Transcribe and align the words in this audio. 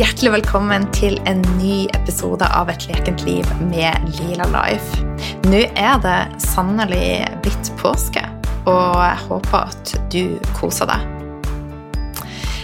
hjertelig 0.00 0.30
velkommen 0.32 0.86
til 0.96 1.18
en 1.28 1.42
ny 1.58 1.82
episode 1.92 2.46
av 2.56 2.70
Et 2.72 2.84
lekent 2.88 3.20
liv 3.26 3.48
med 3.68 4.06
Lila 4.16 4.46
Life. 4.48 5.02
Nå 5.44 5.58
er 5.76 5.98
det 6.00 6.40
sannelig 6.40 7.26
blitt 7.44 7.68
påske, 7.76 8.22
og 8.64 8.96
jeg 8.96 9.18
håper 9.26 9.58
at 9.58 9.92
du 10.14 10.38
koser 10.56 10.88
deg. 10.88 11.04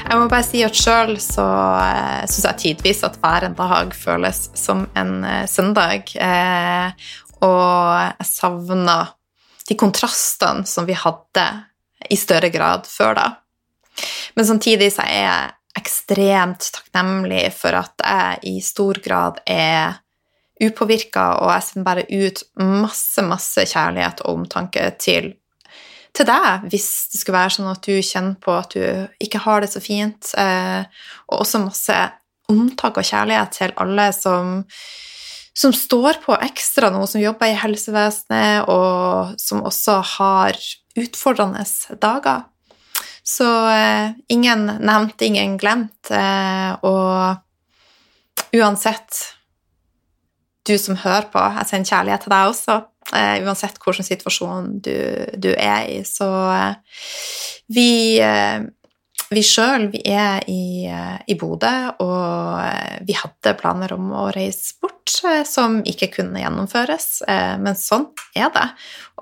Jeg 0.06 0.16
må 0.16 0.30
bare 0.32 0.46
si 0.46 0.62
at 0.64 0.80
sjøl 0.80 1.12
så 1.20 1.44
uh, 1.44 2.22
syns 2.24 2.46
jeg 2.46 2.60
tidvis 2.62 3.04
at 3.04 3.20
hver 3.20 3.50
en 3.50 3.58
dag 3.58 3.92
føles 3.92 4.40
som 4.56 4.86
en 4.96 5.12
uh, 5.26 5.44
søndag. 5.44 6.08
Uh, 6.16 6.88
og 7.44 8.00
jeg 8.00 8.30
savner 8.30 9.12
de 9.68 9.76
kontrastene 9.76 10.64
som 10.64 10.88
vi 10.88 10.96
hadde 10.96 11.46
i 12.08 12.16
større 12.16 12.48
grad 12.54 12.88
før 12.88 13.20
da. 13.20 13.28
Men 14.40 14.48
samtidig 14.48 14.94
så 14.96 15.04
er 15.04 15.24
jeg 15.26 15.54
ekstremt 15.76 16.70
takknemlig 16.74 17.50
for 17.56 17.76
at 17.78 18.02
jeg 18.02 18.42
i 18.50 18.54
stor 18.64 19.00
grad 19.04 19.40
er 19.46 19.98
upåvirka, 20.62 21.26
og 21.42 21.50
jeg 21.52 21.66
sender 21.66 21.86
bare 21.86 22.06
ut 22.08 22.42
masse, 22.64 23.24
masse 23.26 23.66
kjærlighet 23.68 24.22
og 24.24 24.38
omtanke 24.40 24.86
til, 25.02 25.34
til 26.16 26.28
deg, 26.28 26.68
hvis 26.72 26.88
det 27.12 27.20
skulle 27.20 27.38
være 27.38 27.56
sånn 27.58 27.72
at 27.72 27.82
du 27.84 27.96
kjenner 28.00 28.38
på 28.40 28.54
at 28.56 28.72
du 28.72 29.26
ikke 29.26 29.42
har 29.44 29.60
det 29.60 29.72
så 29.74 29.82
fint, 29.84 30.32
eh, 30.40 30.86
og 31.28 31.42
også 31.44 31.64
masse 31.66 31.98
omtak 32.48 32.96
og 32.96 33.10
kjærlighet 33.10 33.58
til 33.58 33.76
alle 33.82 34.08
som 34.16 34.64
som 35.56 35.72
står 35.72 36.18
på 36.20 36.36
ekstra 36.44 36.90
nå, 36.92 37.06
som 37.08 37.22
jobber 37.22 37.48
i 37.48 37.56
helsevesenet, 37.56 38.66
og 38.68 39.38
som 39.40 39.62
også 39.64 40.02
har 40.18 40.58
utfordrende 41.00 41.64
dager. 42.02 42.44
Så 43.26 43.46
eh, 43.68 44.10
ingen 44.28 44.66
nevnt, 44.66 45.22
ingen 45.22 45.56
glemt. 45.58 46.10
Eh, 46.10 46.72
og 46.86 48.54
uansett, 48.54 49.22
du 50.66 50.76
som 50.78 50.98
hører 51.02 51.26
på, 51.32 51.42
jeg 51.58 51.70
sender 51.70 51.90
kjærlighet 51.90 52.26
til 52.26 52.34
deg 52.36 52.52
også. 52.52 52.78
Eh, 53.14 53.36
uansett 53.46 53.78
hvilken 53.82 54.06
situasjon 54.06 54.70
du, 54.82 54.96
du, 55.34 55.50
er 55.54 55.90
i. 55.90 56.00
Så 56.06 56.28
eh, 56.54 56.78
vi 59.30 59.42
sjøl, 59.42 59.88
vi 59.90 60.00
er 60.12 60.44
i, 60.50 60.86
eh, 60.86 61.16
i 61.26 61.34
Bodø, 61.38 61.72
og 62.02 62.60
eh, 62.62 62.98
vi 63.06 63.16
hadde 63.18 63.56
planer 63.58 63.96
om 63.96 64.12
å 64.14 64.28
reise 64.34 64.76
bort 64.82 65.14
eh, 65.26 65.42
som 65.48 65.80
ikke 65.86 66.10
kunne 66.14 66.42
gjennomføres, 66.42 67.08
men 67.62 67.78
sånn 67.78 68.08
er 68.36 68.50
det. 68.54 68.66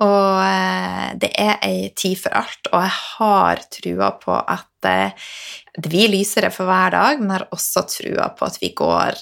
Og 0.05 1.21
det 1.23 1.31
er 1.39 1.59
ei 1.65 1.91
tid 1.97 2.19
for 2.21 2.37
alt, 2.37 2.71
og 2.73 2.83
jeg 2.83 2.95
har 3.01 3.65
trua 3.79 4.11
på 4.21 4.37
at 4.37 4.69
det 4.85 5.87
blir 5.89 6.11
lysere 6.13 6.51
for 6.53 6.69
hver 6.69 6.93
dag, 6.97 7.21
men 7.21 7.31
jeg 7.31 7.39
har 7.39 7.57
også 7.57 7.85
trua 7.89 8.31
på 8.37 8.49
at 8.49 8.59
vi 8.61 8.73
går, 8.77 9.21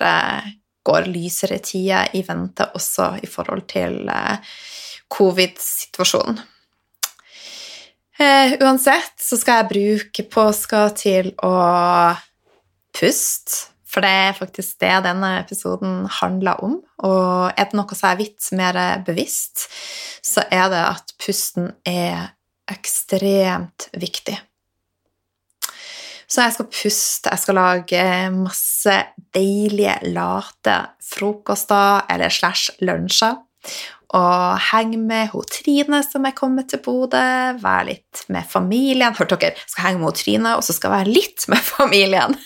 går 0.83 1.11
lysere 1.13 1.61
tider 1.63 2.17
i 2.19 2.25
vente 2.27 2.67
også 2.75 3.13
i 3.23 3.31
forhold 3.31 3.69
til 3.71 4.01
covid-situasjonen. 5.13 6.41
Uh, 8.21 8.55
uansett 8.61 9.17
så 9.25 9.39
skal 9.41 9.63
jeg 9.63 9.71
bruke 9.73 10.25
påska 10.31 10.83
til 10.99 11.31
å 11.43 11.53
puste, 12.93 13.71
for 13.89 14.05
det 14.05 14.13
er 14.27 14.37
faktisk 14.37 14.79
det 14.85 14.93
denne 15.05 15.31
episoden 15.41 16.07
handler 16.21 16.61
om. 16.65 16.79
Og 17.09 17.53
er 17.57 17.69
det 17.69 17.77
noe 17.77 17.97
som 17.99 18.11
er 18.11 18.21
vidt 18.21 18.53
mer 18.57 18.79
bevisst, 19.07 19.67
så 20.25 20.45
er 20.53 20.71
det 20.73 20.81
at 20.93 21.13
pusten 21.21 21.73
er 21.89 22.33
ekstremt 22.73 23.89
viktig. 24.01 24.39
Så 26.33 26.41
jeg 26.41 26.55
skal 26.55 26.69
puste, 26.73 27.29
jeg 27.29 27.43
skal 27.43 27.59
lage 27.59 28.05
masse 28.33 28.95
deilige, 29.37 29.99
late 30.15 30.77
frokoster 31.05 32.07
eller 32.13 32.33
slash 32.33 32.73
lunsjer 32.81 33.37
og 34.13 34.59
henge 34.71 34.99
med 35.01 35.31
hun 35.33 35.47
Trine 35.49 36.03
som 36.05 36.27
er 36.29 36.35
kommet 36.37 36.69
til 36.73 36.83
Bodø, 36.85 37.23
være 37.63 37.87
litt 37.89 38.25
med 38.33 38.45
familien. 38.49 39.17
Hørte 39.17 39.39
dere? 39.41 39.57
Skal 39.65 39.89
henge 39.89 40.03
med 40.03 40.11
hun 40.11 40.19
Trine, 40.19 40.57
og 40.59 40.67
så 40.67 40.77
skal 40.77 40.93
være 40.99 41.15
litt 41.15 41.47
med 41.53 41.63
familien. 41.75 42.37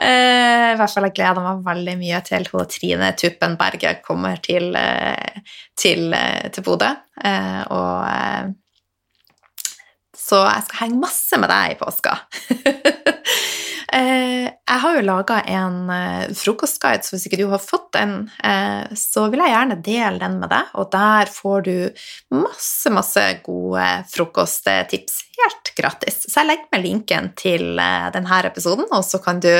Eh, 0.00 0.66
I 0.72 0.76
hvert 0.78 0.92
fall 0.94 1.04
jeg 1.08 1.12
gleder 1.18 1.44
meg 1.44 1.64
veldig 1.66 1.94
mye 2.00 2.20
til 2.24 2.46
hun 2.52 2.68
Trine 2.72 3.10
Tuppenberget 3.20 4.00
kommer 4.06 4.40
til, 4.40 4.70
eh, 4.78 5.42
til, 5.76 6.14
eh, 6.16 6.48
til 6.54 6.64
Bodø. 6.64 6.88
Og 7.70 8.54
så 10.16 10.40
jeg 10.46 10.66
skal 10.66 10.80
henge 10.84 11.02
masse 11.02 11.40
med 11.42 11.50
deg 11.52 11.74
i 11.74 11.78
påska. 11.80 12.16
Eh, 13.92 14.46
jeg 14.46 14.80
har 14.82 14.96
jo 14.96 15.02
laga 15.02 15.40
en 15.50 15.90
eh, 15.90 16.32
frokostguide, 16.38 17.02
så 17.02 17.16
hvis 17.16 17.26
ikke 17.26 17.40
du 17.40 17.48
har 17.50 17.62
fått 17.62 17.88
den, 17.96 18.14
eh, 18.46 18.86
så 18.94 19.24
vil 19.32 19.42
jeg 19.42 19.50
gjerne 19.50 19.78
dele 19.82 20.22
den 20.22 20.36
med 20.38 20.52
deg. 20.52 20.70
Og 20.78 20.90
der 20.92 21.32
får 21.34 21.64
du 21.66 21.74
masse, 22.36 22.92
masse 22.94 23.24
gode 23.46 23.86
frokosttips 24.12 25.18
helt 25.40 25.72
gratis. 25.78 26.22
Så 26.28 26.36
jeg 26.38 26.50
legger 26.52 26.70
med 26.76 26.86
linken 26.86 27.30
til 27.38 27.66
denne 28.14 28.40
episoden, 28.46 28.86
og 28.94 29.02
så 29.06 29.18
kan 29.22 29.40
du 29.42 29.52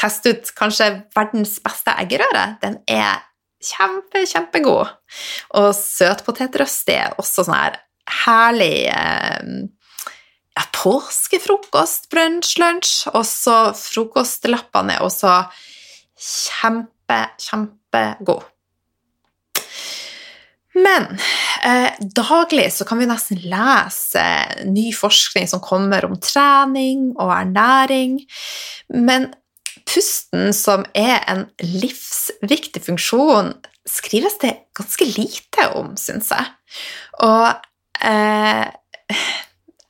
teste 0.00 0.34
ut 0.34 0.54
kanskje 0.58 0.92
verdens 1.16 1.58
beste 1.62 1.94
eggerøre. 2.02 2.46
Den 2.64 2.80
er 2.90 3.22
kjempe, 3.60 4.24
kjempegod. 4.26 4.96
Og 5.60 5.70
søtpotetrøst 5.76 6.90
er 6.90 7.14
også 7.20 7.46
sånn 7.46 7.58
her 7.60 7.78
herlig 8.24 8.88
ja, 10.60 10.66
påskefrokost, 10.76 12.10
brunsj, 12.12 12.58
lunsj, 12.60 12.94
og 13.14 13.24
så 13.26 13.56
frokostlappene 13.76 14.98
er 14.98 15.04
også 15.04 15.40
kjempe, 16.20 17.20
kjempegode. 17.40 18.46
Men 20.80 21.08
eh, 21.66 21.96
daglig 22.14 22.68
så 22.72 22.86
kan 22.86 23.00
vi 23.00 23.08
nesten 23.10 23.40
lese 23.50 24.22
ny 24.70 24.90
forskning 24.94 25.48
som 25.50 25.62
kommer 25.64 26.06
om 26.06 26.14
trening 26.22 27.10
og 27.16 27.32
ernæring. 27.34 28.20
Men 28.94 29.32
pusten, 29.90 30.54
som 30.54 30.86
er 30.94 31.24
en 31.30 31.48
livsviktig 31.64 32.84
funksjon, 32.86 33.56
skrives 33.88 34.38
det 34.44 34.54
ganske 34.78 35.08
lite 35.10 35.66
om, 35.80 35.96
syns 35.98 36.30
jeg. 36.30 36.46
Og 37.26 37.48
eh, 38.06 38.68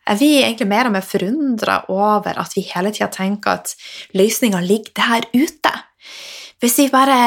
jeg 0.09 0.19
blir 0.19 0.45
egentlig 0.45 0.69
mer 0.71 0.89
og 0.89 0.95
mer 0.97 1.07
forundra 1.07 1.77
over 1.93 2.39
at 2.41 2.57
vi 2.57 2.65
hele 2.71 2.93
tida 2.95 3.11
tenker 3.13 3.61
at 3.61 3.75
løsninga 4.17 4.63
ligger 4.65 4.97
der 4.97 5.29
ute. 5.37 5.73
Hvis 6.61 6.79
vi 6.81 6.89
bare 6.93 7.21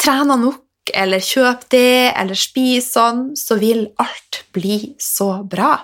trener 0.00 0.38
nok 0.40 0.92
eller 0.94 1.20
kjøper 1.20 1.68
det 1.74 2.12
eller 2.16 2.38
spiser 2.38 2.88
sånn, 2.88 3.24
så 3.36 3.58
vil 3.60 3.88
alt 4.00 4.44
bli 4.56 4.94
så 5.02 5.42
bra. 5.44 5.74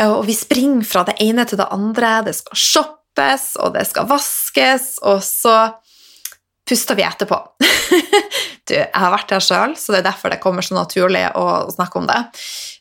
Og 0.00 0.24
vi 0.26 0.34
springer 0.34 0.86
fra 0.88 1.04
det 1.06 1.18
ene 1.22 1.44
til 1.46 1.60
det 1.60 1.68
andre. 1.70 2.16
Det 2.26 2.34
skal 2.38 2.60
shoppes, 2.64 3.46
og 3.60 3.76
det 3.76 3.86
skal 3.90 4.08
vaskes, 4.10 4.96
og 5.06 5.20
så 5.22 5.56
puster 6.70 6.94
vi 6.94 7.02
etterpå. 7.02 7.36
du, 8.68 8.74
jeg 8.76 8.90
har 8.94 9.10
vært 9.10 9.32
der 9.32 9.42
sjøl, 9.42 9.72
så 9.78 9.90
det 9.90 10.00
er 10.00 10.06
derfor 10.06 10.30
det 10.30 10.40
kommer 10.42 10.62
så 10.62 10.76
naturlig 10.76 11.24
å 11.38 11.46
snakke 11.72 11.98
om 11.98 12.06
det. 12.06 12.18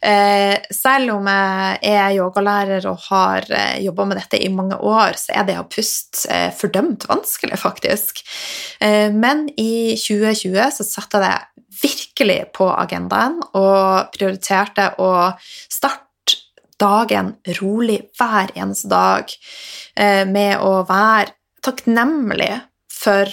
Eh, 0.05 0.55
selv 0.73 1.15
om 1.15 1.29
jeg 1.31 1.79
er 1.89 2.17
yogalærer 2.19 2.85
og 2.91 3.07
har 3.07 3.47
eh, 3.49 3.79
jobba 3.87 4.05
med 4.11 4.21
dette 4.21 4.41
i 4.41 4.51
mange 4.53 4.77
år, 4.77 5.17
så 5.17 5.39
er 5.41 5.47
det 5.49 5.57
å 5.57 5.65
puste 5.69 6.29
eh, 6.29 6.51
fordømt 6.55 7.07
vanskelig, 7.09 7.57
faktisk. 7.59 8.21
Men 8.79 9.47
i 9.59 9.97
2020 9.99 10.77
så 10.77 10.85
satte 10.87 11.19
jeg 11.19 11.25
det 11.25 11.79
virkelig 11.79 12.37
på 12.55 12.69
agendaen 12.71 13.39
og 13.57 14.13
prioriterte 14.13 14.91
å 15.01 15.11
starte 15.41 16.05
dagen 16.79 17.33
rolig 17.59 17.97
hver 18.15 18.53
eneste 18.55 18.87
dag 18.87 19.33
med 20.31 20.63
å 20.63 20.85
være 20.87 21.33
takknemlig 21.65 22.53
for 22.87 23.27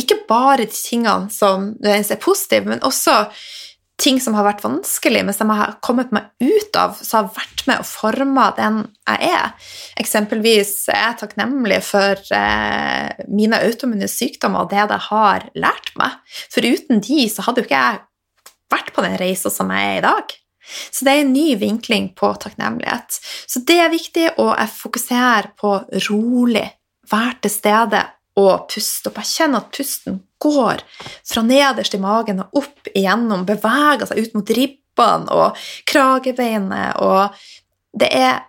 ikke 0.00 0.22
bare 0.28 0.64
de 0.64 0.72
tingene 0.72 1.30
som 1.32 1.72
er 1.84 2.20
positive, 2.22 2.68
men 2.68 2.84
også 2.84 3.24
ting 4.00 4.18
som 4.20 4.36
har 4.36 4.44
vært 4.44 4.64
vanskelig, 4.64 5.22
men 5.24 5.34
som 5.34 5.48
jeg 5.48 5.60
har 5.62 5.76
kommet 5.84 6.10
meg 6.12 6.28
ut 6.42 6.76
av, 6.76 6.98
som 7.00 7.24
har 7.24 7.36
vært 7.38 7.62
med 7.68 7.80
og 7.80 7.88
forma 7.88 8.50
den 8.58 8.82
jeg 9.08 9.30
er. 9.30 9.70
Eksempelvis 10.02 10.74
er 10.92 11.00
jeg 11.00 11.20
takknemlig 11.22 11.80
for 11.86 12.20
eh, 12.36 13.24
mine 13.32 13.60
autoimmune 13.64 14.08
sykdommer 14.10 14.66
og 14.66 14.74
det 14.74 14.84
det 14.92 15.00
har 15.08 15.48
lært 15.56 15.94
meg. 15.96 16.18
For 16.52 16.66
uten 16.66 17.00
de 17.04 17.24
så 17.32 17.46
hadde 17.46 17.62
jo 17.62 17.70
ikke 17.70 17.84
jeg 17.86 18.02
vært 18.76 18.92
på 18.92 19.06
den 19.06 19.16
reisa 19.20 19.52
som 19.52 19.72
jeg 19.72 19.94
er 19.94 20.02
i 20.02 20.04
dag. 20.04 20.36
Så 20.66 21.06
det 21.06 21.14
er 21.14 21.22
en 21.22 21.32
ny 21.32 21.48
vinkling 21.56 22.10
på 22.18 22.32
takknemlighet. 22.42 23.16
Så 23.46 23.62
det 23.64 23.78
er 23.80 23.92
viktig, 23.92 24.26
og 24.42 24.56
jeg 24.58 24.76
fokuserer 24.76 25.54
på 25.56 25.78
rolig, 26.10 26.66
Vær 27.06 27.36
til 27.38 27.52
stede 27.54 28.00
og 28.36 28.66
puste 28.72 29.10
opp. 29.10 29.20
Jeg 29.22 29.32
kjenner 29.32 29.64
at 29.64 29.72
pusten 29.74 30.20
går 30.42 30.82
fra 31.26 31.42
nederst 31.46 31.96
i 31.96 32.02
magen 32.02 32.42
og 32.44 32.60
opp 32.62 32.90
igjennom, 32.92 33.46
beveger 33.48 34.08
seg 34.10 34.22
ut 34.22 34.36
mot 34.36 34.54
ribbene 34.58 35.36
og 35.36 35.68
kragebeinet, 35.88 37.00
og 37.00 37.36
det 37.96 38.10
er 38.12 38.42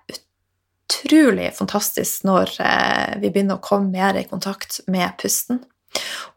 utrolig 0.88 1.50
fantastisk 1.56 2.28
når 2.28 2.52
eh, 2.64 3.16
vi 3.22 3.32
begynner 3.32 3.60
å 3.60 3.64
komme 3.64 3.92
mer 3.92 4.20
i 4.20 4.28
kontakt 4.28 4.82
med 4.92 5.16
pusten. 5.22 5.64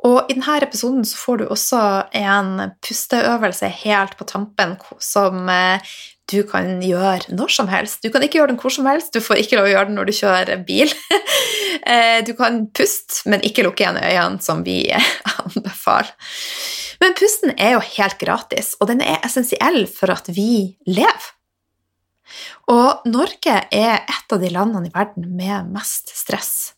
Og 0.07 0.31
I 0.31 0.37
denne 0.37 0.57
episoden 0.65 1.05
så 1.05 1.19
får 1.21 1.41
du 1.41 1.45
også 1.51 1.81
en 2.17 2.71
pusteøvelse 2.87 3.69
helt 3.83 4.17
på 4.17 4.27
tampen 4.31 4.77
som 5.03 5.51
eh, 5.53 5.93
du 6.31 6.43
kan 6.49 6.79
gjøre 6.85 7.35
når 7.35 7.55
som 7.55 7.71
helst. 7.71 8.01
Du 8.05 8.11
kan 8.13 8.23
ikke 8.25 8.41
gjøre 8.41 8.53
den 8.53 8.61
hvor 8.61 8.73
som 8.75 8.89
helst, 8.89 9.13
du 9.15 9.23
får 9.25 9.43
ikke 9.43 9.59
lov 9.59 9.69
å 9.69 9.73
gjøre 9.73 9.91
den 9.91 9.99
når 9.99 10.11
du 10.11 10.17
kjører 10.23 10.65
bil. 10.69 10.95
Eh, 11.81 12.21
du 12.27 12.35
kan 12.37 12.67
puste, 12.77 13.23
men 13.31 13.41
ikke 13.47 13.63
lukke 13.65 13.81
igjen 13.83 13.97
øynene, 13.97 14.43
som 14.45 14.61
vi 14.67 14.91
anbefaler. 15.41 16.11
Men 17.01 17.15
pusten 17.17 17.55
er 17.57 17.73
jo 17.73 17.81
helt 17.97 18.19
gratis, 18.21 18.75
og 18.83 18.91
den 18.91 19.01
er 19.01 19.23
essensiell 19.25 19.87
for 19.89 20.13
at 20.13 20.29
vi 20.35 20.77
lever. 20.91 21.31
Og 22.71 23.07
Norge 23.09 23.57
er 23.73 24.03
et 24.03 24.35
av 24.35 24.43
de 24.43 24.51
landene 24.53 24.91
i 24.91 24.93
verden 24.95 25.31
med 25.39 25.71
mest 25.73 26.13
stress. 26.15 26.75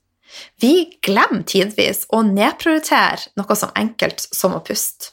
Vi 0.63 1.01
glemmer 1.05 1.43
tidvis 1.49 2.07
å 2.15 2.23
nedprioritere 2.25 3.35
noe 3.41 3.59
så 3.59 3.69
enkelt 3.77 4.23
som 4.31 4.55
å 4.57 4.63
puste. 4.65 5.13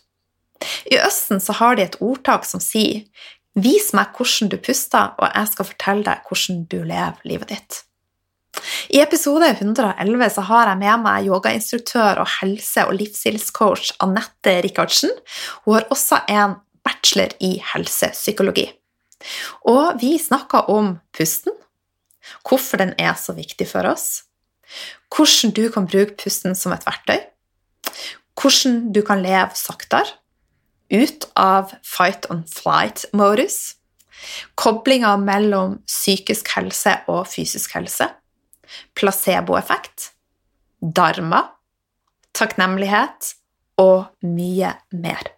I 0.91 1.00
Østen 1.00 1.39
har 1.56 1.75
de 1.75 1.86
et 1.88 2.00
ordtak 2.03 2.45
som 2.47 2.62
sier 2.63 3.06
'Vis 3.56 3.94
meg 3.98 4.13
hvordan 4.16 4.50
du 4.51 4.57
puster, 4.57 5.16
og 5.18 5.30
jeg 5.34 5.48
skal 5.51 5.66
fortelle 5.66 6.04
deg 6.06 6.25
hvordan 6.28 6.66
du 6.69 6.84
lever 6.84 7.24
livet 7.25 7.50
ditt'. 7.50 7.84
I 8.90 9.00
episode 9.01 9.46
111 9.46 10.30
så 10.36 10.44
har 10.50 10.69
jeg 10.72 10.80
med 10.81 11.04
meg 11.04 11.28
yogainstruktør 11.30 12.22
og 12.24 12.28
helse- 12.40 12.86
og 12.88 12.98
livsstilscoach 12.98 13.94
Anette 14.04 14.62
Rikardsen. 14.66 15.12
Hun 15.66 15.78
har 15.78 15.88
også 15.94 16.22
en 16.28 16.57
bachelor 16.84 17.36
i 17.40 17.62
helsepsykologi. 17.74 18.68
Og 19.68 20.00
vi 20.01 20.18
snakker 20.18 20.69
om 20.72 20.98
pusten, 21.16 21.54
hvorfor 22.48 22.81
den 22.81 22.94
er 23.00 23.16
så 23.19 23.36
viktig 23.38 23.68
for 23.68 23.88
oss, 23.90 24.24
hvordan 25.10 25.54
du 25.56 25.69
kan 25.74 25.88
bruke 25.90 26.18
pusten 26.19 26.56
som 26.56 26.74
et 26.75 26.86
verktøy, 26.88 27.19
hvordan 28.40 28.90
du 28.96 29.01
kan 29.06 29.22
leve 29.24 29.57
saktere, 29.57 30.19
ut 30.91 31.27
av 31.39 31.74
fight 31.86 32.27
on 32.33 32.44
flight-modus, 32.50 33.75
koblinga 34.59 35.15
mellom 35.21 35.80
psykisk 35.88 36.51
helse 36.57 36.97
og 37.12 37.25
fysisk 37.31 37.77
helse, 37.77 38.09
placeboeffekt, 38.97 40.12
dharma, 40.81 41.45
takknemlighet. 42.38 43.36
Og 43.80 44.09
mye 44.27 44.74
mer. 44.91 45.30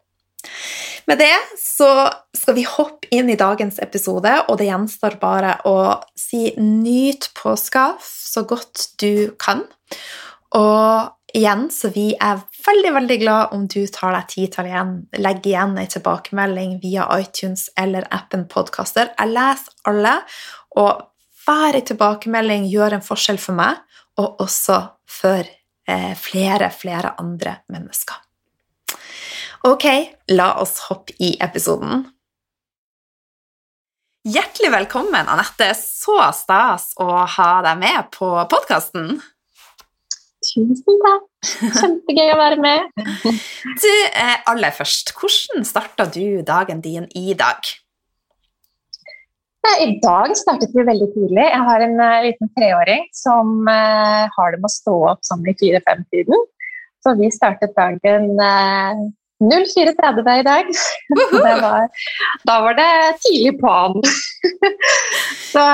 Med 1.06 1.20
det 1.22 1.36
så 1.62 2.10
skal 2.34 2.56
vi 2.58 2.64
hoppe 2.66 3.06
inn 3.14 3.30
i 3.30 3.38
dagens 3.38 3.78
episode, 3.84 4.32
og 4.50 4.58
det 4.58 4.66
gjenstår 4.66 5.20
bare 5.22 5.60
å 5.70 5.76
si 6.18 6.48
nyt 6.58 7.30
påska 7.38 7.92
så 8.02 8.42
godt 8.50 8.88
du 8.98 9.30
kan. 9.38 9.62
Og 10.58 11.14
igjen, 11.38 11.68
så 11.72 11.90
vi 11.94 12.12
er 12.16 12.42
veldig, 12.66 12.92
veldig 12.98 13.18
glad 13.22 13.54
om 13.56 13.68
du 13.70 13.80
tar 13.92 14.16
deg 14.16 14.28
tid 14.32 14.52
til 14.56 14.70
igjen, 14.70 14.94
legge 15.22 15.52
igjen 15.52 15.78
en 15.80 15.92
tilbakemelding 15.94 16.78
via 16.84 17.08
iTunes 17.20 17.70
eller 17.80 18.08
appen 18.14 18.48
Podkaster. 18.52 19.14
Jeg 19.18 19.34
leser 19.34 19.92
alle, 19.92 20.16
og 20.80 21.08
hver 21.46 21.80
tilbakemelding 21.88 22.68
gjør 22.72 22.98
en 22.98 23.06
forskjell 23.06 23.40
for 23.42 23.58
meg, 23.58 23.82
og 24.22 24.42
også 24.44 24.80
for 25.10 25.42
eh, 25.44 26.14
flere, 26.20 26.70
flere 26.76 27.16
andre 27.22 27.60
mennesker. 27.72 28.20
Ok, 29.70 29.86
la 30.34 30.56
oss 30.62 30.80
hoppe 30.90 31.14
i 31.22 31.36
episoden. 31.42 32.08
Hjertelig 34.26 34.70
velkommen, 34.74 35.30
Anette. 35.30 35.72
Så 35.78 36.18
stas 36.38 36.92
å 37.02 37.24
ha 37.26 37.52
deg 37.66 37.80
med 37.82 38.10
på 38.14 38.30
podkasten. 38.50 39.16
Tusen 40.52 40.98
takk. 41.06 41.28
Kjempegøy 41.80 42.34
å 42.34 42.40
være 42.40 42.58
med. 42.62 42.90
Du, 43.82 43.88
eh, 43.88 44.36
aller 44.52 44.74
først, 44.76 45.14
hvordan 45.16 45.64
starta 45.68 46.08
du 46.12 46.42
dagen 46.46 46.82
din 46.84 47.08
i 47.16 47.34
dag? 47.38 47.72
I 49.82 49.88
dag 50.04 50.34
startet 50.36 50.74
vi 50.76 50.84
veldig 50.84 51.08
tidlig. 51.14 51.46
Jeg 51.46 51.64
har 51.68 51.84
en 51.86 51.96
uh, 52.02 52.24
liten 52.26 52.50
treåring 52.58 53.06
som 53.16 53.68
har 53.70 54.52
det 54.52 54.60
med 54.60 54.68
å 54.68 54.74
stå 54.74 54.96
opp 55.14 55.22
sånn 55.24 55.46
i 55.48 55.54
fire-fem-tiden. 55.60 56.48
Så 57.02 57.14
vi 57.18 57.30
startet 57.34 57.78
dagen 57.78 58.34
04.30 59.42 60.30
i 60.40 60.46
dag. 60.46 60.70
Var, 61.62 61.88
da 62.48 62.56
var 62.62 62.78
det 62.78 62.92
tidlig 63.24 63.56
på'n. 63.62 63.98
så, 65.54 65.66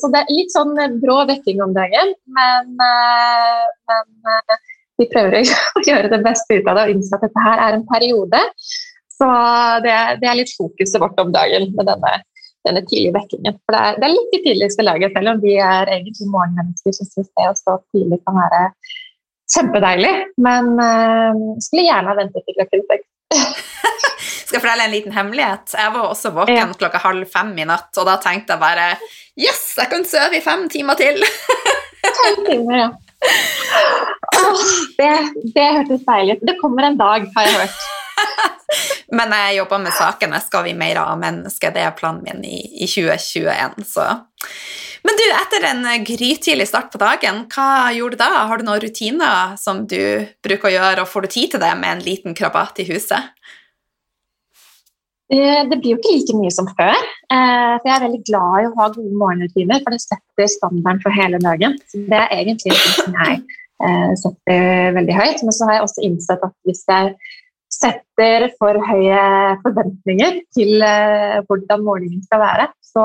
så, 0.00 0.10
det 0.12 0.22
er 0.22 0.32
litt 0.32 0.54
sånn 0.54 0.74
brå 1.02 1.20
vekking 1.28 1.60
om 1.64 1.74
dagen, 1.76 2.14
men, 2.38 2.74
men 2.80 4.58
vi 4.98 5.08
prøver 5.12 5.42
å 5.78 5.84
gjøre 5.86 6.12
det 6.12 6.22
beste 6.24 6.58
ut 6.58 6.70
av 6.70 6.78
det 6.78 6.86
og 6.86 6.94
innse 6.96 7.16
at 7.16 7.26
dette 7.26 7.44
her 7.44 7.64
er 7.66 7.78
en 7.78 7.86
periode. 7.90 8.42
Så 9.18 9.28
det, 9.84 9.94
det 10.22 10.30
er 10.30 10.38
litt 10.38 10.54
fokuset 10.54 11.00
vårt 11.02 11.18
om 11.22 11.32
dagen 11.34 11.72
med 11.74 11.88
denne, 11.90 12.12
denne 12.66 12.84
tidlige 12.86 13.16
vekkingen. 13.16 13.58
For 13.64 13.74
det 13.74 13.82
er, 13.82 13.98
det 13.98 14.08
er 14.08 14.14
litt 14.14 14.36
i 14.36 14.42
tidligste 14.46 14.86
laget, 14.86 15.14
selv 15.16 15.34
om 15.34 15.42
vi 15.42 15.56
er 15.62 15.90
egentlig 15.90 16.30
morgenmennesker 16.30 16.94
som 16.94 17.10
syns 17.10 17.30
det 17.32 17.48
å 17.50 17.58
stå 17.58 17.78
tidlig 17.94 18.20
kan 18.26 18.38
være 18.38 18.62
kjempedeilig. 19.54 20.14
Men 20.44 20.74
uh, 20.78 21.40
skulle 21.64 21.86
gjerne 21.86 22.12
ha 22.12 22.18
ventet 22.18 22.46
til 22.46 22.58
klokken 22.58 22.84
seks. 22.90 23.06
Skal 24.48 24.62
fortelle 24.62 24.86
en 24.88 24.94
liten 24.94 25.12
hemmelighet? 25.12 25.74
Jeg 25.76 25.92
var 25.92 26.08
også 26.08 26.32
våken 26.36 26.56
ja. 26.56 26.68
klokka 26.80 27.00
halv 27.02 27.28
fem 27.28 27.52
i 27.60 27.66
natt, 27.68 27.90
og 28.00 28.08
da 28.08 28.16
tenkte 28.22 28.56
jeg 28.56 28.62
bare 28.62 28.86
Yes, 29.38 29.74
jeg 29.76 29.90
kan 29.92 30.06
sove 30.08 30.38
i 30.38 30.42
fem 30.42 30.64
timer 30.72 30.96
til! 30.98 31.20
fem 32.22 32.40
timer, 32.46 32.80
ja. 32.80 32.88
Oh, 34.38 34.64
det, 34.98 35.12
det 35.54 35.66
hørtes 35.76 36.02
deilig 36.06 36.38
ut. 36.38 36.48
Det 36.48 36.56
kommer 36.62 36.88
en 36.88 36.98
dag, 36.98 37.28
har 37.36 37.46
jeg 37.46 37.60
hørt. 37.60 37.86
Men 39.18 39.32
jeg 39.34 39.58
jobber 39.58 39.82
med 39.82 39.94
saken. 39.96 40.34
Jeg 40.36 40.46
skal 40.46 40.66
vi 40.66 40.74
mer 40.78 41.00
av 41.02 41.18
mennesker. 41.20 41.72
Det 41.74 41.84
er 41.84 41.94
planen 41.98 42.24
min 42.26 42.44
i, 42.46 42.58
i 42.84 42.88
2021. 42.88 43.86
Så 43.88 44.06
men 45.08 45.16
du, 45.16 45.24
etter 45.32 45.64
en 45.64 46.04
grytidlig 46.04 46.66
start 46.68 46.90
på 46.92 47.00
dagen, 47.00 47.46
hva 47.54 47.88
gjorde 47.96 48.18
du 48.18 48.20
da? 48.20 48.42
Har 48.50 48.60
du 48.60 48.66
noen 48.66 48.82
rutiner 48.82 49.54
som 49.56 49.86
du 49.88 50.26
bruker 50.44 50.68
å 50.68 50.74
gjøre, 50.74 51.04
og 51.04 51.08
får 51.08 51.24
du 51.24 51.28
tid 51.32 51.54
til 51.54 51.62
det 51.62 51.70
med 51.80 51.94
en 51.94 52.04
liten 52.04 52.36
krabat 52.36 52.82
i 52.82 52.86
huset? 52.90 53.32
Eh, 55.32 55.62
det 55.68 55.76
blir 55.80 55.94
jo 55.94 55.98
ikke 55.98 56.12
like 56.12 56.36
mye 56.36 56.52
som 56.52 56.68
før. 56.76 56.96
Eh, 57.32 57.74
for 57.80 57.88
Jeg 57.88 57.94
er 57.94 58.04
veldig 58.04 58.20
glad 58.28 58.60
i 58.60 58.68
å 58.68 58.76
ha 58.76 58.88
gode 58.92 59.16
morgenrutiner, 59.22 59.82
for 59.84 59.96
det 59.96 60.04
setter 60.04 60.52
standarden 60.52 61.02
for 61.04 61.16
hele 61.16 61.40
dagen. 61.40 61.76
Så 61.88 62.04
Det 62.08 62.20
er 62.20 62.36
egentlig 62.38 62.76
noe 62.76 62.94
som 63.00 63.18
jeg 63.20 63.42
eh, 63.84 64.14
setter 64.22 64.96
veldig 64.96 65.18
høyt. 65.20 65.44
Men 65.44 65.56
så 65.56 65.68
har 65.68 65.78
jeg 65.78 65.86
også 65.88 66.06
innsett 66.08 66.48
at 66.48 66.56
hvis 66.68 66.84
jeg 66.88 67.14
setter 67.78 68.48
for 68.56 68.80
høye 68.80 69.20
forventninger 69.60 70.40
til 70.56 70.80
hvordan 70.80 71.82
morgenen 71.84 72.22
skal 72.24 72.40
være, 72.40 72.70
så 72.80 73.04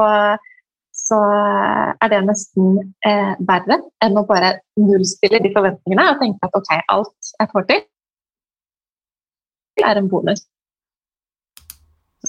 så 1.03 1.19
er 1.99 2.11
det 2.11 2.21
nesten 2.27 2.77
eh, 3.05 3.33
verre 3.43 3.79
enn 4.03 4.19
å 4.19 4.25
bare 4.27 4.55
nullstille 4.79 5.41
de 5.43 5.51
forventningene 5.55 6.05
og 6.13 6.21
tenke 6.21 6.47
at 6.47 6.55
ok, 6.59 6.71
alt 6.93 7.33
jeg 7.39 7.51
får 7.51 7.67
til, 7.71 7.81
er 9.83 9.99
en 9.99 10.09
bonus. 10.11 10.45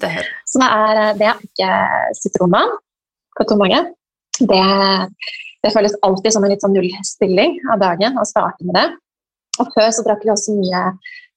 Det 0.00 0.10
så 0.50 0.58
det 0.58 0.70
er, 0.74 1.00
eh, 1.02 1.12
det 1.20 1.28
er 1.30 1.44
ikke 1.46 1.70
sitronvann 2.18 2.74
på 3.38 3.46
tommage. 3.50 3.80
Det, 4.40 4.64
det 5.62 5.72
føles 5.74 5.94
alltid 6.02 6.34
som 6.34 6.44
en 6.44 6.50
litt 6.50 6.64
sånn 6.64 6.74
nullstilling 6.74 7.60
av 7.70 7.82
dagen 7.82 8.18
å 8.18 8.26
starte 8.26 8.66
med 8.66 8.74
det. 8.78 8.88
Og 9.62 9.70
før 9.70 9.92
så 9.94 10.02
drakk 10.06 10.24
vi 10.26 10.32
også 10.34 10.56
mye 10.58 10.82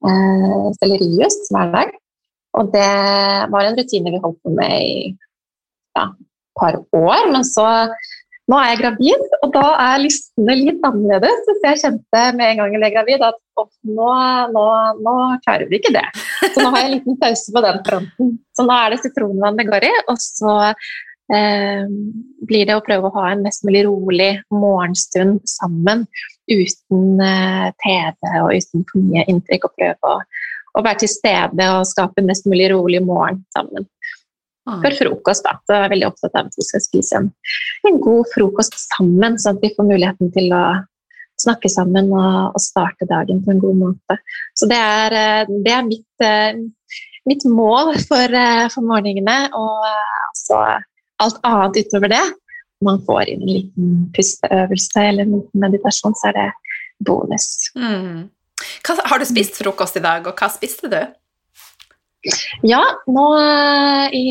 eh, 0.10 0.68
sellerijus 0.80 1.38
hver 1.54 1.74
dag. 1.76 1.94
Og 2.58 2.72
det 2.74 2.90
var 3.54 3.68
en 3.68 3.78
rutine 3.78 4.14
vi 4.14 4.22
holdt 4.24 4.40
på 4.42 4.54
med 4.58 4.74
i 4.82 5.12
ja, 5.98 6.08
par 6.60 6.80
år. 6.98 7.28
Men 7.34 7.46
så 7.48 7.68
nå 8.48 8.60
er 8.62 8.70
jeg 8.72 8.80
gravid, 8.80 9.24
og 9.44 9.50
da 9.52 9.66
er 9.84 10.04
listene 10.06 10.54
litt 10.56 10.86
annerledes. 10.88 11.42
Så 11.48 11.58
jeg 11.66 11.82
kjente 11.82 12.22
med 12.38 12.46
en 12.46 12.62
gang 12.62 12.76
jeg 12.76 12.80
ble 12.82 12.92
gravid 12.94 13.26
at 13.28 13.42
nå, 13.58 14.12
nå, 14.54 14.68
nå, 15.04 15.16
klarer 15.44 15.68
vi 15.68 15.82
ikke 15.82 15.92
det. 15.98 16.06
Så 16.54 16.64
nå 16.64 16.72
har 16.72 16.86
jeg 16.86 16.88
en 16.88 16.96
liten 16.96 17.20
pause 17.20 17.52
på 17.52 17.64
den 17.66 17.82
fronten. 17.90 18.32
Så 18.56 18.64
nå 18.68 18.78
er 18.78 18.94
det 18.94 19.02
sitronvann 19.04 19.60
det 19.60 19.68
går 19.68 19.88
i, 19.90 19.92
og 20.08 20.22
så 20.24 20.54
eh, 21.36 21.84
blir 22.48 22.70
det 22.70 22.78
å 22.78 22.86
prøve 22.88 23.10
å 23.10 23.16
ha 23.18 23.34
en 23.34 23.44
mest 23.44 23.68
mulig 23.68 23.84
rolig 23.90 24.32
morgenstund 24.54 25.44
sammen 25.52 26.08
uten 26.48 27.20
eh, 27.20 27.68
TV 27.84 28.32
og 28.46 28.54
uten 28.56 28.88
for 28.88 29.10
mye 29.10 29.28
inntrykk, 29.28 29.68
og 29.68 29.76
prøve 29.76 30.14
å, 30.14 30.24
å 30.80 30.86
være 30.88 31.04
til 31.04 31.12
stede 31.18 31.68
og 31.76 31.90
skape 31.92 32.24
en 32.24 32.32
mest 32.32 32.48
mulig 32.48 32.72
rolig 32.72 33.04
morgen 33.04 33.44
sammen. 33.52 33.92
Ah. 34.68 34.82
før 34.84 34.96
frokost. 35.00 35.46
Da. 35.46 35.56
Så 35.64 35.76
jeg 35.76 35.86
er 35.86 35.94
veldig 35.94 36.08
opptatt 36.10 36.36
av 36.36 36.50
at 36.50 36.60
vi 36.60 36.66
skal 36.68 36.84
spise 36.84 37.20
en, 37.22 37.28
en, 37.88 38.00
god 38.04 38.28
frokost 38.34 38.76
sammen, 38.82 39.38
sånn 39.40 39.56
at 39.56 39.64
vi 39.64 39.72
får 39.78 39.88
muligheten 39.88 40.32
til 40.36 40.52
å 40.56 40.64
snakke 41.38 41.70
sammen 41.72 42.10
og, 42.12 42.58
og 42.58 42.62
starte 42.62 43.08
dagen 43.10 43.44
på 43.46 43.54
en 43.54 43.62
god 43.62 43.78
måte. 43.80 44.18
Så 44.58 44.68
det 44.70 44.80
er, 44.82 45.16
eh, 45.16 45.54
det 45.66 45.74
er 45.74 45.86
mitt, 45.88 46.26
eh, 46.26 46.60
mitt, 47.30 47.46
mål 47.48 47.94
for, 48.10 48.38
eh, 48.42 48.66
for 48.74 48.88
morgenene. 48.90 49.38
Og 49.56 49.88
altså 49.88 50.60
alt 51.24 51.40
annet 51.48 51.82
utover 51.86 52.14
det 52.14 52.26
Om 52.78 52.86
man 52.86 53.00
får 53.02 53.30
inn 53.32 53.42
en 53.42 53.50
liten 53.50 53.94
pusteøvelse 54.14 55.02
eller 55.02 55.26
en 55.26 55.40
meditasjon, 55.58 56.14
så 56.14 56.28
er 56.30 56.36
det 56.36 56.50
bonus. 57.08 57.72
Mm. 57.74 58.28
Hva, 58.86 58.98
har 59.10 59.18
du 59.18 59.26
spist 59.26 59.58
frokost 59.58 59.98
i 59.98 60.04
dag, 60.04 60.28
og 60.30 60.38
hva 60.38 60.50
spiste 60.54 60.92
du? 60.92 61.00
Ja, 62.66 62.82
nå 63.08 63.26
eh, 63.38 64.16
i 64.18 64.24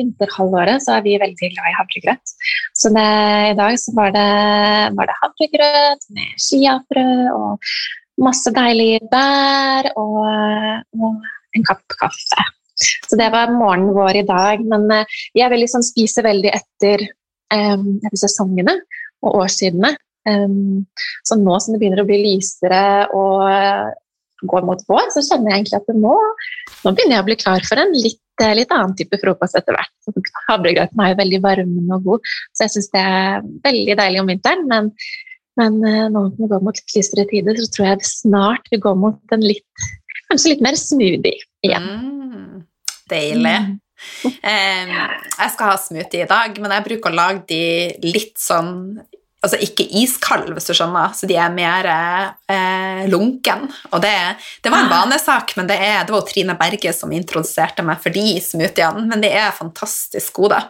vinterhalvåret 0.00 0.82
så 0.82 0.96
er 0.96 1.04
vi 1.04 1.18
veldig 1.20 1.50
glad 1.52 1.70
i 1.70 1.76
havregrøt. 1.76 2.32
Så 2.74 2.90
det, 2.94 3.08
i 3.50 3.56
dag 3.58 3.76
så 3.80 3.94
var 3.96 4.14
det, 4.14 4.30
var 4.96 5.10
det 5.10 5.18
havregrøt 5.20 6.08
med 6.16 6.32
chiafrø 6.40 7.06
og 7.34 7.70
masse 8.24 8.50
deilige 8.54 9.02
bær 9.10 9.90
og, 10.00 10.20
og, 10.98 11.24
en 11.54 11.66
kapp 11.66 11.98
kaffe. 12.00 12.46
Så 12.74 13.18
det 13.18 13.28
var 13.30 13.52
morgenen 13.54 13.92
vår 13.94 14.22
i 14.22 14.26
dag. 14.26 14.64
Men 14.66 14.88
eh, 14.90 15.20
jeg 15.38 15.52
vil 15.52 15.62
liksom 15.62 15.84
spise 15.86 16.24
veldig 16.26 16.50
etter, 16.50 17.04
um, 17.54 18.00
sesongene 18.18 18.80
og 19.22 19.44
årstidene. 19.44 19.92
Um, 20.24 20.86
så 21.22 21.36
nå 21.38 21.58
som 21.60 21.74
det 21.74 21.82
begynner 21.82 22.02
å 22.02 22.08
bli 22.08 22.22
lysere 22.24 22.80
og 23.14 23.44
går 24.50 24.66
mot 24.66 24.80
vår, 24.90 25.08
så 25.14 25.22
kjenner 25.24 25.52
jeg 25.52 25.62
egentlig 25.62 25.80
at 25.80 25.90
nå, 25.96 26.14
nå 26.84 26.92
begynner 26.92 27.16
jeg 27.16 27.24
å 27.24 27.28
bli 27.28 27.36
klar 27.40 27.66
for 27.68 27.82
en 27.82 27.94
litt, 27.96 28.22
eh, 28.42 28.54
litt 28.58 28.72
annen 28.74 28.94
type 28.98 29.20
frokost 29.22 29.58
etter 29.58 29.76
hvert. 29.76 29.92
Havregrøten 30.48 31.04
er 31.04 31.12
jo 31.12 31.20
veldig 31.22 31.40
varmende 31.44 31.98
og 31.98 32.08
god, 32.08 32.32
så 32.52 32.66
jeg 32.66 32.74
syns 32.76 32.90
det 32.94 33.04
er 33.04 33.46
veldig 33.68 33.98
deilig 34.02 34.22
om 34.22 34.32
vinteren. 34.32 34.66
Men, 34.70 34.90
men 35.60 35.78
eh, 35.90 36.02
nå 36.12 36.26
som 36.30 36.42
vi 36.42 36.50
går 36.52 36.66
mot 36.66 36.82
litt 36.82 36.98
lysere 36.98 37.28
tider, 37.30 37.60
så 37.60 37.70
tror 37.76 37.90
jeg 37.92 38.10
snart 38.10 38.70
vi 38.74 38.82
går 38.84 39.00
mot 39.06 39.36
en 39.36 39.46
litt, 39.46 39.88
kanskje 40.28 40.54
litt 40.54 40.66
mer 40.66 40.78
smoothie 40.80 41.40
igjen. 41.64 41.88
Mm, 41.94 42.62
deilig. 43.12 43.58
Um, 44.24 44.40
jeg 44.44 45.50
skal 45.54 45.70
ha 45.70 45.76
smoothie 45.80 46.26
i 46.26 46.28
dag, 46.28 46.58
men 46.60 46.74
jeg 46.76 46.86
bruker 46.90 47.12
å 47.12 47.16
lage 47.16 47.44
de 47.48 48.12
litt 48.12 48.34
sånn 48.40 48.98
altså 49.44 49.60
ikke 49.62 49.86
iskald, 50.00 50.48
hvis 50.56 50.68
du 50.70 50.74
skjønner, 50.76 51.12
så 51.16 51.28
de 51.28 51.36
er 51.40 51.52
mer 51.54 51.88
eh, 51.90 53.04
lunken. 53.12 53.66
Og 53.92 54.00
det, 54.04 54.14
det, 54.64 54.70
var 54.72 54.84
en 54.84 54.88
ah. 54.90 54.94
vanesak, 55.02 55.56
men 55.58 55.68
det, 55.70 55.76
er, 55.80 56.04
det 56.06 56.14
var 56.14 56.24
Trine 56.28 56.56
Berge 56.58 56.94
som 56.96 57.12
introduserte 57.14 57.84
meg 57.86 58.00
for 58.02 58.14
de 58.14 58.38
smoothiene. 58.44 59.04
Men 59.10 59.24
de 59.24 59.32
er 59.32 59.54
fantastisk 59.56 60.40
gode. 60.40 60.60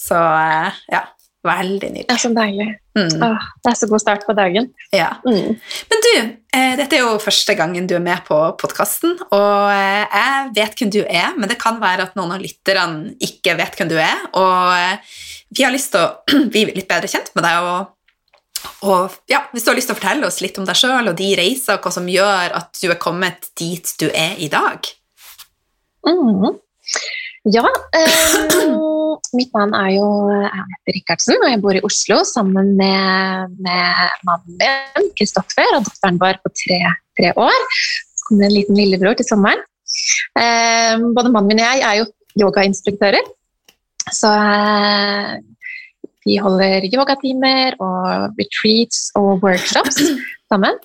Så 0.00 0.16
eh, 0.16 0.80
ja, 0.94 1.04
veldig 1.46 1.92
nydelig. 1.92 2.08
Det 2.08 2.16
er 2.16 2.24
så 2.24 2.32
deilig. 2.34 2.68
Mm. 2.96 3.22
Åh, 3.26 3.46
det 3.62 3.72
er 3.72 3.78
så 3.78 3.90
god 3.90 4.02
start 4.02 4.26
på 4.26 4.36
dagen. 4.38 4.70
Ja. 4.96 5.10
Mm. 5.26 5.54
Men 5.92 6.04
du, 6.08 6.12
eh, 6.56 6.72
dette 6.80 6.98
er 6.98 7.04
jo 7.04 7.20
første 7.22 7.56
gangen 7.58 7.88
du 7.90 7.96
er 7.98 8.04
med 8.04 8.24
på 8.28 8.38
podkasten, 8.60 9.18
og 9.28 9.70
eh, 9.74 10.04
jeg 10.08 10.50
vet 10.56 10.80
hvem 10.80 10.96
du 10.96 11.02
er, 11.04 11.36
men 11.36 11.52
det 11.52 11.60
kan 11.62 11.80
være 11.82 12.08
at 12.08 12.18
noen 12.18 12.36
av 12.38 12.42
lytterne 12.42 13.14
ikke 13.22 13.58
vet 13.60 13.78
hvem 13.78 13.92
du 13.92 13.98
er. 14.00 14.28
og 14.32 14.74
eh, 14.74 15.16
vi 15.56 15.64
har 15.64 15.74
lyst 15.74 15.94
til 15.94 16.02
å 16.02 16.40
bli 16.52 16.66
litt 16.72 16.88
bedre 16.88 17.10
kjent 17.10 17.30
med 17.36 17.46
deg 17.46 17.66
og 17.66 17.92
og 18.86 19.14
ja, 19.30 19.42
Hvis 19.52 19.64
du 19.64 19.70
har 19.70 19.78
lyst 19.78 19.90
til 19.90 19.96
å 19.96 19.98
fortelle 19.98 20.28
oss 20.28 20.42
litt 20.44 20.58
om 20.60 20.66
deg 20.68 20.78
sjøl 20.78 21.10
og 21.10 21.16
de 21.18 21.32
reiser, 21.38 21.76
og 21.76 21.86
hva 21.86 21.92
som 21.94 22.08
gjør 22.10 22.54
at 22.58 22.76
du 22.80 22.88
er 22.90 23.00
kommet 23.02 23.50
dit 23.58 23.92
du 24.00 24.08
er 24.10 24.36
i 24.42 24.48
dag? 24.52 24.88
Mm. 26.06 26.56
Ja, 27.54 27.66
eh, 27.94 28.34
mitt 29.38 29.52
navn 29.54 29.74
er 29.78 29.90
jo 29.94 30.06
Anette 30.34 30.94
Rikardsen, 30.96 31.38
og 31.38 31.50
jeg 31.50 31.62
bor 31.62 31.78
i 31.78 31.82
Oslo 31.86 32.20
sammen 32.26 32.72
med, 32.78 33.54
med 33.62 34.18
mannen 34.26 34.58
min, 34.58 35.08
Kristoffer, 35.18 35.76
og 35.76 35.86
datteren 35.86 36.18
vår 36.22 36.40
på 36.42 36.52
tre, 36.64 36.80
tre 37.18 37.32
år. 37.38 37.58
Så 38.18 38.28
kom 38.28 38.42
det 38.42 38.50
en 38.50 38.56
liten 38.56 38.78
lillebror 38.78 39.18
til 39.18 39.28
sommeren. 39.28 39.62
Eh, 40.38 40.94
både 41.14 41.30
mannen 41.30 41.52
min 41.52 41.62
og 41.62 41.68
jeg 41.68 41.84
er 41.86 42.00
jo 42.00 42.08
yogainstruktører, 42.42 43.30
så 44.12 44.32
eh, 44.34 45.36
vi 46.26 46.36
holder 46.42 46.86
yogatimer 46.90 47.76
og 47.78 48.34
retreats 48.38 49.10
og 49.18 49.44
workshops 49.44 50.00
sammen. 50.50 50.78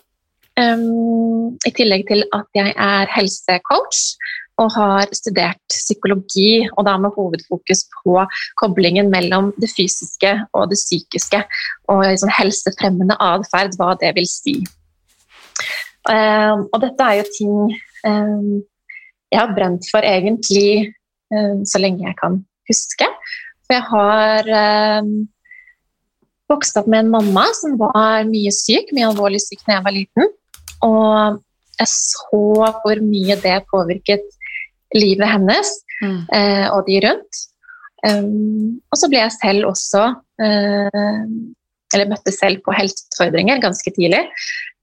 Um, 0.60 1.57
I 1.65 1.71
tillegg 1.74 2.05
til 2.10 2.25
at 2.36 2.48
jeg 2.57 2.74
er 2.75 3.10
helsecoach 3.15 4.01
og 4.62 4.69
har 4.75 5.10
studert 5.15 5.62
psykologi, 5.71 6.67
og 6.77 6.86
da 6.86 6.98
med 7.01 7.15
hovedfokus 7.15 7.86
på 7.95 8.19
koblingen 8.62 9.10
mellom 9.10 9.50
det 9.62 9.71
fysiske 9.71 10.33
og 10.53 10.69
det 10.69 10.77
psykiske, 10.77 11.39
og 11.89 12.03
liksom 12.05 12.29
helsefremmende 12.38 13.17
atferd, 13.17 13.74
hva 13.79 13.95
det 14.01 14.12
vil 14.19 14.27
si. 14.29 14.60
Um, 16.10 16.67
og 16.74 16.77
dette 16.83 17.07
er 17.07 17.21
jo 17.21 17.25
ting 17.38 17.57
um, 18.10 18.62
jeg 19.31 19.39
har 19.39 19.53
brent 19.55 19.88
for 19.88 20.03
egentlig 20.03 20.91
um, 21.31 21.63
så 21.65 21.79
lenge 21.79 22.05
jeg 22.07 22.17
kan 22.19 22.41
huske. 22.69 23.07
For 23.65 23.77
jeg 23.77 23.86
har 23.88 24.50
eh, 26.51 26.55
vokst 26.55 26.77
opp 26.77 26.88
med 26.91 27.05
en 27.05 27.12
mamma 27.12 27.48
som 27.58 27.77
var 27.79 28.27
mye 28.29 28.51
syk, 28.51 28.91
mye 28.96 29.10
alvorlig 29.10 29.41
syk 29.43 29.63
da 29.65 29.77
jeg 29.77 29.86
var 29.86 29.96
liten. 29.96 30.34
Og 30.84 31.39
jeg 31.79 31.89
så 31.89 32.43
hvor 32.84 33.01
mye 33.05 33.38
det 33.41 33.58
påvirket 33.72 34.25
livet 34.96 35.29
hennes 35.31 35.72
mm. 36.03 36.20
eh, 36.36 36.67
og 36.74 36.86
de 36.88 37.00
rundt. 37.08 37.46
Um, 38.01 38.81
og 38.89 38.98
så 38.98 39.08
ble 39.12 39.20
jeg 39.22 39.34
selv 39.36 39.67
også 39.70 40.00
uh, 40.41 41.25
Eller 41.93 42.08
møtte 42.10 42.31
selv 42.34 42.63
på 42.65 42.74
helseutfordringer 42.74 43.62
ganske 43.62 43.93
tidlig. 43.93 44.24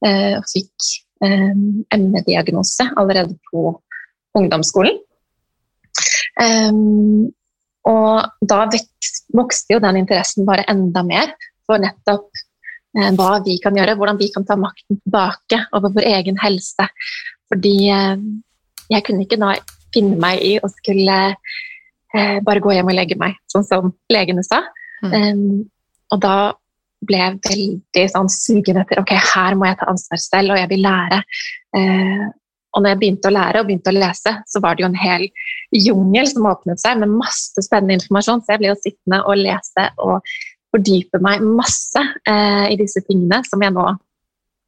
Uh, 0.06 0.38
og 0.38 0.46
fikk 0.52 0.92
ME-diagnose 1.18 2.84
allerede 2.94 3.34
på 3.50 3.72
ungdomsskolen. 4.38 5.00
Um, 6.38 7.26
og 7.90 8.46
da 8.46 8.68
vokste 9.34 9.74
jo 9.74 9.80
den 9.82 9.98
interessen 9.98 10.46
bare 10.46 10.66
enda 10.70 11.02
mer 11.02 11.32
for 11.68 11.82
nettopp 11.82 12.28
eh, 12.98 13.10
hva 13.18 13.38
vi 13.44 13.58
kan 13.62 13.76
gjøre, 13.76 13.96
hvordan 13.98 14.20
vi 14.20 14.30
kan 14.34 14.46
ta 14.48 14.56
makten 14.58 15.00
tilbake 15.02 15.62
over 15.76 15.92
vår 15.96 16.08
egen 16.16 16.40
helse. 16.42 16.88
Fordi 17.52 17.74
eh, 17.94 18.14
jeg 18.88 19.06
kunne 19.06 19.26
ikke 19.26 19.40
da 19.40 19.54
finne 19.94 20.20
meg 20.20 20.44
i 20.44 20.54
å 20.60 20.70
skulle 20.72 21.18
eh, 21.28 22.38
bare 22.44 22.64
gå 22.64 22.74
hjem 22.76 22.92
og 22.92 22.96
legge 22.96 23.18
meg, 23.20 23.36
sånn 23.52 23.66
som 23.68 23.92
legene 24.12 24.44
sa. 24.46 24.62
Mm. 25.04 25.68
Og 26.10 26.18
da 26.24 26.50
ble 27.06 27.20
jeg 27.20 27.38
veldig 27.44 28.04
sånn 28.10 28.30
sugen 28.32 28.80
etter 28.80 28.98
ok, 28.98 29.12
her 29.14 29.54
må 29.54 29.68
jeg 29.68 29.78
ta 29.78 29.86
ansvar 29.92 30.20
selv, 30.20 30.54
og 30.54 30.58
jeg 30.58 30.70
vil 30.72 30.82
lære. 30.82 31.20
Og 32.74 32.82
når 32.82 32.92
jeg 32.92 33.00
begynte 33.00 33.30
å 33.30 33.34
lære 33.34 33.60
og 33.60 33.68
begynte 33.68 33.92
å 33.92 33.96
lese, 33.96 34.32
så 34.46 34.60
var 34.64 34.76
det 34.76 34.84
jo 34.84 34.88
en 34.90 34.98
hel 34.98 35.24
jungel 35.74 36.28
som 36.30 36.48
åpnet 36.50 36.80
seg 36.82 37.00
med 37.00 37.14
masse 37.20 37.64
spennende 37.64 37.96
informasjon. 37.96 38.42
Så 38.42 38.54
jeg 38.54 38.62
ble 38.62 38.72
jo 38.72 38.80
sittende 38.82 39.22
og 39.24 39.40
lese 39.40 39.86
og 40.04 40.34
fordype 40.74 41.20
meg 41.24 41.42
masse 41.44 42.00
eh, 42.28 42.66
i 42.72 42.76
disse 42.80 43.02
tingene 43.06 43.40
som 43.46 43.62
jeg 43.64 43.74
nå 43.74 43.86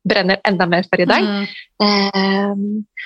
brenner 0.09 0.41
enda 0.49 0.67
mer 0.69 0.87
for 0.89 1.03
i 1.03 1.09
dag. 1.09 1.27
Mm. 1.27 1.47
Eh, 1.85 3.01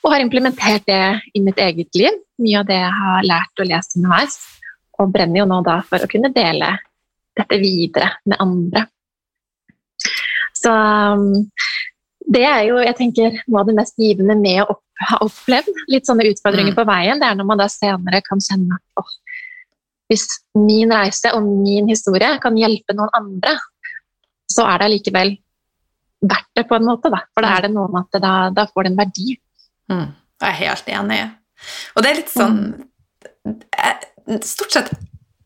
og 0.00 0.14
har 0.14 0.24
implementert 0.24 0.86
det 0.88 1.02
i 1.36 1.42
mitt 1.44 1.60
eget 1.60 1.94
liv. 1.98 2.16
Mye 2.40 2.62
av 2.62 2.68
det 2.68 2.78
jeg 2.80 2.94
har 3.00 3.26
lært 3.28 3.62
og 3.62 3.68
lest 3.68 3.98
underveis. 3.98 4.38
Og 5.00 5.12
brenner 5.12 5.42
jo 5.42 5.48
nå 5.48 5.60
da 5.66 5.80
for 5.86 6.02
å 6.02 6.08
kunne 6.10 6.32
dele 6.34 6.72
dette 7.36 7.60
videre 7.60 8.14
med 8.28 8.40
andre. 8.42 8.86
Så 10.56 10.72
det 12.30 12.44
er 12.46 12.64
jo 12.68 12.80
jeg 12.82 12.96
tenker, 12.98 13.40
noe 13.48 13.62
av 13.62 13.70
det 13.70 13.76
mest 13.78 14.00
givende 14.00 14.36
med 14.38 14.62
å 14.64 14.76
ha 15.08 15.18
opplevd 15.24 15.84
litt 15.92 16.08
sånne 16.08 16.26
utfordringer 16.28 16.74
mm. 16.74 16.78
på 16.78 16.86
veien. 16.88 17.20
Det 17.20 17.28
er 17.28 17.38
når 17.38 17.48
man 17.48 17.60
da 17.62 17.68
senere 17.72 18.20
kan 18.26 18.42
kjenne 18.44 18.76
at 18.76 19.00
oh, 19.00 19.14
hvis 20.10 20.26
min 20.58 20.90
reise 20.90 21.30
og 21.36 21.46
min 21.46 21.88
historie 21.90 22.32
kan 22.42 22.56
hjelpe 22.58 22.96
noen 22.98 23.12
andre, 23.14 23.54
så 24.50 24.66
er 24.66 24.80
det 24.80 24.88
allikevel 24.88 25.36
verdt 26.20 26.50
det 26.58 26.66
på 26.68 26.76
en 26.76 26.88
måte. 26.88 27.12
Da. 27.12 27.22
For 27.30 27.46
da 27.46 27.52
er 27.56 27.66
det 27.66 27.72
noe 27.74 27.90
med 27.92 28.08
at 28.08 28.22
da, 28.22 28.32
da 28.54 28.66
får 28.70 28.86
det 28.86 28.92
en 28.92 28.98
verdi. 28.98 29.36
Mm. 29.92 30.08
Jeg 30.40 30.48
er 30.48 30.58
helt 30.64 30.90
enig. 30.96 31.20
Og 31.94 32.02
det 32.02 32.10
er 32.10 32.18
litt 32.22 32.32
sånn 32.32 32.58
mm. 32.72 32.86
Stort 34.46 34.72
sett 34.72 34.90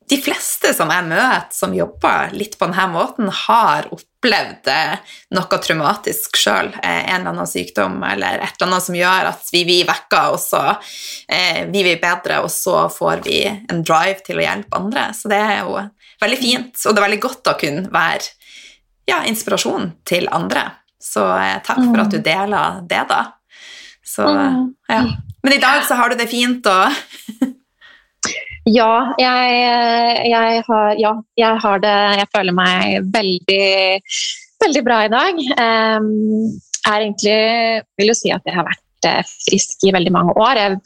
de 0.09 0.19
fleste 0.21 0.75
som 0.77 0.91
jeg 0.93 1.07
møter 1.09 1.55
som 1.55 1.73
jobber 1.75 2.35
litt 2.37 2.59
på 2.61 2.69
denne 2.69 2.87
måten, 2.93 3.31
har 3.33 3.89
opplevd 3.95 4.69
eh, 4.69 5.15
noe 5.37 5.61
traumatisk 5.65 6.37
sjøl. 6.37 6.69
Eh, 6.83 7.09
en 7.09 7.23
eller 7.23 7.33
annen 7.33 7.49
sykdom 7.49 7.97
eller 8.05 8.43
et 8.45 8.59
eller 8.59 8.69
annet 8.69 8.87
som 8.87 8.99
gjør 8.99 9.31
at 9.33 9.49
vi 9.55 9.65
blir 9.65 9.89
vekka, 9.89 10.23
og 10.35 10.41
så 10.43 10.63
eh, 10.75 11.65
vi 11.71 11.87
blir 11.87 12.01
bedre, 12.03 12.43
og 12.45 12.53
så 12.53 12.85
får 12.93 13.25
vi 13.25 13.41
en 13.49 13.81
drive 13.81 14.21
til 14.27 14.41
å 14.43 14.45
hjelpe 14.45 14.81
andre. 14.81 15.09
Så 15.17 15.33
det 15.33 15.41
er 15.41 15.63
jo 15.63 15.81
veldig 16.21 16.41
fint, 16.43 16.85
og 16.85 16.93
det 16.93 17.01
er 17.01 17.09
veldig 17.09 17.23
godt 17.25 17.53
å 17.53 17.59
kunne 17.65 17.89
være 17.95 18.33
ja, 19.09 19.23
inspirasjon 19.29 19.91
til 20.09 20.29
andre. 20.33 20.69
Så 21.01 21.25
eh, 21.39 21.59
takk 21.65 21.81
for 21.81 22.05
at 22.05 22.13
du 22.13 22.21
mm. 22.21 22.29
deler 22.29 22.81
det, 22.89 23.03
da. 23.09 23.25
Så, 24.05 24.29
mm. 24.29 24.65
ja. 24.93 25.03
Men 25.45 25.57
i 25.57 25.61
dag 25.61 25.85
så 25.89 25.97
har 25.97 26.13
du 26.13 26.21
det 26.21 26.29
fint, 26.29 26.67
og 26.69 26.93
Ja, 28.65 29.13
jeg, 29.21 30.29
jeg, 30.31 30.63
har, 30.69 30.95
ja, 30.97 31.11
jeg 31.37 31.61
har 31.61 31.83
det 31.85 31.97
Jeg 32.21 32.29
føler 32.33 32.57
meg 32.57 33.11
veldig, 33.13 33.67
veldig 34.65 34.83
bra 34.87 35.01
i 35.05 35.11
dag. 35.13 35.43
Um, 35.61 36.09
er 36.89 37.03
egentlig 37.03 37.37
vil 38.01 38.13
jo 38.13 38.17
si 38.17 38.33
at 38.33 38.45
jeg 38.49 38.57
har 38.57 38.67
vært 38.67 39.09
eh, 39.09 39.35
frisk 39.49 39.85
i 39.89 39.93
veldig 39.93 40.13
mange 40.13 40.37
år. 40.37 40.61
Jeg 40.61 40.79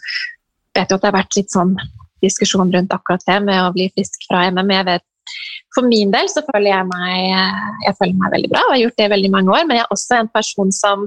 vet 0.79 0.91
jo 0.91 0.99
at 0.99 1.05
det 1.05 1.11
har 1.11 1.19
vært 1.21 1.39
litt 1.39 1.55
sånn 1.55 1.77
diskusjon 2.23 2.71
rundt 2.75 2.95
akkurat 2.95 3.23
det 3.27 3.39
med 3.47 3.63
å 3.63 3.73
bli 3.75 3.89
frisk 3.95 4.27
fra 4.27 4.47
MM. 4.51 4.75
jeg 4.75 4.87
vet 4.91 5.07
For 5.75 5.87
min 5.87 6.11
del 6.15 6.31
så 6.31 6.43
føler 6.47 6.73
jeg 6.73 6.89
meg, 6.91 7.19
jeg 7.87 7.99
føler 7.99 8.17
meg 8.19 8.35
veldig 8.35 8.51
bra 8.55 8.63
og 8.65 8.73
har 8.75 8.83
gjort 8.83 8.99
det 8.99 9.07
i 9.07 9.13
veldig 9.15 9.31
mange 9.35 9.55
år, 9.55 9.67
men 9.69 9.79
jeg 9.79 9.87
er 9.87 9.95
også 9.95 10.19
en 10.19 10.31
person 10.35 10.73
som 10.75 11.07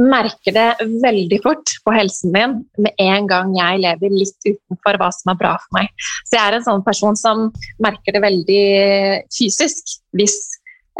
merker 0.00 0.54
det 0.56 0.68
veldig 1.02 1.38
fort 1.44 1.74
på 1.84 1.92
helsen 1.94 2.32
min 2.32 2.56
med 2.80 3.02
en 3.02 3.28
gang 3.28 3.52
jeg 3.56 3.82
lever 3.82 4.14
litt 4.14 4.48
utenfor 4.48 4.98
hva 5.00 5.10
som 5.12 5.34
er 5.34 5.40
bra 5.40 5.52
for 5.60 5.78
meg. 5.78 5.92
Så 6.24 6.38
jeg 6.38 6.42
er 6.46 6.56
en 6.56 6.66
sånn 6.66 6.84
person 6.86 7.18
som 7.18 7.50
merker 7.82 8.16
det 8.16 8.24
veldig 8.24 8.64
fysisk 9.36 9.98
hvis 10.16 10.36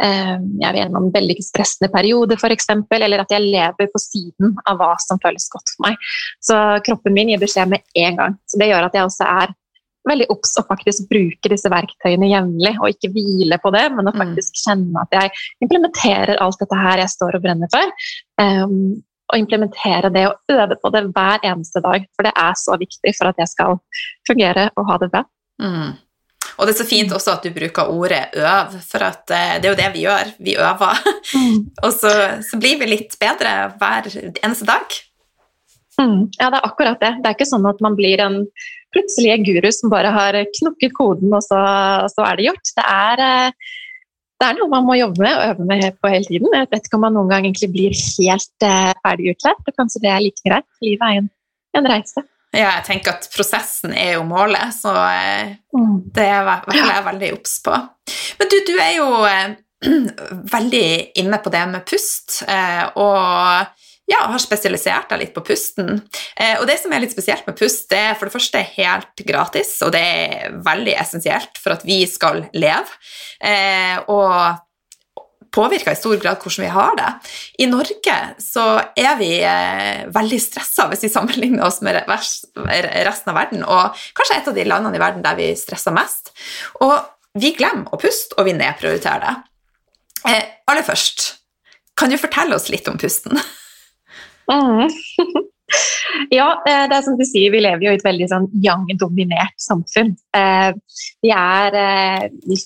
eh, 0.03 0.37
jeg 0.37 0.67
er 0.69 0.79
gjennom 0.83 1.09
en 1.09 1.15
veldig 1.15 1.39
stressende 1.41 1.89
periode 1.93 2.37
f.eks., 2.37 2.69
eller 2.99 3.25
at 3.25 3.33
jeg 3.33 3.47
lever 3.47 3.89
på 3.89 4.03
siden 4.03 4.53
av 4.69 4.77
hva 4.81 4.93
som 5.01 5.21
føles 5.23 5.49
godt 5.49 5.73
for 5.73 5.89
meg. 5.89 6.13
Så 6.43 6.59
kroppen 6.85 7.17
min 7.17 7.33
gir 7.33 7.41
beskjed 7.41 7.73
med 7.73 7.85
en 8.05 8.21
gang. 8.21 8.39
Så 8.45 8.61
det 8.61 8.69
gjør 8.69 8.89
at 8.89 8.97
jeg 8.97 9.09
også 9.09 9.29
er 9.41 9.57
veldig 10.09 10.27
obs 10.33 10.53
og 10.59 10.67
faktisk 10.67 11.07
bruke 11.11 11.51
disse 11.51 11.71
verktøyene 11.71 12.29
jevnlig, 12.31 12.75
og 12.81 12.91
ikke 12.91 13.11
hvile 13.15 13.59
på 13.63 13.71
det, 13.75 13.85
men 13.95 14.09
å 14.09 14.13
mm. 14.13 14.19
faktisk 14.19 14.61
kjenne 14.65 15.05
at 15.05 15.17
jeg 15.17 15.33
implementerer 15.65 16.41
alt 16.43 16.59
dette 16.61 16.83
her 16.83 17.03
jeg 17.03 17.13
står 17.15 17.39
og 17.39 17.45
brenner 17.45 17.71
for. 17.73 18.05
Um, 18.41 19.01
og 19.33 19.39
implementere 19.39 20.11
det 20.13 20.27
og 20.29 20.51
øve 20.51 20.75
på 20.77 20.91
det 20.93 21.05
hver 21.15 21.45
eneste 21.47 21.81
dag, 21.81 22.03
for 22.13 22.27
det 22.27 22.33
er 22.37 22.57
så 22.59 22.75
viktig 22.77 23.13
for 23.17 23.31
at 23.31 23.39
jeg 23.41 23.49
skal 23.49 23.79
fungere 24.27 24.67
og 24.77 24.89
ha 24.89 24.97
det 25.01 25.09
bra. 25.13 25.23
Mm. 25.63 25.95
Og 26.57 26.67
det 26.67 26.73
er 26.73 26.79
så 26.83 26.85
fint 26.85 27.13
også 27.15 27.37
at 27.37 27.45
du 27.45 27.53
bruker 27.55 27.89
ordet 27.89 28.35
'øv', 28.35 28.75
for 28.85 29.05
at 29.07 29.31
eh, 29.31 29.55
det 29.61 29.65
er 29.65 29.73
jo 29.73 29.81
det 29.81 29.89
vi 29.93 30.05
gjør. 30.05 30.27
Vi 30.39 30.55
øver. 30.57 30.99
Mm. 31.33 31.57
og 31.85 31.91
så, 31.93 32.11
så, 32.49 32.59
blir 32.59 32.77
vi 32.79 32.91
litt 32.91 33.17
bedre 33.19 33.73
hver 33.79 34.11
eneste 34.43 34.67
dag. 34.69 34.99
Mm. 36.01 36.29
Ja, 36.39 36.49
det 36.49 36.57
er 36.57 36.65
akkurat 36.65 37.01
det. 37.01 37.11
Det 37.21 37.29
er 37.29 37.35
ikke 37.37 37.49
sånn 37.49 37.67
at 37.69 37.81
man 37.83 37.97
blir 37.97 38.21
en 38.23 38.41
plutselig 38.93 39.37
guru 39.45 39.69
som 39.73 39.91
bare 39.93 40.11
har 40.13 40.37
knukket 40.59 40.93
koden, 40.97 41.33
og 41.33 41.43
så, 41.45 41.61
så 42.13 42.25
er 42.27 42.37
det 42.37 42.49
gjort. 42.49 42.73
Det 42.77 42.85
er, 42.85 43.23
eh, 43.23 43.71
det 44.41 44.49
er, 44.49 44.59
noe 44.59 44.71
man 44.73 44.85
må 44.87 44.97
jobbe 44.99 45.23
med 45.23 45.37
og 45.37 45.47
øve 45.53 45.69
med 45.69 45.87
på 46.01 46.11
hele 46.13 46.29
tiden. 46.29 46.51
Jeg 46.53 46.69
vet 46.71 46.89
ikke 46.89 46.99
om 46.99 47.05
man 47.07 47.17
noen 47.17 47.31
gang 47.31 47.47
egentlig 47.47 47.71
blir 47.73 47.95
helt 47.95 48.67
uh, 48.67 48.91
ferdig 49.05 49.33
utlært, 49.33 49.65
og 49.65 49.79
kanskje 49.79 50.03
det 50.03 50.13
er 50.13 50.23
like 50.25 50.45
greit. 50.45 50.69
Livet 50.83 51.05
er 51.07 51.21
en, 51.21 51.29
en 51.79 51.89
reise. 51.93 52.25
Ja, 52.53 52.67
jeg 52.75 52.83
tenker 52.85 53.15
at 53.15 53.29
prosessen 53.33 53.95
er 53.97 54.17
jo 54.19 54.25
målet, 54.29 54.75
så 54.77 54.93
uh, 54.93 55.93
det 56.13 56.25
er 56.27 56.49
jeg, 56.49 56.81
jeg 56.81 57.05
veldig 57.07 57.31
obs 57.37 57.55
på. 57.65 57.77
Men 58.41 58.51
du, 58.51 58.57
du 58.67 58.73
er 58.75 58.91
jo 58.97 59.07
veldig 60.57 60.85
inne 61.23 61.39
på 61.41 61.53
det 61.53 61.63
med 61.71 61.87
pust, 61.87 62.43
og 62.99 63.79
ja, 64.09 64.19
har 64.27 64.41
spesialisert 64.41 65.11
deg 65.13 65.21
litt 65.21 65.35
på 65.35 65.43
pusten. 65.47 66.01
Eh, 66.35 66.57
og 66.59 66.67
det 66.67 66.75
som 66.81 66.91
er 66.91 67.03
litt 67.03 67.13
spesielt 67.15 67.47
med 67.47 67.55
pust, 67.59 67.87
det 67.91 68.01
er 68.09 68.17
for 68.19 68.27
det 68.27 68.35
første 68.35 68.63
helt 68.75 69.23
gratis, 69.27 69.77
og 69.85 69.93
det 69.95 70.03
er 70.03 70.59
veldig 70.65 70.97
essensielt 70.99 71.59
for 71.61 71.77
at 71.77 71.85
vi 71.87 72.03
skal 72.09 72.43
leve. 72.51 72.99
Eh, 73.39 74.01
og 74.11 74.59
påvirker 75.53 75.93
i 75.93 75.99
stor 75.99 76.17
grad 76.17 76.41
hvordan 76.41 76.65
vi 76.65 76.73
har 76.73 76.97
det. 76.97 77.09
I 77.63 77.69
Norge 77.69 78.17
så 78.41 78.65
er 78.97 79.15
vi 79.19 79.31
eh, 79.45 80.03
veldig 80.13 80.39
stressa 80.41 80.87
hvis 80.89 81.05
vi 81.05 81.13
sammenligner 81.13 81.67
oss 81.67 81.79
med 81.85 82.01
resten 82.09 83.31
av 83.31 83.37
verden, 83.37 83.63
og 83.63 84.05
kanskje 84.17 84.39
et 84.39 84.51
av 84.51 84.57
de 84.57 84.67
landene 84.67 84.99
i 84.99 85.03
verden 85.03 85.25
der 85.25 85.37
vi 85.39 85.51
stresser 85.59 85.95
mest. 85.95 86.33
Og 86.81 86.97
vi 87.39 87.53
glemmer 87.57 87.93
å 87.93 88.01
puste, 88.01 88.35
og 88.37 88.49
vi 88.49 88.57
nedprioriterer 88.57 89.23
det. 89.25 89.35
Eh, 90.29 90.45
aller 90.71 90.85
først, 90.85 91.33
kan 91.99 92.09
du 92.09 92.17
fortelle 92.17 92.57
oss 92.57 92.71
litt 92.73 92.89
om 92.89 92.99
pusten? 92.99 93.37
Mm. 94.51 94.89
ja, 96.37 96.47
eh, 96.67 96.85
det 96.89 96.97
er 96.97 97.05
som 97.05 97.17
du 97.19 97.25
sier, 97.27 97.51
vi 97.53 97.63
lever 97.63 97.87
jo 97.87 97.93
i 97.93 97.99
et 97.99 98.05
veldig 98.05 98.29
sånn 98.31 98.47
young-dominert 98.63 99.55
samfunn. 99.61 100.13
Eh, 100.37 100.71
vi 101.23 101.33
er 101.35 101.77
eh, 101.79 102.63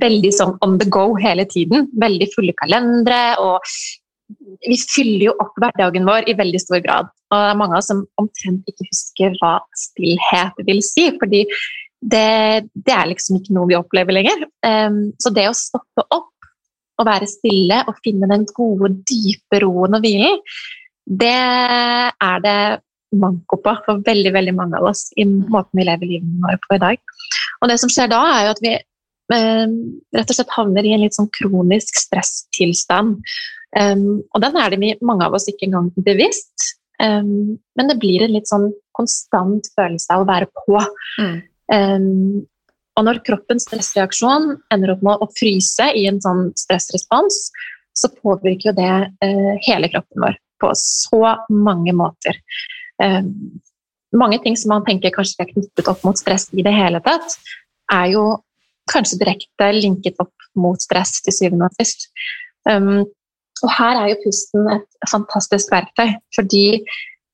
veldig 0.00 0.32
sånn 0.34 0.56
on 0.64 0.78
the 0.80 0.88
go 0.88 1.12
hele 1.20 1.46
tiden. 1.50 1.88
Veldig 2.00 2.30
fulle 2.34 2.56
kalendere. 2.60 3.36
og 3.42 3.60
vi 4.64 4.76
fyller 4.80 5.26
jo 5.26 5.34
opp 5.42 5.58
hverdagen 5.60 6.06
vår 6.08 6.30
i 6.32 6.36
veldig 6.36 6.60
stor 6.62 6.80
grad. 6.84 7.10
Og 7.28 7.36
det 7.36 7.48
er 7.50 7.58
mange 7.60 7.76
av 7.76 7.82
oss 7.82 7.90
som 7.92 8.04
omtrent 8.20 8.70
ikke 8.70 8.86
husker 8.88 9.34
hva 9.40 9.58
stillhet 9.76 10.62
vil 10.64 10.80
si. 10.82 11.10
fordi 11.20 11.42
det, 12.00 12.68
det 12.72 12.94
er 12.94 13.10
liksom 13.10 13.36
ikke 13.36 13.52
noe 13.56 13.68
vi 13.68 13.76
opplever 13.76 14.16
lenger. 14.16 14.46
så 15.20 15.32
det 15.32 15.44
å 15.48 15.56
stoppe 15.56 16.06
opp 16.08 16.32
og 17.00 17.08
være 17.08 17.28
stille 17.28 17.82
og 17.88 18.00
finne 18.04 18.28
den 18.30 18.46
gode, 18.56 18.90
dype 19.08 19.60
roen 19.64 19.98
og 19.98 20.04
hvilen, 20.04 20.40
det 21.04 21.36
er 21.36 22.44
det 22.44 22.58
manko 23.14 23.58
på 23.62 23.74
for 23.86 24.02
veldig 24.06 24.32
veldig 24.34 24.54
mange 24.56 24.78
av 24.78 24.88
oss 24.90 25.06
i 25.20 25.26
måten 25.26 25.78
vi 25.78 25.86
lever 25.86 26.10
livet 26.10 26.42
vårt 26.42 26.68
på 26.68 26.78
i 26.78 26.82
dag. 26.82 27.16
Og 27.62 27.70
det 27.70 27.78
som 27.82 27.92
skjer 27.92 28.10
da, 28.10 28.20
er 28.32 28.46
jo 28.46 28.54
at 28.54 28.62
vi 28.64 28.72
eh, 28.74 29.74
rett 30.18 30.32
og 30.32 30.38
slett 30.38 30.56
havner 30.56 30.86
i 30.86 30.94
en 30.96 31.04
litt 31.04 31.16
sånn 31.16 31.30
kronisk 31.34 32.00
stresstilstand. 32.06 33.20
Um, 33.74 34.22
og 34.30 34.42
den 34.44 34.56
er 34.60 34.70
det 34.70 34.96
mange 35.02 35.26
av 35.26 35.34
oss 35.34 35.48
ikke 35.50 35.66
engang 35.68 35.90
bevisst. 36.06 36.74
Um, 37.02 37.56
men 37.74 37.90
det 37.90 37.98
blir 38.02 38.22
en 38.22 38.34
litt 38.36 38.50
sånn 38.50 38.68
konstant 38.94 39.66
følelse 39.74 40.14
av 40.14 40.22
å 40.22 40.28
være 40.28 40.50
på. 40.64 40.82
Mm. 41.18 41.38
Um, 41.74 42.42
og 42.94 43.08
når 43.08 43.24
kroppens 43.26 43.66
stressreaksjon 43.66 44.52
ender 44.74 44.94
opp 44.94 45.02
med 45.02 45.22
å 45.24 45.30
fryse 45.34 45.88
i 45.98 46.04
en 46.06 46.20
sånn 46.22 46.46
stressrespons, 46.58 47.48
så 47.94 48.10
påvirker 48.22 48.70
jo 48.70 48.76
det 48.78 48.94
uh, 49.24 49.52
hele 49.66 49.90
kroppen 49.90 50.22
vår 50.22 50.38
på 50.64 50.72
så 50.80 51.36
mange 51.52 51.94
måter. 51.96 52.40
Um, 53.02 53.60
mange 54.14 54.38
ting 54.42 54.56
som 54.58 54.72
man 54.74 54.86
tenker 54.86 55.14
kanskje 55.14 55.44
er 55.44 55.50
knyttet 55.50 55.90
opp 55.90 56.04
mot 56.06 56.18
stress 56.18 56.48
i 56.54 56.64
det 56.64 56.72
hele 56.74 57.02
tatt, 57.04 57.36
er 57.92 58.12
jo 58.14 58.24
kanskje 58.90 59.20
direkte 59.20 59.70
linket 59.76 60.20
opp 60.22 60.32
mot 60.60 60.80
stress 60.80 61.18
til 61.24 61.34
syvende 61.34 61.68
og 61.68 61.78
sist. 61.80 62.08
Um, 62.68 63.04
og 63.62 63.70
her 63.78 64.00
er 64.00 64.12
jo 64.12 64.20
pusten 64.24 64.68
et 64.76 65.10
fantastisk 65.10 65.70
verktøy, 65.72 66.14
fordi 66.36 66.66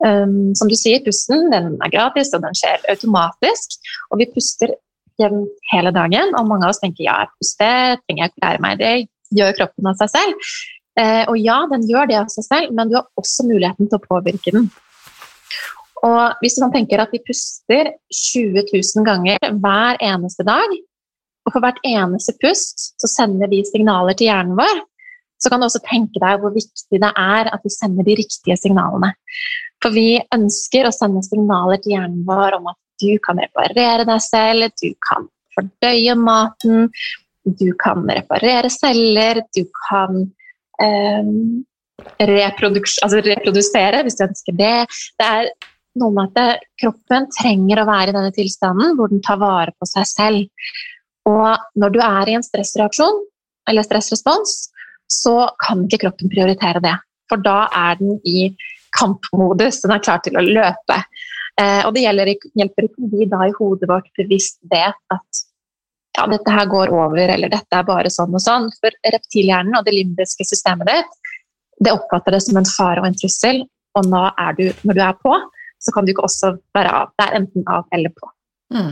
um, 0.04 0.52
som 0.58 0.70
du 0.70 0.76
sier, 0.78 1.02
pusten 1.04 1.48
den 1.52 1.74
er 1.80 1.92
gratis 1.92 2.32
og 2.36 2.44
den 2.44 2.56
skjer 2.56 2.84
automatisk. 2.92 3.78
Og 4.10 4.22
vi 4.22 4.30
puster 4.34 4.74
jevnt 5.20 5.72
hele 5.72 5.92
dagen, 5.94 6.34
og 6.38 6.48
mange 6.48 6.66
av 6.66 6.74
oss 6.74 6.82
tenker 6.82 7.04
ja, 7.06 7.22
jeg 7.24 7.32
puster, 7.40 7.96
trenger 8.04 8.26
jeg 8.26 8.34
å 8.36 8.44
lære 8.44 8.64
meg 8.64 8.78
det, 8.80 8.92
gjør 9.36 9.56
kroppen 9.58 9.90
av 9.90 9.98
seg 10.00 10.12
selv. 10.14 10.52
Eh, 10.98 11.24
og 11.30 11.38
ja, 11.38 11.62
den 11.70 11.86
gjør 11.88 12.08
det 12.10 12.18
av 12.18 12.30
seg 12.32 12.46
selv, 12.46 12.74
men 12.74 12.90
du 12.90 12.98
har 12.98 13.08
også 13.20 13.46
muligheten 13.46 13.88
til 13.88 13.98
å 13.98 14.06
påvirke 14.06 14.54
den. 14.56 14.68
Og 16.06 16.40
hvis 16.40 16.56
man 16.62 16.72
tenker 16.72 17.02
at 17.02 17.12
vi 17.12 17.20
puster 17.26 17.92
20 18.08 18.64
000 18.72 19.06
ganger 19.06 19.52
hver 19.60 20.00
eneste 20.00 20.46
dag, 20.48 20.72
og 21.46 21.54
for 21.54 21.64
hvert 21.64 21.80
eneste 21.86 22.36
pust 22.40 22.90
så 23.00 23.10
sender 23.10 23.50
vi 23.52 23.62
signaler 23.68 24.16
til 24.16 24.30
hjernen 24.30 24.58
vår, 24.58 24.82
så 25.40 25.48
kan 25.48 25.60
du 25.60 25.66
også 25.66 25.80
tenke 25.86 26.20
deg 26.20 26.40
hvor 26.42 26.52
viktig 26.52 27.00
det 27.00 27.10
er 27.16 27.48
at 27.48 27.62
vi 27.64 27.72
sender 27.72 28.04
de 28.04 28.16
riktige 28.18 28.58
signalene. 28.60 29.14
For 29.80 29.94
vi 29.96 30.20
ønsker 30.36 30.88
å 30.88 30.92
sende 30.92 31.22
signaler 31.24 31.80
til 31.80 31.96
hjernen 31.96 32.26
vår 32.28 32.58
om 32.58 32.68
at 32.72 32.78
du 33.00 33.14
kan 33.24 33.40
reparere 33.40 34.04
deg 34.08 34.20
selv, 34.24 34.68
du 34.76 34.92
kan 35.08 35.28
fordøye 35.56 36.16
maten, 36.20 36.90
du 37.44 37.70
kan 37.80 38.04
reparere 38.08 38.68
celler, 38.72 39.40
du 39.56 39.64
kan 39.88 40.26
um, 40.82 41.64
altså 42.20 43.20
reprodusere, 43.26 44.02
hvis 44.04 44.18
du 44.18 44.24
ønsker 44.26 44.56
det. 44.56 44.76
Det 45.20 45.26
er 45.26 45.50
noe 46.00 46.14
med 46.14 46.38
at 46.38 46.64
kroppen 46.80 47.28
trenger 47.34 47.82
å 47.82 47.88
være 47.88 48.12
i 48.12 48.16
denne 48.16 48.32
tilstanden 48.34 48.96
hvor 48.98 49.10
den 49.10 49.22
tar 49.26 49.40
vare 49.40 49.74
på 49.78 49.88
seg 49.90 50.08
selv. 50.08 50.74
Og 51.28 51.80
når 51.80 51.94
du 51.94 52.00
er 52.04 52.30
i 52.30 52.36
en 52.38 52.46
stressreaksjon 52.46 53.20
eller 53.70 53.86
stressrespons, 53.86 54.70
så 55.10 55.50
kan 55.62 55.84
ikke 55.86 56.06
kroppen 56.06 56.30
prioritere 56.32 56.82
det. 56.82 56.96
For 57.30 57.42
da 57.42 57.66
er 57.74 57.98
den 58.00 58.18
i 58.26 58.50
kampmodus, 58.96 59.82
den 59.84 59.94
er 59.94 60.02
klar 60.02 60.22
til 60.24 60.38
å 60.38 60.46
løpe. 60.46 60.98
Eh, 61.60 61.82
og 61.86 61.94
det 61.94 62.04
gjelder, 62.06 62.32
hjelper 62.58 62.88
ikke 62.88 63.10
vi 63.12 63.28
da 63.30 63.44
i 63.46 63.54
hodet 63.58 63.90
vårt 63.90 64.08
bevisst 64.18 64.58
vet 64.70 64.98
at 65.14 65.42
ja, 66.20 66.26
dette 66.28 66.52
her 66.52 66.68
går 66.68 66.92
over, 66.92 67.32
eller 67.32 67.48
dette 67.48 67.76
er 67.76 67.86
bare 67.88 68.12
sånn 68.12 68.36
og 68.36 68.42
sånn. 68.44 68.68
For 68.82 68.94
reptilhjernen 69.14 69.78
og 69.78 69.86
det 69.86 69.96
limbiske 69.96 70.44
systemet 70.46 70.92
ditt 70.92 71.16
det 71.80 71.94
oppfatter 71.96 72.36
det 72.36 72.42
som 72.44 72.58
en 72.60 72.68
fare 72.68 73.00
og 73.00 73.08
en 73.08 73.16
trussel, 73.16 73.62
og 73.98 74.08
nå 74.12 74.24
er 74.38 74.56
du, 74.58 74.66
når 74.86 74.98
du 74.98 75.00
er 75.04 75.16
på, 75.24 75.36
så 75.80 75.94
kan 75.94 76.04
du 76.04 76.12
ikke 76.12 76.26
også 76.28 76.52
være 76.76 76.92
av. 76.92 77.14
Det 77.16 77.26
er 77.26 77.38
enten 77.40 77.64
av 77.72 77.86
eller 77.96 78.12
på. 78.12 78.28
Mm. 78.70 78.90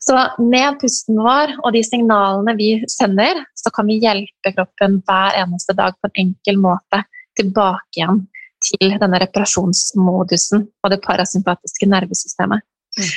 Så 0.00 0.16
med 0.44 0.76
pusten 0.82 1.18
vår 1.18 1.56
og 1.64 1.72
de 1.74 1.82
signalene 1.84 2.54
vi 2.58 2.68
sender, 2.92 3.40
så 3.58 3.72
kan 3.74 3.88
vi 3.88 3.98
hjelpe 4.04 4.52
kroppen 4.54 5.00
hver 5.08 5.40
eneste 5.40 5.74
dag 5.76 5.96
på 5.98 6.10
en 6.10 6.20
enkel 6.26 6.60
måte 6.60 7.02
tilbake 7.40 7.98
igjen 7.98 8.22
til 8.60 8.94
denne 9.00 9.18
reparasjonsmodusen 9.22 10.66
og 10.84 10.92
det 10.92 11.00
parasympatiske 11.06 11.88
nervesystemet. 11.88 12.62
Mm. 13.00 13.10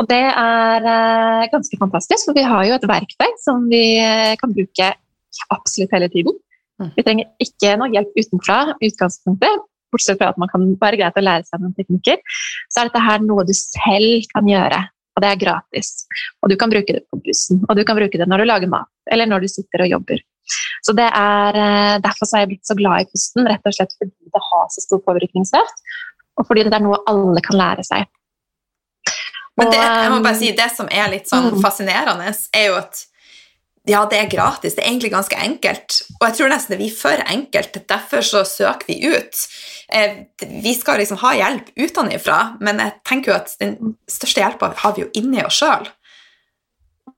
Og 0.00 0.08
det 0.10 0.22
er 0.26 0.88
eh, 0.90 1.44
ganske 1.52 1.78
fantastisk, 1.78 2.26
for 2.26 2.36
vi 2.36 2.46
har 2.46 2.64
jo 2.66 2.78
et 2.78 2.88
verktøy 2.90 3.36
som 3.42 3.68
vi 3.70 3.84
eh, 4.02 4.34
kan 4.40 4.54
bruke 4.54 4.90
absolutt 5.54 5.94
hele 5.94 6.10
tiden. 6.10 6.34
Mm. 6.82 6.90
Vi 6.96 7.04
trenger 7.06 7.46
ikke 7.46 7.76
noe 7.78 7.92
hjelp 7.94 8.18
utenfra 8.18 8.58
utgangspunktet, 8.74 9.62
bortsett 9.94 10.18
fra 10.18 10.32
at 10.34 10.40
man 10.42 10.50
kan 10.50 10.66
være 10.80 10.98
greit 10.98 11.20
å 11.20 11.22
lære 11.22 11.46
seg 11.46 11.62
noen 11.62 11.76
teknikker. 11.78 12.18
Så 12.66 12.82
er 12.82 12.90
dette 12.90 13.04
her 13.06 13.22
noe 13.22 13.46
du 13.46 13.54
selv 13.54 14.26
kan 14.34 14.50
gjøre 14.50 14.82
og 15.14 15.22
det 15.22 15.30
er 15.30 15.40
gratis. 15.40 15.90
Og 16.42 16.50
du 16.50 16.56
kan 16.58 16.72
bruke 16.72 16.96
det 16.96 17.04
på 17.10 17.20
bussen, 17.22 17.62
og 17.68 17.78
du 17.78 17.84
kan 17.86 17.98
bruke 17.98 18.18
det 18.18 18.26
når 18.30 18.42
du 18.42 18.48
lager 18.50 18.70
mat, 18.70 18.90
eller 19.14 19.30
når 19.30 19.44
du 19.44 19.50
sitter 19.52 19.84
og 19.86 19.92
jobber. 19.92 20.22
Så 20.84 20.92
det 20.92 21.06
er, 21.06 21.56
eh, 21.56 22.00
Derfor 22.04 22.26
er 22.26 22.42
jeg 22.42 22.48
blitt 22.48 22.66
så 22.66 22.76
glad 22.76 23.00
i 23.00 23.08
pusten, 23.08 23.46
rett 23.46 23.64
og 23.64 23.76
slett 23.76 23.94
fordi 23.96 24.34
det 24.34 24.42
har 24.50 24.66
så 24.68 24.82
stor 24.82 25.00
påvirkningskraft, 25.06 25.86
og 26.36 26.46
fordi 26.46 26.64
det 26.64 26.74
er 26.74 26.84
noe 26.84 27.00
alle 27.06 27.40
kan 27.40 27.56
lære 27.56 27.84
seg. 27.86 28.10
Men 29.58 29.70
det, 29.70 29.80
jeg 29.80 30.10
må 30.10 30.20
bare 30.24 30.38
si, 30.38 30.52
det 30.56 30.70
som 30.74 30.88
er 30.90 31.10
litt 31.12 31.28
sånn 31.30 31.52
mm. 31.52 31.58
fascinerende, 31.62 32.32
er 32.54 32.70
jo 32.72 32.78
at 32.80 33.04
ja, 33.84 34.00
det 34.08 34.16
er 34.16 34.30
gratis. 34.32 34.72
Det 34.74 34.80
er 34.80 34.88
egentlig 34.88 35.10
ganske 35.12 35.36
enkelt. 35.36 35.98
Og 36.16 36.22
jeg 36.24 36.36
tror 36.38 36.48
nesten 36.48 36.72
det 36.72 36.78
blir 36.80 36.94
for 36.96 37.20
enkelt. 37.28 37.74
Derfor 37.90 38.24
så 38.24 38.40
søker 38.48 38.88
vi 38.88 38.96
ut. 39.12 39.42
Eh, 39.92 40.22
vi 40.64 40.72
skal 40.72 41.02
liksom 41.02 41.20
ha 41.20 41.34
hjelp 41.36 41.68
utenfra, 41.76 42.38
men 42.64 42.80
jeg 42.80 42.94
tenker 43.04 43.32
jo 43.32 43.36
at 43.36 43.52
den 43.60 43.74
største 44.08 44.40
hjelpa 44.40 44.72
har 44.80 44.96
vi 44.96 45.04
jo 45.04 45.10
inni 45.20 45.44
oss 45.44 45.60
sjøl. 45.60 45.84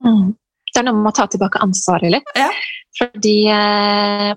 Mm. 0.03 0.35
Det 0.67 0.81
er 0.81 0.89
noe 0.89 0.99
med 0.99 1.13
å 1.13 1.15
ta 1.15 1.29
tilbake 1.31 1.63
ansvaret 1.63 2.11
litt. 2.17 2.35
Ja. 2.35 2.51
Fordi 2.99 3.37
eh, 3.53 4.33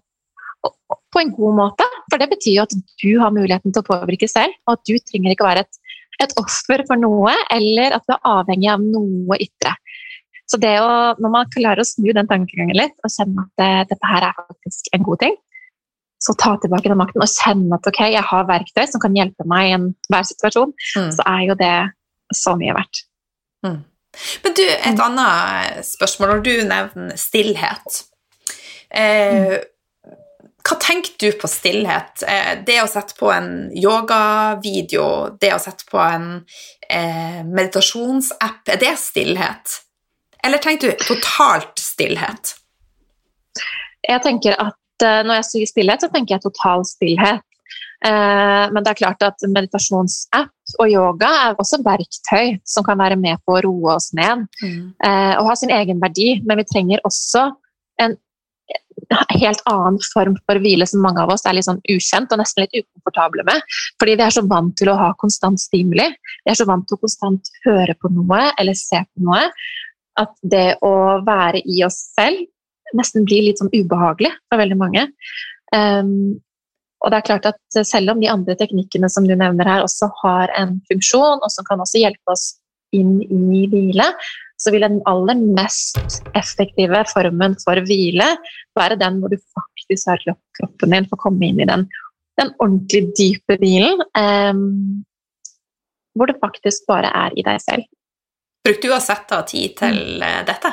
På 1.11 1.19
en 1.19 1.35
god 1.35 1.59
måte. 1.59 1.87
For 2.13 2.23
det 2.23 2.31
betyr 2.31 2.61
jo 2.61 2.63
at 2.69 2.79
du 3.03 3.11
har 3.19 3.35
muligheten 3.35 3.75
til 3.75 3.83
å 3.83 3.91
påvirke 3.91 4.31
selv, 4.31 4.55
og 4.69 4.79
at 4.79 4.87
du 4.87 4.95
trenger 5.03 5.35
ikke 5.35 5.51
være 5.51 5.67
et, 5.67 5.83
et 6.21 6.35
offer 6.41 6.85
for 6.89 7.01
noe, 7.01 7.35
eller 7.53 7.97
at 7.97 8.07
du 8.07 8.15
er 8.15 8.33
avhengig 8.33 8.71
av 8.73 8.83
noe 8.85 9.39
ytre. 9.41 9.75
Så 10.51 10.59
det 10.61 10.73
å, 10.83 10.91
når 11.23 11.33
man 11.33 11.53
klarer 11.55 11.83
å 11.83 11.87
snu 11.87 12.11
den 12.17 12.29
tankegangen 12.31 12.77
litt 12.79 12.97
og 13.07 13.13
kjenne 13.15 13.45
at 13.45 13.61
det, 13.61 13.71
dette 13.93 14.11
her 14.11 14.27
er 14.27 14.39
faktisk 14.41 14.91
en 14.97 15.07
god 15.07 15.23
ting, 15.23 15.37
så 16.21 16.35
ta 16.37 16.57
tilbake 16.61 16.91
den 16.91 16.99
makten 17.01 17.23
og 17.25 17.31
kjenne 17.31 17.79
at 17.79 17.87
ok, 17.89 18.01
jeg 18.13 18.25
har 18.33 18.49
verktøy 18.49 18.83
som 18.91 19.01
kan 19.01 19.15
hjelpe 19.17 19.47
meg 19.49 19.69
i 19.69 19.77
enhver 19.79 20.27
situasjon, 20.29 20.75
mm. 20.75 21.13
så 21.17 21.27
er 21.31 21.47
jo 21.47 21.57
det 21.61 21.77
så 22.37 22.57
mye 22.61 22.75
verdt. 22.77 23.05
Mm. 23.65 23.79
Men 24.45 24.57
du, 24.59 24.65
et 24.67 24.99
mm. 24.99 25.05
annet 25.07 25.87
spørsmål 25.87 26.35
når 26.35 26.43
du 26.45 26.53
nevner 26.67 27.21
stillhet. 27.21 28.03
Eh, 28.91 29.61
hva 30.67 30.77
tenker 30.81 31.15
du 31.19 31.39
på 31.41 31.49
stillhet? 31.49 32.25
Eh, 32.29 32.53
det 32.67 32.81
å 32.83 32.89
sette 32.91 33.17
på 33.19 33.31
en 33.33 33.71
yogavideo, 33.77 35.37
det 35.41 35.53
å 35.55 35.61
sette 35.63 35.87
på 35.89 36.01
en 36.03 36.27
eh, 36.89 37.41
meditasjonsapp, 37.47 38.63
er 38.69 38.81
det 38.81 38.97
stillhet? 39.01 39.79
Eller 40.45 40.63
tenker 40.63 40.93
du 40.93 41.05
totalt 41.05 41.81
stillhet? 41.81 42.57
Jeg 44.09 44.23
tenker 44.25 44.57
at 44.57 45.05
eh, 45.05 45.23
Når 45.27 45.41
jeg 45.41 45.49
sier 45.51 45.71
stillhet, 45.71 46.05
så 46.05 46.11
tenker 46.13 46.37
jeg 46.37 46.45
total 46.45 46.85
stillhet. 46.89 47.45
Eh, 48.05 48.65
men 48.73 48.81
det 48.81 48.95
er 48.95 49.01
klart 49.03 49.23
at 49.25 49.45
meditasjonsapp 49.45 50.77
og 50.81 50.89
yoga 50.89 51.29
er 51.45 51.59
også 51.61 51.83
verktøy 51.85 52.57
som 52.65 52.87
kan 52.87 52.97
være 53.01 53.19
med 53.21 53.43
på 53.45 53.59
å 53.59 53.63
roe 53.67 53.97
oss 53.99 54.09
ned 54.17 54.47
mm. 54.63 54.87
Eh, 55.05 55.35
og 55.37 55.51
ha 55.51 55.57
sin 55.59 55.73
egen 55.75 56.01
verdi. 56.03 56.39
Men 56.45 56.61
vi 56.61 56.69
trenger 56.71 57.05
også 57.09 57.51
en 58.01 58.17
helt 59.41 59.63
annen 59.71 59.99
form 60.13 60.37
for 60.47 60.61
hvile 60.63 60.87
som 60.87 61.03
mange 61.05 61.23
av 61.23 61.33
oss 61.35 61.47
er 61.47 61.57
litt 61.57 61.67
sånn 61.67 61.83
ukjent 61.91 62.33
og 62.33 62.41
nesten 62.41 62.65
litt 62.65 62.77
ukomfortable 62.83 63.45
med. 63.49 63.63
Fordi 64.01 64.17
vi 64.19 64.27
er 64.27 64.35
så 64.35 64.45
vant 64.47 64.77
til 64.79 64.93
å 64.93 64.99
ha 65.01 65.11
konstant 65.21 65.61
stimuli. 65.63 66.07
Vi 66.45 66.53
er 66.53 66.59
så 66.59 66.67
vant 66.69 66.87
til 66.89 66.99
å 66.99 67.05
konstant 67.05 67.53
høre 67.67 67.97
på 67.99 68.13
noe 68.15 68.51
eller 68.61 68.79
se 68.79 69.03
på 69.03 69.27
noe 69.27 69.49
at 70.21 70.33
det 70.53 70.81
å 70.85 70.95
være 71.27 71.63
i 71.65 71.83
oss 71.87 71.99
selv 72.15 72.47
nesten 72.97 73.27
blir 73.27 73.45
litt 73.47 73.61
sånn 73.61 73.73
ubehagelig 73.73 74.33
for 74.51 74.61
veldig 74.61 74.79
mange. 74.79 75.07
Um, 75.75 76.41
og 77.01 77.13
det 77.13 77.21
er 77.21 77.27
klart 77.29 77.47
at 77.49 77.85
Selv 77.87 78.13
om 78.13 78.21
de 78.21 78.29
andre 78.29 78.57
teknikkene 78.59 79.09
som 79.09 79.25
du 79.25 79.33
nevner 79.33 79.69
her 79.69 79.85
også 79.85 80.11
har 80.21 80.51
en 80.59 80.81
funksjon, 80.91 81.39
og 81.39 81.53
som 81.55 81.65
kan 81.69 81.81
også 81.81 82.03
hjelpe 82.03 82.35
oss 82.35 82.59
inn 82.93 83.21
i 83.23 83.63
hvile, 83.71 84.09
så 84.61 84.73
vil 84.75 84.85
den 84.85 85.01
aller 85.09 85.39
mest 85.41 86.21
effektive 86.37 87.01
formen 87.13 87.57
for 87.63 87.81
hvile 87.87 88.27
være 88.77 88.99
den 89.01 89.21
hvor 89.21 89.33
du 89.33 89.39
faktisk 89.57 90.11
har 90.13 90.25
kroppen 90.59 90.97
din 90.97 91.09
for 91.09 91.17
å 91.17 91.25
komme 91.29 91.49
inn 91.49 91.63
i 91.63 91.69
den, 91.69 91.87
den 92.41 92.53
ordentlig 92.59 93.07
dype 93.17 93.57
hvilen. 93.63 94.05
Um, 94.19 95.05
hvor 96.19 96.29
det 96.29 96.41
faktisk 96.43 96.85
bare 96.91 97.11
er 97.15 97.37
i 97.39 97.45
deg 97.47 97.61
selv. 97.63 97.87
Brukte 98.67 98.91
du 98.91 98.95
å 98.95 99.03
sette 99.03 99.37
av 99.39 99.47
tid 99.49 99.77
til 99.79 99.97
mm. 99.97 100.25
eh, 100.27 100.41
dette? 100.49 100.73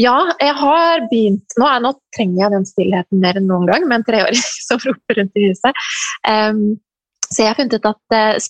Ja, 0.00 0.16
jeg 0.40 0.54
har 0.56 1.02
begynt 1.10 1.54
Nå, 1.60 1.66
er, 1.68 1.82
nå 1.84 1.92
trenger 2.16 2.40
jeg 2.40 2.52
den 2.54 2.64
stillheten 2.68 3.20
mer 3.22 3.36
enn 3.38 3.46
noen 3.50 3.68
gang 3.68 3.84
med 3.86 4.00
en 4.00 4.06
treåring 4.08 4.40
som 4.68 4.80
roper 4.82 5.20
rundt 5.20 5.38
i 5.38 5.50
huset. 5.50 5.84
Um, 6.26 6.80
så 7.28 7.44
jeg 7.44 7.52
har 7.52 7.60
funnet 7.60 7.78
ut 7.78 7.90
at 7.92 8.16
uh, 8.16 8.40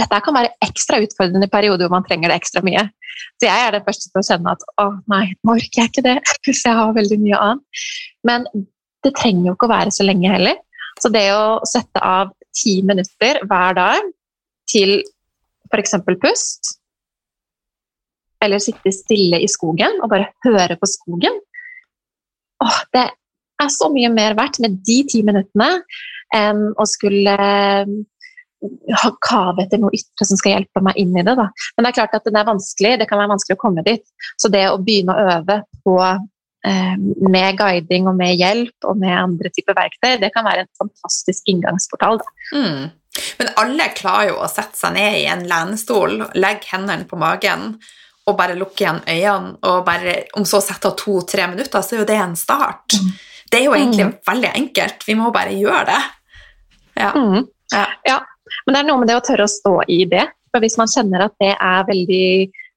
dette 0.00 0.20
kan 0.24 0.36
være 0.36 0.52
ekstra 0.64 1.00
utfordrende 1.04 1.48
i 1.48 1.52
perioder 1.52 1.86
hvor 1.86 1.98
man 1.98 2.06
trenger 2.08 2.32
det 2.32 2.40
ekstra 2.40 2.62
mye. 2.66 2.86
Så 3.40 3.48
jeg 3.48 3.66
er 3.66 3.76
den 3.76 3.86
første 3.86 4.08
til 4.08 4.20
å 4.20 4.26
kjenne 4.26 4.54
at 4.56 4.66
å 4.80 4.88
nei, 5.12 5.24
nå 5.44 5.56
orker 5.56 5.82
jeg 5.82 5.92
ikke 5.92 6.06
det 6.06 6.16
hvis 6.46 6.64
jeg 6.66 6.78
har 6.80 6.96
veldig 6.96 7.20
mye 7.22 7.44
annet. 7.46 7.86
Men 8.26 8.48
det 9.04 9.14
trenger 9.16 9.50
jo 9.50 9.56
ikke 9.56 9.68
å 9.68 9.74
være 9.74 9.94
så 9.94 10.06
lenge 10.06 10.32
heller. 10.32 10.58
Så 11.00 11.12
det 11.12 11.26
å 11.32 11.60
sette 11.68 12.02
av 12.04 12.34
ti 12.56 12.80
minutter 12.84 13.40
hver 13.48 13.76
dag 13.78 14.10
til 14.70 14.98
f.eks. 15.70 15.94
pust, 16.20 16.74
eller 18.42 18.62
sitte 18.62 18.92
stille 18.94 19.40
i 19.40 19.48
skogen 19.50 20.00
og 20.00 20.10
bare 20.12 20.30
høre 20.46 20.76
på 20.80 20.88
skogen. 20.88 21.36
Åh, 22.64 22.78
det 22.96 23.06
er 23.60 23.72
så 23.72 23.90
mye 23.92 24.10
mer 24.12 24.36
verdt 24.38 24.60
med 24.64 24.80
de 24.86 24.98
ti 25.08 25.22
minuttene 25.26 25.82
enn 26.36 26.70
å 26.78 26.86
skulle 26.88 27.36
kave 29.24 29.64
etter 29.64 29.80
noe 29.80 29.94
ytre 29.96 30.26
som 30.26 30.38
skal 30.38 30.58
hjelpe 30.58 30.82
meg 30.84 30.98
inn 31.00 31.16
i 31.16 31.24
det. 31.24 31.36
Da. 31.38 31.48
Men 31.76 31.86
det 31.86 31.92
er 31.92 31.98
klart 32.00 32.16
at 32.18 32.28
det 32.28 32.36
er 32.36 32.48
vanskelig, 32.48 32.92
det 33.00 33.08
kan 33.10 33.20
være 33.20 33.32
vanskelig 33.32 33.56
å 33.56 33.62
komme 33.62 33.84
dit. 33.86 34.04
Så 34.40 34.52
det 34.52 34.66
å 34.68 34.80
begynne 34.82 35.16
å 35.16 35.34
øve 35.38 35.60
på 35.86 35.96
eh, 36.02 36.94
med 36.98 37.60
guiding 37.60 38.10
og 38.10 38.18
med 38.20 38.36
hjelp 38.36 38.90
og 38.90 39.00
med 39.00 39.16
andre 39.16 39.52
typer 39.54 39.78
verktøy, 39.78 40.16
det 40.22 40.32
kan 40.34 40.46
være 40.48 40.66
en 40.66 40.72
fantastisk 40.80 41.48
inngangsportal. 41.52 42.20
Mm. 42.52 42.90
Men 43.40 43.54
alle 43.60 43.88
klarer 43.96 44.32
jo 44.32 44.42
å 44.44 44.50
sette 44.50 44.78
seg 44.78 44.94
ned 44.94 45.22
i 45.22 45.24
en 45.30 45.46
lenestol, 45.50 46.20
legge 46.38 46.70
hendene 46.74 47.08
på 47.08 47.18
magen 47.20 47.74
og 48.28 48.36
bare 48.38 48.54
lukke 48.58 48.84
igjen 48.84 49.00
øynene 49.08 49.56
og 49.66 49.82
bare, 49.86 50.20
om 50.38 50.44
så 50.46 50.60
sette 50.62 50.90
av 50.90 50.96
to-tre 51.00 51.48
minutter, 51.50 51.82
så 51.82 51.96
er 51.96 52.02
jo 52.02 52.08
det 52.08 52.18
en 52.20 52.36
start. 52.38 52.94
Mm. 52.94 53.10
Det 53.50 53.58
er 53.58 53.64
jo 53.66 53.74
egentlig 53.74 54.06
mm. 54.06 54.16
veldig 54.28 54.50
enkelt. 54.60 55.06
Vi 55.08 55.16
må 55.18 55.32
bare 55.34 55.56
gjøre 55.58 55.86
det. 55.88 56.02
Ja. 57.00 57.10
Mm. 57.16 57.48
Ja. 57.72 57.86
ja. 58.06 58.18
Men 58.70 58.76
det 58.76 58.80
er 58.84 58.86
noe 58.86 59.02
med 59.02 59.08
det 59.10 59.16
å 59.18 59.22
tørre 59.26 59.48
å 59.48 59.50
stå 59.50 59.70
i 59.90 60.04
det. 60.06 60.28
For 60.54 60.62
hvis 60.62 60.76
man 60.78 60.90
kjenner 60.90 61.24
at 61.24 61.32
det 61.42 61.56
er 61.58 61.86
veldig 61.88 62.26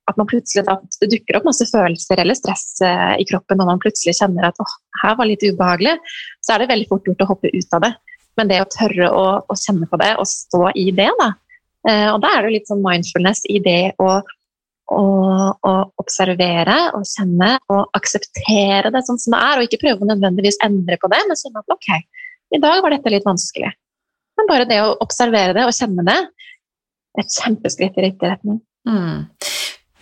at 0.10 0.18
man 0.18 0.28
plutselig 0.28 0.66
da, 0.66 0.80
det 1.00 1.12
dukker 1.12 1.38
opp 1.38 1.46
masse 1.46 1.68
følelser 1.70 2.20
eller 2.20 2.36
stress 2.36 2.82
eh, 2.82 3.14
i 3.22 3.28
kroppen, 3.30 3.62
og 3.62 3.70
man 3.70 3.82
plutselig 3.84 4.18
kjenner 4.18 4.50
at 4.50 4.58
åh, 4.60 4.72
her 5.04 5.14
var 5.20 5.30
litt 5.30 5.46
ubehagelig, 5.46 5.94
så 6.42 6.56
er 6.56 6.64
det 6.64 6.72
veldig 6.74 6.90
fort 6.90 7.06
gjort 7.08 7.22
å 7.22 7.28
hoppe 7.30 7.52
ut 7.54 7.78
av 7.78 7.86
det. 7.86 7.92
Men 8.42 8.50
det 8.50 8.58
å 8.64 8.72
tørre 8.74 9.12
å, 9.14 9.26
å 9.46 9.58
kjenne 9.62 9.88
på 9.88 10.00
det 10.02 10.10
og 10.18 10.28
stå 10.28 10.64
i 10.82 10.88
det, 10.98 11.12
da. 11.22 11.30
Eh, 11.88 12.10
og 12.10 12.24
da 12.26 12.34
er 12.34 12.48
det 12.48 12.56
litt 12.56 12.74
sånn 12.74 12.82
mindfulness 12.84 13.46
i 13.54 13.62
det 13.62 13.94
å 14.02 14.16
å, 14.92 15.04
observere 16.02 16.76
og 16.98 17.06
kjenne 17.08 17.54
og 17.72 17.96
akseptere 17.98 18.92
det 18.92 19.04
sånn 19.08 19.22
som 19.22 19.36
det 19.36 19.40
er, 19.40 19.60
og 19.60 19.68
ikke 19.70 19.80
prøve 19.86 20.04
å 20.04 20.10
nødvendigvis 20.10 20.60
endre 20.66 20.98
på 21.00 21.10
det, 21.14 21.22
men 21.30 21.40
sånn 21.40 21.56
at 21.62 21.72
ok, 21.72 21.88
i 22.54 22.60
dag 22.62 22.82
var 22.84 22.94
dette 22.94 23.14
litt 23.14 23.26
vanskelig. 23.28 23.72
Men 24.38 24.50
bare 24.50 24.68
det 24.70 24.80
å 24.84 24.96
observere 25.04 25.56
det 25.58 25.68
og 25.68 25.76
kjenne 25.76 26.06
det, 26.08 26.20
er 27.14 27.26
et 27.26 27.40
kjempeskritt 27.42 28.00
i 28.00 28.08
riktig 28.08 28.32
retning. 28.32 28.62
Mm. 28.90 29.28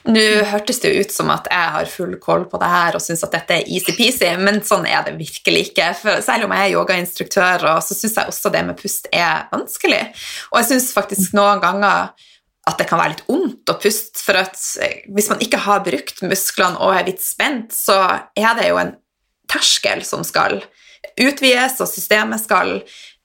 Nå 0.10 0.22
hørtes 0.50 0.80
det 0.82 0.90
jo 0.90 1.04
ut 1.04 1.12
som 1.14 1.30
at 1.30 1.46
jeg 1.52 1.74
har 1.76 1.90
full 1.90 2.16
koll 2.24 2.48
på 2.50 2.58
det 2.62 2.70
her 2.72 2.96
og 2.98 3.04
syns 3.04 3.22
at 3.26 3.36
dette 3.36 3.60
er 3.60 3.68
easy-peasy, 3.70 4.32
men 4.42 4.64
sånn 4.66 4.88
er 4.90 5.04
det 5.06 5.14
virkelig 5.20 5.68
ikke. 5.68 5.92
For 6.00 6.24
selv 6.26 6.48
om 6.48 6.56
jeg 6.56 6.72
er 6.72 6.74
yogainstruktør, 6.74 7.68
så 7.86 7.98
syns 7.98 8.18
jeg 8.18 8.32
også 8.32 8.52
det 8.54 8.64
med 8.66 8.80
pust 8.80 9.12
er 9.14 9.46
vanskelig. 9.54 10.02
Og 10.50 10.62
jeg 10.62 10.72
syns 10.72 10.90
faktisk 10.96 11.38
noen 11.38 11.62
ganger 11.62 12.10
at 12.70 12.78
det 12.78 12.88
kan 12.90 13.02
være 13.02 13.16
litt 13.16 13.24
vondt 13.30 13.74
å 13.74 13.78
puste. 13.82 14.22
For 14.26 14.42
at 14.42 14.58
eh, 14.82 15.06
hvis 15.14 15.30
man 15.32 15.42
ikke 15.44 15.62
har 15.68 15.86
brukt 15.86 16.22
musklene 16.26 16.82
og 16.82 16.98
er 16.98 17.08
litt 17.10 17.22
spent, 17.26 17.74
så 17.76 17.98
er 18.38 18.58
det 18.58 18.72
jo 18.72 18.82
en 18.82 18.96
terskel 19.52 20.02
som 20.08 20.26
skal 20.26 20.64
utvides, 21.20 21.80
og 21.82 21.90
systemet 21.90 22.42
skal 22.42 22.80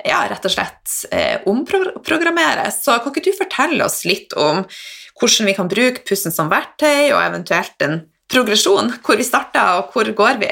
ja, 0.09 0.23
rett 0.31 0.47
og 0.47 0.53
slett 0.53 0.97
eh, 1.11 1.43
omprogrammeres. 1.51 2.83
Så 2.85 2.99
kan 3.03 3.13
ikke 3.13 3.27
du 3.27 3.33
fortelle 3.37 3.87
oss 3.87 4.05
litt 4.09 4.35
om 4.39 4.65
hvordan 5.17 5.49
vi 5.49 5.57
kan 5.57 5.71
bruke 5.71 6.05
pusten 6.09 6.35
som 6.35 6.51
verktøy, 6.53 7.13
og 7.15 7.23
eventuelt 7.23 7.87
en 7.87 8.01
progresjon? 8.33 8.93
Hvor 9.05 9.19
vi 9.19 9.27
starter, 9.27 9.81
og 9.81 9.95
hvor 9.95 10.11
går 10.19 10.41
vi? 10.43 10.51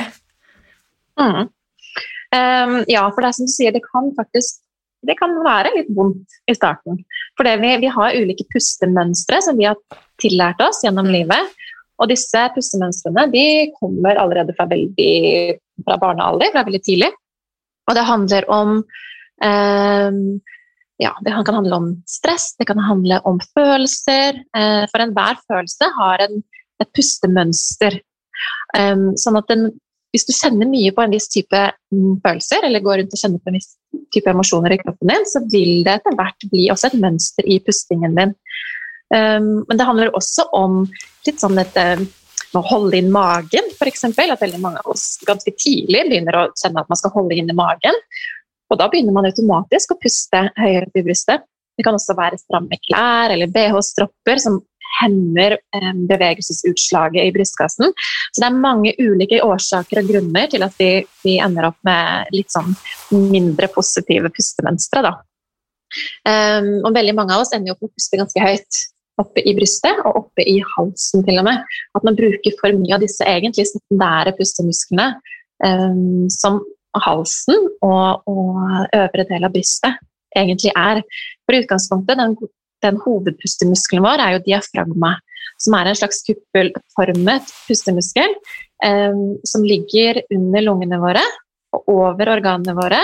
Mm. 1.20 1.50
Um, 2.34 2.78
ja, 2.90 3.04
for 3.10 3.22
det 3.22 3.30
er 3.30 3.36
som 3.36 3.48
du 3.48 3.52
sier, 3.54 3.74
det 3.74 3.84
kan 3.86 4.10
faktisk 4.16 4.62
det 5.04 5.18
kan 5.18 5.34
være 5.44 5.74
litt 5.74 5.90
vondt 5.92 6.38
i 6.48 6.54
starten. 6.56 7.02
For 7.36 7.44
vi, 7.44 7.72
vi, 7.82 7.90
har 7.92 8.16
ulike 8.16 8.46
pustemønstre 8.52 9.40
som 9.44 9.58
vi 9.58 9.66
har 9.68 9.76
tillært 10.22 10.62
oss 10.64 10.80
gjennom 10.84 11.10
mm. 11.10 11.14
livet. 11.14 11.64
Og 12.02 12.10
disse 12.10 12.40
pustemønstrene 12.54 13.26
de 13.30 13.44
kommer 13.76 14.18
allerede 14.18 14.54
fra, 14.56 14.66
veldig, 14.70 15.58
fra 15.84 15.98
barnealder, 16.00 16.50
fra 16.54 16.64
veldig 16.66 16.82
tidlig. 16.86 17.10
Og 17.84 17.98
det 17.98 18.06
handler 18.08 18.48
om 18.50 18.80
ja, 21.02 21.12
det 21.24 21.30
kan 21.46 21.54
handle 21.54 21.76
om 21.76 21.88
stress, 22.06 22.54
det 22.58 22.66
kan 22.68 22.78
handle 22.78 23.20
om 23.26 23.40
følelser. 23.54 24.38
Eh, 24.56 24.84
for 24.90 25.02
enhver 25.02 25.40
følelse 25.48 25.90
har 25.98 26.26
en, 26.26 26.42
et 26.82 26.90
pustemønster. 26.94 27.98
Um, 28.76 29.12
sånn 29.18 29.38
at 29.38 29.50
den, 29.50 29.68
hvis 30.14 30.26
du 30.28 30.32
kjenner 30.34 30.68
mye 30.70 30.92
på 30.94 31.02
en 31.02 31.14
viss 31.14 31.28
type 31.30 31.60
mm, 31.94 32.20
følelser, 32.22 32.66
eller 32.66 32.82
går 32.84 33.00
rundt 33.00 33.14
og 33.14 33.20
kjenner 33.20 33.42
på 33.42 33.50
en 33.50 33.58
viss 33.58 33.72
type 34.14 34.30
emosjoner 34.30 34.74
i 34.74 34.80
kroppen 34.82 35.10
din, 35.10 35.26
så 35.30 35.42
vil 35.50 35.82
det 35.86 35.98
etter 35.98 36.18
hvert 36.18 36.46
bli 36.50 36.68
også 36.74 36.90
et 36.90 37.00
mønster 37.02 37.46
i 37.50 37.60
pustingen 37.66 38.18
din. 38.18 38.36
Um, 39.14 39.64
men 39.68 39.78
det 39.78 39.86
handler 39.88 40.14
også 40.14 40.46
om 40.54 40.84
litt 41.26 41.42
sånn 41.42 41.58
et 41.62 41.78
å 42.54 42.62
holde 42.70 42.98
inn 43.00 43.10
magen, 43.10 43.66
f.eks. 43.74 44.04
At 44.06 44.42
veldig 44.42 44.60
mange 44.62 44.78
av 44.82 44.92
oss 44.94 45.16
ganske 45.26 45.50
tidlig 45.58 46.04
begynner 46.06 46.38
å 46.38 46.44
kjenne 46.54 46.84
at 46.84 46.90
man 46.90 47.00
skal 47.00 47.10
holde 47.16 47.34
inn 47.34 47.50
i 47.50 47.56
magen. 47.56 47.98
Og 48.74 48.80
da 48.80 48.90
begynner 48.90 49.14
man 49.14 49.28
automatisk 49.28 49.94
å 49.94 50.00
puste 50.02 50.46
høyere 50.58 50.88
opp 50.88 50.98
i 50.98 51.04
brystet. 51.06 51.46
Det 51.74 51.82
kan 51.86 51.96
også 51.96 52.14
være 52.18 52.38
stramme 52.38 52.78
klær 52.86 53.34
eller 53.34 53.50
bh-stropper 53.50 54.40
som 54.42 54.60
hemmer 55.00 55.56
eh, 55.56 55.92
bevegelsesutslaget 56.10 57.24
i 57.24 57.32
brystkassen. 57.34 57.94
Så 58.30 58.42
det 58.42 58.48
er 58.48 58.62
mange 58.62 58.94
ulike 59.00 59.40
årsaker 59.42 60.02
og 60.02 60.10
grunner 60.10 60.50
til 60.50 60.62
at 60.66 60.74
vi, 60.78 60.90
vi 61.24 61.38
ender 61.42 61.70
opp 61.70 61.80
med 61.86 62.34
litt 62.34 62.52
sånn 62.54 62.74
mindre 63.32 63.70
positive 63.74 64.30
pustemønstre. 64.34 65.02
Da. 65.06 65.14
Um, 66.26 66.70
og 66.82 66.94
veldig 66.96 67.14
mange 67.16 67.34
av 67.34 67.44
oss 67.44 67.54
ender 67.54 67.74
opp 67.74 67.82
med 67.82 67.90
å 67.90 67.94
puste 67.94 68.20
ganske 68.20 68.42
høyt 68.44 68.82
oppe 69.22 69.44
i 69.46 69.54
brystet 69.54 70.00
og 70.02 70.24
oppe 70.24 70.46
i 70.50 70.56
halsen 70.74 71.22
til 71.26 71.38
og 71.42 71.46
med. 71.46 71.74
At 71.94 72.06
man 72.06 72.18
bruker 72.18 72.56
for 72.60 72.74
mye 72.74 72.96
av 72.96 73.02
disse 73.04 73.26
egentlig 73.26 73.68
sekundære 73.70 74.34
pustemusklene 74.38 75.10
um, 75.62 76.26
som 76.32 76.62
halsen 77.02 77.68
og, 77.82 78.24
og, 78.30 78.58
øvre 78.94 79.26
del 79.28 79.46
av 79.46 79.54
brystet 79.54 79.98
egentlig 80.36 80.72
er. 80.78 81.02
For 81.44 81.58
utgangspunktet, 81.58 82.18
den, 82.20 82.36
den 82.84 83.00
hovedpustemuskelen 83.04 84.04
vår 84.04 84.22
er 84.22 84.36
jo 84.36 84.44
diafragma, 84.46 85.14
som 85.62 85.76
er 85.78 85.90
en 85.90 85.98
slags 85.98 86.22
kuppelformet 86.26 87.50
pustemuskel 87.68 88.34
um, 88.84 89.36
som 89.46 89.66
ligger 89.66 90.22
under 90.34 90.66
lungene 90.66 90.98
våre 91.02 91.22
og 91.74 91.90
over 91.90 92.32
organene 92.36 92.74
våre. 92.78 93.00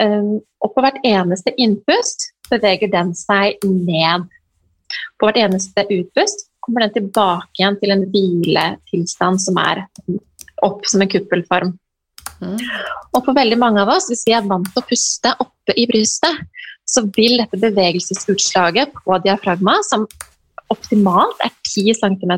Um, 0.00 0.38
og 0.60 0.72
på 0.74 0.84
hvert 0.84 1.00
eneste 1.06 1.54
innpust 1.56 2.30
beveger 2.50 2.92
den 2.92 3.14
seg 3.16 3.62
ned. 3.64 4.26
På 5.18 5.28
hvert 5.28 5.40
eneste 5.40 5.86
utpust 5.88 6.46
kommer 6.64 6.84
den 6.84 6.94
tilbake 6.96 7.60
igjen 7.60 7.78
til 7.80 7.94
en 7.94 8.04
hviletilstand 8.10 9.42
som 9.42 9.58
er 9.62 9.86
opp 10.66 10.86
som 10.88 11.02
en 11.02 11.10
kuppelform. 11.10 11.74
Mm. 12.42 12.58
Og 13.16 13.22
for 13.24 13.36
veldig 13.36 13.58
mange 13.60 13.82
av 13.82 13.92
oss, 13.96 14.08
hvis 14.10 14.26
vi 14.28 14.34
er 14.36 14.46
vant 14.46 14.68
til 14.68 14.82
å 14.82 14.86
puste 14.88 15.32
oppe 15.42 15.76
i 15.76 15.86
brystet, 15.90 16.42
så 16.86 17.02
vil 17.16 17.40
dette 17.40 17.58
bevegelsesutslaget 17.58 18.92
på 19.02 19.18
diafragma, 19.24 19.78
som 19.86 20.06
optimalt 20.72 21.40
er 21.44 21.54
10 21.66 21.96
cm, 21.98 22.34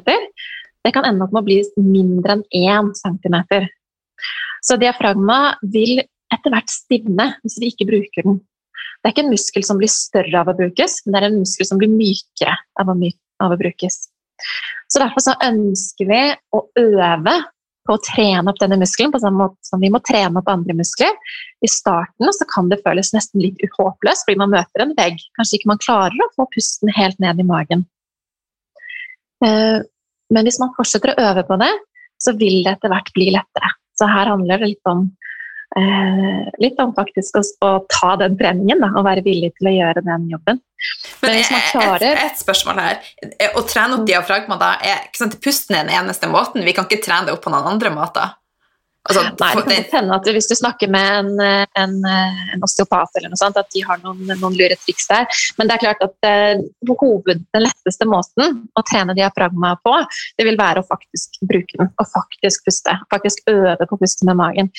det 0.85 0.95
kan 0.95 1.05
ende 1.05 1.25
opp 1.25 1.35
med 1.35 1.43
å 1.43 1.49
bli 1.49 1.59
mindre 1.83 2.39
enn 2.39 2.93
1 2.93 2.95
cm. 2.97 3.37
Så 4.65 4.79
diafragma 4.81 5.57
vil 5.73 6.01
etter 6.33 6.53
hvert 6.53 6.71
stivne 6.73 7.33
hvis 7.43 7.59
vi 7.61 7.73
ikke 7.73 7.89
bruker 7.89 8.27
den. 8.27 8.39
Det 8.99 9.09
er 9.09 9.15
ikke 9.15 9.25
en 9.27 9.33
muskel 9.33 9.65
som 9.67 9.79
blir 9.81 9.91
større 9.93 10.41
av 10.41 10.51
å 10.51 10.57
brukes, 10.59 11.03
men 11.05 11.15
det 11.15 11.21
er 11.21 11.29
en 11.29 11.41
muskel 11.43 11.69
som 11.69 11.81
blir 11.81 11.93
mykere 11.93 12.57
av 12.81 12.91
å, 12.91 12.97
my 12.99 13.11
av 13.45 13.55
å 13.55 13.61
brukes. 13.61 14.09
Så 14.89 15.03
Derfor 15.03 15.23
så 15.23 15.37
ønsker 15.45 16.09
vi 16.09 16.23
å 16.55 16.65
øve 16.81 17.37
på 17.89 17.97
å 17.97 18.03
trene 18.05 18.53
opp 18.53 18.61
denne 18.61 18.79
muskelen 18.81 19.13
på 19.15 19.21
samme 19.23 19.47
måte 19.47 19.59
som 19.67 19.81
vi 19.81 19.91
må 19.93 20.01
trene 20.05 20.41
opp 20.41 20.51
andre 20.53 20.77
muskler. 20.77 21.15
I 21.65 21.71
starten 21.73 22.35
så 22.37 22.47
kan 22.53 22.69
det 22.71 22.83
føles 22.85 23.15
nesten 23.17 23.43
litt 23.43 23.63
uhåpløst 23.65 24.29
fordi 24.29 24.41
man 24.43 24.53
møter 24.53 24.85
en 24.85 24.97
vegg. 24.99 25.23
Kanskje 25.39 25.59
ikke 25.59 25.73
man 25.73 25.81
klarer 25.83 26.25
å 26.25 26.33
få 26.37 26.49
pusten 26.53 26.93
helt 26.95 27.19
ned 27.25 27.41
i 27.41 27.49
magen. 27.49 27.87
Eh, 29.45 29.79
men 30.35 30.45
hvis 30.45 30.61
man 30.61 30.75
fortsetter 30.77 31.15
å 31.15 31.31
øve 31.31 31.47
på 31.49 31.57
det, 31.63 31.73
så 32.21 32.35
vil 32.37 32.61
det 32.67 32.77
etter 32.77 32.93
hvert 32.93 33.13
bli 33.17 33.31
lettere. 33.33 33.73
Så 33.99 34.09
her 34.11 34.31
handler 34.31 34.61
det 34.61 34.75
litt 34.75 34.91
om 34.91 35.07
litt 36.59 36.79
om 36.81 36.95
faktisk 36.97 37.37
å, 37.39 37.43
å, 37.65 37.71
ta 37.93 38.15
den 38.23 38.39
treningen 38.39 38.81
da, 38.83 38.89
og 38.97 39.05
være 39.07 39.23
villig 39.27 39.53
til 39.59 39.71
å 39.71 39.75
gjøre 39.75 40.03
den 40.07 40.27
jobben. 40.33 40.61
Men, 41.23 41.37
Men 41.37 41.63
klarer... 41.71 42.09
et, 42.09 42.25
et, 42.33 42.41
spørsmål 42.41 42.81
her. 42.83 43.01
Å 43.53 43.65
trene 43.69 43.99
opp 43.99 44.07
diafragma 44.09 44.59
da, 44.61 44.75
er 44.81 45.09
sant, 45.19 45.39
pusten 45.45 45.77
er 45.77 45.87
den 45.87 45.95
eneste 46.01 46.31
måten? 46.31 46.65
Vi 46.67 46.75
kan 46.77 46.89
ikke 46.89 47.03
trene 47.05 47.29
det 47.29 47.37
opp 47.37 47.45
på 47.45 47.53
noen 47.53 47.69
andre 47.77 47.93
måter? 47.95 48.37
Altså, 49.09 49.23
Nei, 49.41 49.49
det 49.57 49.77
kan 49.89 50.03
hende 50.03 50.17
at 50.19 50.27
Hvis 50.37 50.51
du 50.51 50.55
snakker 50.59 50.91
med 50.93 51.07
en, 51.23 51.29
en, 51.81 51.95
en, 52.05 52.65
osteopat, 52.65 53.15
eller 53.17 53.33
noe 53.33 53.41
sånt, 53.41 53.57
at 53.57 53.71
de 53.73 53.81
har 53.87 54.01
noen, 54.03 54.21
noen 54.29 54.57
lure 54.59 54.77
triks 54.83 55.09
der. 55.09 55.25
Men 55.57 55.71
det 55.71 55.77
er 55.77 55.85
klart 55.87 56.05
at 56.05 56.29
eh, 56.29 56.61
hoved, 56.91 57.45
den 57.55 57.65
letteste 57.65 58.09
måten 58.09 58.63
å 58.77 58.85
trene 58.85 59.17
diafragma 59.17 59.77
på, 59.85 59.95
det 60.37 60.49
vil 60.49 60.59
være 60.61 60.83
å 60.83 60.89
faktisk 60.89 61.41
bruke 61.49 61.81
den 61.81 61.89
og 61.89 62.11
faktisk 62.13 62.69
puste. 62.69 62.99
Faktisk 63.15 63.49
øve 63.49 63.87
på 63.87 63.97
å 63.97 64.03
puste 64.03 64.29
med 64.29 64.41
magen. 64.41 64.73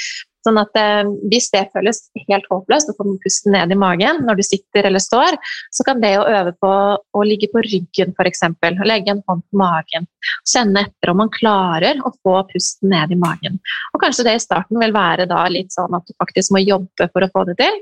Sånn 0.45 0.59
at 0.61 0.77
eh, 0.79 1.09
Hvis 1.31 1.49
det 1.53 1.65
føles 1.73 2.01
helt 2.29 2.47
håpløst 2.51 2.91
å 2.91 2.95
få 2.97 3.05
pusten 3.23 3.53
ned 3.55 3.73
i 3.73 3.79
magen 3.79 4.21
når 4.27 4.39
du 4.39 4.45
sitter 4.47 4.87
eller 4.87 5.03
står, 5.03 5.37
så 5.75 5.85
kan 5.87 5.99
det 6.03 6.13
å 6.19 6.27
øve 6.27 6.53
på 6.63 6.71
å 6.95 7.25
ligge 7.27 7.49
på 7.51 7.63
ryggen 7.65 8.13
f.eks., 8.15 8.45
legge 8.87 9.13
en 9.15 9.23
hånd 9.27 9.43
på 9.43 9.59
magen, 9.59 10.07
kjenne 10.47 10.85
etter 10.87 11.11
om 11.11 11.21
man 11.23 11.33
klarer 11.33 11.99
å 12.05 12.13
få 12.23 12.37
pusten 12.53 12.93
ned 12.93 13.11
i 13.11 13.19
magen. 13.19 13.59
Og 13.93 14.03
Kanskje 14.03 14.25
det 14.29 14.37
i 14.37 14.43
starten 14.43 14.79
vil 14.79 14.95
være 14.95 15.27
da 15.29 15.43
litt 15.51 15.75
sånn 15.75 15.95
at 15.97 16.07
du 16.07 16.15
faktisk 16.17 16.55
må 16.55 16.63
jobbe 16.63 17.09
for 17.11 17.25
å 17.25 17.31
få 17.33 17.45
det 17.49 17.59
til, 17.59 17.81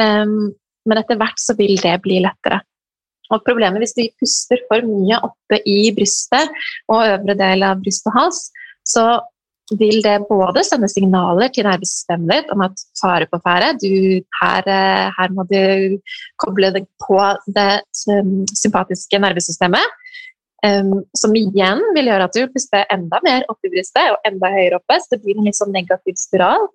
um, 0.00 0.50
men 0.88 1.00
etter 1.02 1.18
hvert 1.20 1.38
så 1.38 1.54
vil 1.58 1.76
det 1.82 1.98
bli 2.04 2.22
lettere. 2.24 2.62
Og 3.30 3.44
problemet 3.46 3.84
hvis 3.84 3.94
du 3.94 4.02
puster 4.18 4.62
for 4.70 4.86
mye 4.88 5.20
oppe 5.26 5.60
i 5.68 5.92
brystet 5.94 6.50
og 6.90 7.04
øvre 7.04 7.36
del 7.38 7.62
av 7.66 7.82
bryst 7.82 8.08
og 8.10 8.16
hals, 8.16 8.40
så 8.88 9.04
vil 9.78 10.00
det 10.02 10.16
både 10.28 10.64
sende 10.66 10.88
signaler 10.90 11.52
til 11.54 11.66
nervesystemet 11.68 12.30
ditt 12.32 12.52
om 12.54 12.64
at 12.66 12.82
fare 12.98 13.28
på 13.30 13.40
ferde, 13.44 13.72
her, 14.40 14.68
eh, 14.68 15.06
her, 15.16 15.34
må 15.36 15.46
du 15.50 15.98
koble 16.40 16.72
deg 16.74 16.88
på 17.06 17.20
det 17.46 17.82
sympatiske 17.94 19.22
nervesystemet. 19.22 19.98
Um, 20.60 21.06
som 21.16 21.32
igjen 21.32 21.78
vil 21.96 22.10
gjøre 22.10 22.26
at 22.28 22.34
du 22.36 22.42
puster 22.52 22.84
enda 22.92 23.16
mer 23.24 23.46
opp 23.48 23.64
i 23.64 23.70
brystet 23.72 24.10
og 24.12 24.26
enda 24.28 24.50
høyere 24.52 24.76
oppe. 24.76 24.98
Så 25.00 25.14
det 25.14 25.22
blir 25.22 25.38
en 25.38 25.46
litt 25.48 25.56
sånn 25.56 25.72
negativ 25.72 26.18
spiral. 26.20 26.68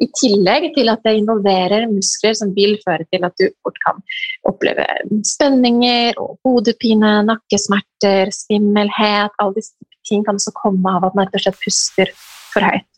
I 0.00 0.08
tillegg 0.12 0.70
til 0.76 0.90
at 0.92 1.04
det 1.06 1.14
involverer 1.16 1.86
muskler 1.88 2.34
som 2.36 2.50
vil 2.56 2.74
føre 2.82 3.06
til 3.12 3.24
at 3.24 3.36
du 3.40 3.46
fort 3.64 3.78
kan 3.84 4.00
oppleve 4.48 4.84
spenninger 5.24 6.18
og 6.20 6.36
hodepine, 6.44 7.12
nakkesmerter, 7.28 8.32
svimmelhet. 8.34 9.32
Alle 9.40 9.56
disse 9.56 9.85
ting 10.08 10.24
kan 10.26 10.38
også 10.38 10.54
komme 10.56 10.96
av 10.98 11.08
at 11.08 11.16
man 11.18 11.26
rett 11.26 11.38
og 11.38 11.44
slett 11.46 11.62
puster 11.64 12.12
for 12.16 12.66
høyt. 12.66 12.88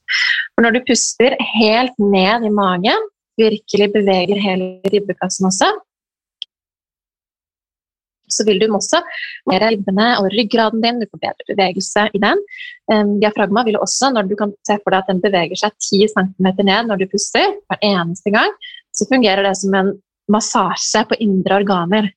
For 0.55 0.64
når 0.64 0.77
du 0.77 0.87
puster 0.88 1.37
helt 1.59 1.99
ned 2.01 2.47
i 2.49 2.55
magen, 2.55 3.11
virkelig 3.38 3.92
beveger 3.94 4.40
hele 4.42 4.71
ribbekassen 4.92 5.47
også, 5.51 5.68
så 8.29 8.44
vil 8.44 8.61
du 8.61 8.66
også 8.75 9.01
mer 9.49 9.64
ribbene 9.64 10.09
og 10.21 10.29
ryggraden 10.35 10.83
din, 10.85 11.01
du 11.01 11.09
får 11.09 11.23
bedre 11.23 11.47
bevegelse 11.49 12.09
i 12.14 12.21
den. 12.23 12.42
Um, 12.92 13.16
diafragma 13.23 13.64
vil 13.66 13.81
også, 13.81 14.12
når 14.12 14.29
du 14.29 14.37
kan 14.38 14.53
se 14.68 14.77
for 14.83 14.92
deg 14.92 15.01
at 15.01 15.12
den 15.12 15.23
beveger 15.25 15.57
seg 15.59 15.73
10 15.81 16.11
cm 16.14 16.51
ned 16.61 16.90
når 16.90 17.03
du 17.03 17.09
puster, 17.12 17.57
hver 17.68 17.81
eneste 17.85 18.33
gang, 18.35 18.53
så 18.92 19.09
fungerer 19.09 19.47
det 19.47 19.57
som 19.61 19.77
en 19.79 19.94
massasje 20.33 21.05
på 21.09 21.18
indre 21.25 21.62
organer. 21.62 22.11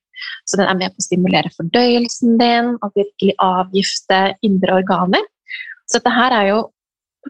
Så 0.46 0.60
den 0.60 0.68
er 0.68 0.78
med 0.80 0.94
på 0.94 1.02
å 1.02 1.08
stimulere 1.08 1.54
fordøyelsen 1.56 2.38
din 2.42 2.76
og 2.80 2.94
virkelig 2.98 3.36
avgifte 3.44 4.22
indre 4.46 4.82
organer. 4.82 5.26
Så 5.90 6.00
dette 6.00 6.14
her 6.16 6.36
er 6.36 6.52
jo 6.52 6.62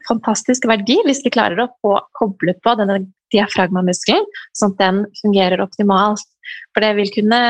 fantastisk 0.07 0.67
verdi 0.69 0.97
hvis 1.05 1.23
vi 1.25 1.33
klarer 1.33 1.63
å 1.63 1.71
få 1.83 1.97
koble 2.17 2.55
på 2.63 2.75
denne 2.79 3.01
diafragmamuskelen, 3.33 4.27
sånn 4.57 4.75
at 4.75 4.83
den 4.83 5.01
fungerer 5.21 5.63
optimalt. 5.63 6.23
For 6.71 6.83
det 6.83 6.95
vil 6.99 7.11
kunne 7.15 7.41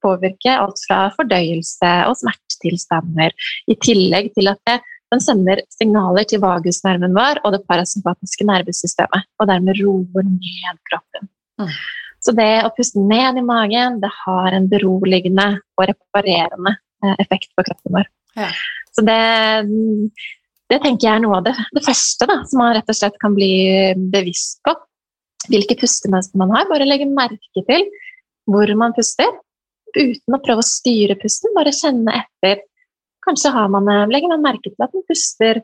påvirke 0.00 0.54
alt 0.56 0.80
fra 0.86 1.02
fordøyelse 1.16 1.90
og 2.08 2.16
smertetilstander, 2.20 3.34
i 3.68 3.76
tillegg 3.84 4.32
til 4.36 4.48
at 4.52 4.60
det, 4.68 4.78
den 5.10 5.22
sender 5.24 5.60
signaler 5.74 6.26
til 6.30 6.40
vagusnerven 6.42 7.16
vår 7.16 7.42
og 7.44 7.56
det 7.56 7.64
parasympatiske 7.68 8.46
nervesystemet, 8.48 9.26
og 9.40 9.50
dermed 9.50 9.80
roer 9.82 10.28
ned 10.28 10.80
kroppen. 10.88 11.28
Mm. 11.60 11.72
Så 12.20 12.34
det 12.36 12.50
å 12.66 12.72
puste 12.76 13.00
ned 13.00 13.38
i 13.40 13.44
magen, 13.44 14.00
det 14.02 14.10
har 14.24 14.56
en 14.56 14.68
beroligende 14.68 15.46
og 15.78 15.88
reparerende 15.88 16.74
eh, 17.04 17.16
effekt 17.22 17.52
på 17.56 17.64
kroppen 17.64 17.96
vår. 17.96 18.10
Ja. 18.36 18.50
Så 18.94 19.04
det 19.06 19.20
det 20.70 20.78
tenker 20.84 21.08
jeg 21.08 21.18
er 21.18 21.22
noe 21.24 21.40
av 21.40 21.46
det, 21.48 21.56
det 21.74 21.82
første 21.82 22.26
da, 22.30 22.36
som 22.46 22.60
man 22.62 22.76
rett 22.76 22.90
og 22.92 22.94
slett 22.94 23.16
kan 23.22 23.34
bli 23.34 23.50
bevisst 24.12 24.60
på. 24.66 24.76
Hvilke 25.50 25.74
pustemønster 25.80 26.38
man 26.38 26.52
har. 26.54 26.68
Bare 26.70 26.86
legge 26.86 27.08
merke 27.10 27.64
til 27.66 27.88
hvor 28.50 28.70
man 28.78 28.94
puster, 28.94 29.32
uten 29.96 30.36
å 30.36 30.40
prøve 30.44 30.62
å 30.62 30.68
styre 30.68 31.16
pusten. 31.18 31.50
Bare 31.56 31.74
kjenne 31.74 32.14
etter. 32.22 32.62
Kanskje 33.26 33.50
man, 33.72 33.90
legger 34.12 34.30
man 34.30 34.44
merke 34.46 34.70
til 34.70 34.86
at 34.86 34.94
man 34.94 35.06
puster 35.10 35.62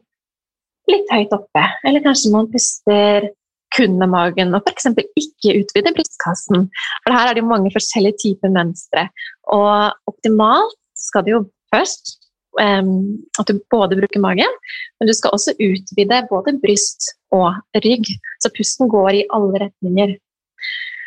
litt 0.91 1.09
høyt 1.11 1.33
oppe, 1.35 1.63
eller 1.87 2.03
kanskje 2.03 2.33
man 2.35 2.51
puster 2.51 3.31
kun 3.75 3.97
med 4.01 4.13
magen, 4.13 4.55
og 4.55 4.67
f.eks. 4.67 4.89
ikke 5.19 5.57
utvide 5.61 5.95
brystkassen. 5.97 6.69
For 7.05 7.15
her 7.17 7.31
er 7.31 7.37
det 7.37 7.43
jo 7.45 7.51
mange 7.51 7.73
forskjellige 7.75 8.21
typer 8.23 8.53
mønstre. 8.55 9.09
Og 9.53 10.11
optimalt 10.11 10.79
skal 10.97 11.27
det 11.27 11.35
jo 11.35 11.43
først 11.75 12.17
um, 12.61 13.17
at 13.41 13.51
du 13.51 13.61
både 13.73 13.99
bruker 14.01 14.23
magen, 14.23 14.59
men 14.99 15.11
du 15.11 15.15
skal 15.17 15.35
også 15.37 15.57
utvide 15.59 16.23
både 16.31 16.57
bryst 16.63 17.11
og 17.35 17.53
rygg. 17.85 18.11
Så 18.43 18.53
pusten 18.57 18.91
går 18.93 19.21
i 19.21 19.27
alle 19.37 19.67
retninger. 19.67 20.17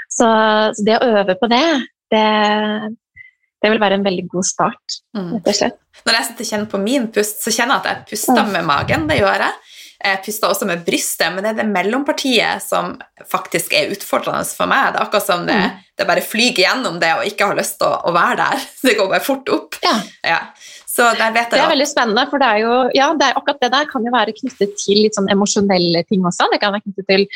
Så, 0.09 0.27
så 0.75 0.85
det 0.85 0.97
å 0.99 1.11
øve 1.19 1.37
på 1.39 1.49
det, 1.51 1.65
det, 2.11 2.25
det 3.63 3.71
vil 3.71 3.81
være 3.81 3.99
en 3.99 4.07
veldig 4.07 4.27
god 4.31 4.47
start. 4.47 4.99
Mm. 5.17 5.35
rett 5.37 5.51
og 5.51 5.59
slett. 5.61 5.79
Når 6.05 6.15
jeg 6.15 6.27
sitter 6.29 6.45
og 6.45 6.51
kjenner 6.53 6.71
på 6.71 6.81
min 6.81 7.09
pust, 7.13 7.41
så 7.43 7.53
kjenner 7.53 7.77
jeg 7.77 7.81
at 7.83 7.89
jeg 7.91 8.07
puster 8.13 8.43
mm. 8.43 8.53
med 8.55 8.67
magen. 8.67 9.07
Det 9.09 9.19
gjør 9.19 9.45
jeg. 9.47 9.77
Jeg 9.99 10.21
puster 10.23 10.47
også 10.47 10.67
med 10.69 10.85
brystet, 10.87 11.27
men 11.33 11.43
det 11.43 11.51
er 11.51 11.59
det 11.59 11.67
mellompartiet 11.73 12.63
som 12.63 12.93
faktisk 13.27 13.73
er 13.75 13.91
utfordrende 13.91 14.47
for 14.47 14.71
meg. 14.71 14.93
Det 14.93 15.01
er 15.01 15.05
akkurat 15.05 15.27
som 15.27 15.43
det, 15.47 15.57
mm. 15.59 15.85
det 15.99 16.07
bare 16.07 16.23
flyger 16.23 16.63
gjennom 16.63 17.01
det 17.01 17.09
og 17.17 17.27
ikke 17.27 17.49
har 17.49 17.59
lyst 17.59 17.81
til 17.81 17.89
å, 17.89 17.97
å, 18.07 18.13
være 18.15 18.37
der. 18.39 18.67
Det 18.87 18.95
går 18.95 19.09
bare 19.11 19.25
fort 19.25 19.51
opp. 19.51 19.75
Ja. 19.83 19.97
ja. 20.23 20.39
Så 20.89 21.05
der 21.19 21.33
vet 21.35 21.51
jeg 21.51 21.59
det 21.59 21.61
er 21.61 21.71
veldig 21.71 21.87
spennende, 21.87 22.23
for 22.31 22.41
det 22.41 22.47
er 22.49 22.61
jo, 22.63 22.71
ja, 22.97 23.05
det 23.15 23.27
er 23.27 23.37
akkurat 23.37 23.59
det 23.61 23.69
der 23.75 23.85
kan 23.91 24.07
jo 24.07 24.11
være 24.11 24.33
knyttet 24.35 24.73
til 24.81 24.97
litt 25.03 25.15
sånn 25.15 25.29
emosjonelle 25.31 26.01
ting 26.09 26.25
også. 26.27 26.47
Det 26.51 26.59
kan 26.63 26.73
være 26.73 26.83
knyttet 26.87 27.07
til, 27.11 27.27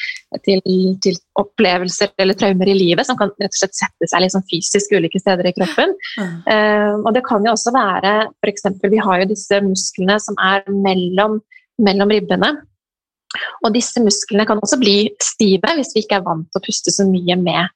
til, 0.47 0.63
til, 1.05 1.19
opplevelser 1.39 2.11
eller 2.23 2.37
traumer 2.37 2.69
i 2.69 2.75
livet 2.77 3.07
som 3.07 3.17
kan 3.19 3.31
rett 3.41 3.53
og 3.53 3.59
slett 3.59 3.77
sette 3.77 4.09
seg 4.09 4.23
litt 4.23 4.33
sånn 4.33 4.45
fysisk 4.49 4.95
ulike 4.97 5.21
steder 5.21 5.47
i 5.47 5.53
kroppen. 5.55 5.95
Mm. 6.19 6.33
Uh, 6.47 6.93
og 7.03 7.11
det 7.15 7.23
kan 7.27 7.45
jo 7.45 7.53
også 7.53 7.75
være 7.75 8.13
f.eks. 8.43 8.67
Vi 8.83 9.03
har 9.05 9.23
jo 9.23 9.31
disse 9.31 9.61
musklene 9.65 10.17
som 10.23 10.37
er 10.43 10.65
mellom, 10.67 11.39
mellom 11.85 12.11
ribbene. 12.13 12.51
Og 13.65 13.73
disse 13.73 14.01
musklene 14.03 14.45
kan 14.45 14.59
også 14.61 14.77
bli 14.81 15.07
stive 15.23 15.73
hvis 15.77 15.95
vi 15.95 16.03
ikke 16.03 16.19
er 16.19 16.25
vant 16.25 16.45
til 16.51 16.61
å 16.61 16.65
puste 16.65 16.93
så 16.93 17.05
mye 17.09 17.37
med 17.39 17.71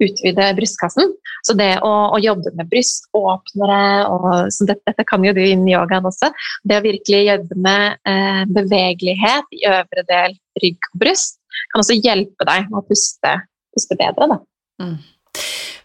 utvide 0.00 0.46
brystkassen. 0.56 1.12
Så 1.46 1.54
det 1.56 1.70
å, 1.84 1.90
å 2.14 2.18
jobbe 2.20 2.52
med 2.56 2.68
bryståpnere, 2.70 3.82
og, 4.12 4.28
dette, 4.68 4.82
dette, 4.88 5.06
kan 5.08 5.24
jo 5.24 5.34
du 5.36 5.40
innen 5.42 5.68
yogaen 5.70 6.08
også, 6.08 6.32
det 6.64 6.78
å 6.80 6.84
virkelig 6.84 7.20
jobbe 7.26 7.58
med 7.66 8.00
eh, 8.08 8.42
bevegelighet 8.50 9.56
i 9.56 9.66
øvre 9.70 10.06
del 10.08 10.36
rygg 10.62 10.90
og 10.92 11.02
bryst, 11.04 11.38
kan 11.72 11.82
også 11.82 11.98
hjelpe 11.98 12.46
deg 12.48 12.70
med 12.70 12.80
å 12.80 12.86
puste, 12.86 13.34
puste 13.74 13.98
bedre. 14.00 14.30
Da. 14.32 14.40
Mm. 14.84 14.96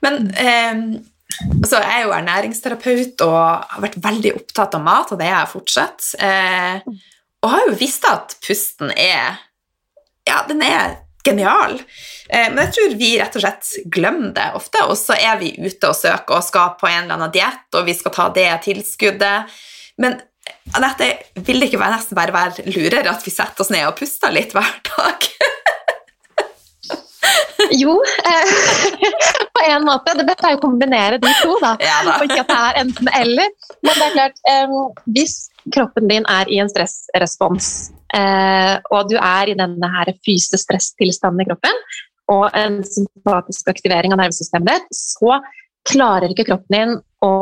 Men 0.06 0.22
eh, 0.40 0.86
altså, 1.58 1.82
jeg 1.82 1.98
er 1.98 2.06
jo 2.06 2.16
ernæringsterapeut 2.20 3.26
og 3.28 3.42
har 3.76 3.84
vært 3.84 4.00
veldig 4.04 4.36
opptatt 4.40 4.80
av 4.80 4.86
mat, 4.86 5.12
og 5.12 5.22
det 5.22 5.30
er 5.30 5.38
jeg 5.38 5.54
fortsatt. 5.56 6.08
Eh, 6.20 7.12
og 7.46 7.52
har 7.54 7.68
jo 7.70 7.76
visst 7.78 8.06
at 8.10 8.34
pusten 8.42 8.90
er 8.92 9.38
ja, 10.26 10.40
den 10.50 10.64
er 10.66 10.96
genial. 11.26 11.78
Eh, 12.30 12.48
men 12.50 12.64
jeg 12.66 12.74
tror 12.74 12.96
vi 12.98 13.12
rett 13.22 13.36
og 13.38 13.44
slett 13.44 13.90
glemmer 13.94 14.32
det 14.34 14.48
ofte, 14.58 14.82
og 14.90 14.98
så 14.98 15.14
er 15.14 15.38
vi 15.42 15.52
ute 15.62 15.92
og 15.92 15.98
søker 15.98 16.40
og 16.40 16.46
skal 16.46 16.74
på 16.80 16.90
en 16.90 17.04
eller 17.04 17.20
annen 17.20 17.34
diett, 17.34 17.68
og 17.78 17.86
vi 17.86 17.94
skal 17.98 18.14
ta 18.16 18.30
det 18.34 18.50
tilskuddet. 18.66 19.54
Men 20.02 20.18
Anette, 20.78 21.08
vil 21.46 21.62
det 21.62 21.70
ikke 21.70 21.82
være 21.82 21.98
nesten 21.98 22.18
bare 22.18 22.34
være 22.34 22.66
lurere 22.70 23.10
at 23.10 23.24
vi 23.26 23.34
setter 23.34 23.64
oss 23.64 23.72
ned 23.74 23.86
og 23.88 23.96
puster 23.98 24.34
litt 24.34 24.54
hver 24.54 24.74
dag? 24.90 25.30
jo, 27.82 27.96
eh, 28.02 28.54
på 29.56 29.66
en 29.66 29.86
måte. 29.86 30.18
Det 30.18 30.26
beste 30.28 30.50
er 30.50 30.58
å 30.58 30.62
kombinere 30.62 31.22
de 31.22 31.34
to, 31.42 31.58
da. 31.62 31.76
Ja, 31.82 32.02
da. 32.06 32.18
Og 32.20 32.30
ikke 32.30 32.44
at 32.46 32.54
det 32.54 32.62
er 32.62 32.82
enten-eller. 32.84 33.54
Men 33.86 33.94
det 33.94 34.08
er 34.10 34.16
klart, 34.18 34.42
eh, 34.50 34.80
hvis 35.18 35.38
kroppen 35.74 36.10
din 36.10 36.26
er 36.30 36.50
i 36.52 36.60
en 36.62 36.70
stressrespons, 36.70 37.70
eh, 38.14 38.76
og 38.94 39.10
du 39.10 39.16
er 39.18 39.52
i 39.52 39.58
denne 39.58 39.92
her 39.98 40.12
fyse-stress-tilstanden 40.26 41.44
i 41.44 41.48
kroppen, 41.50 41.80
og 42.34 42.50
en 42.58 42.80
sympatisk 42.86 43.70
aktivering 43.74 44.14
av 44.14 44.24
nervesystemet 44.24 44.72
ditt, 44.72 44.98
så 44.98 45.40
klarer 45.86 46.34
ikke 46.34 46.48
kroppen 46.50 46.76
din 46.76 46.96
å 47.26 47.34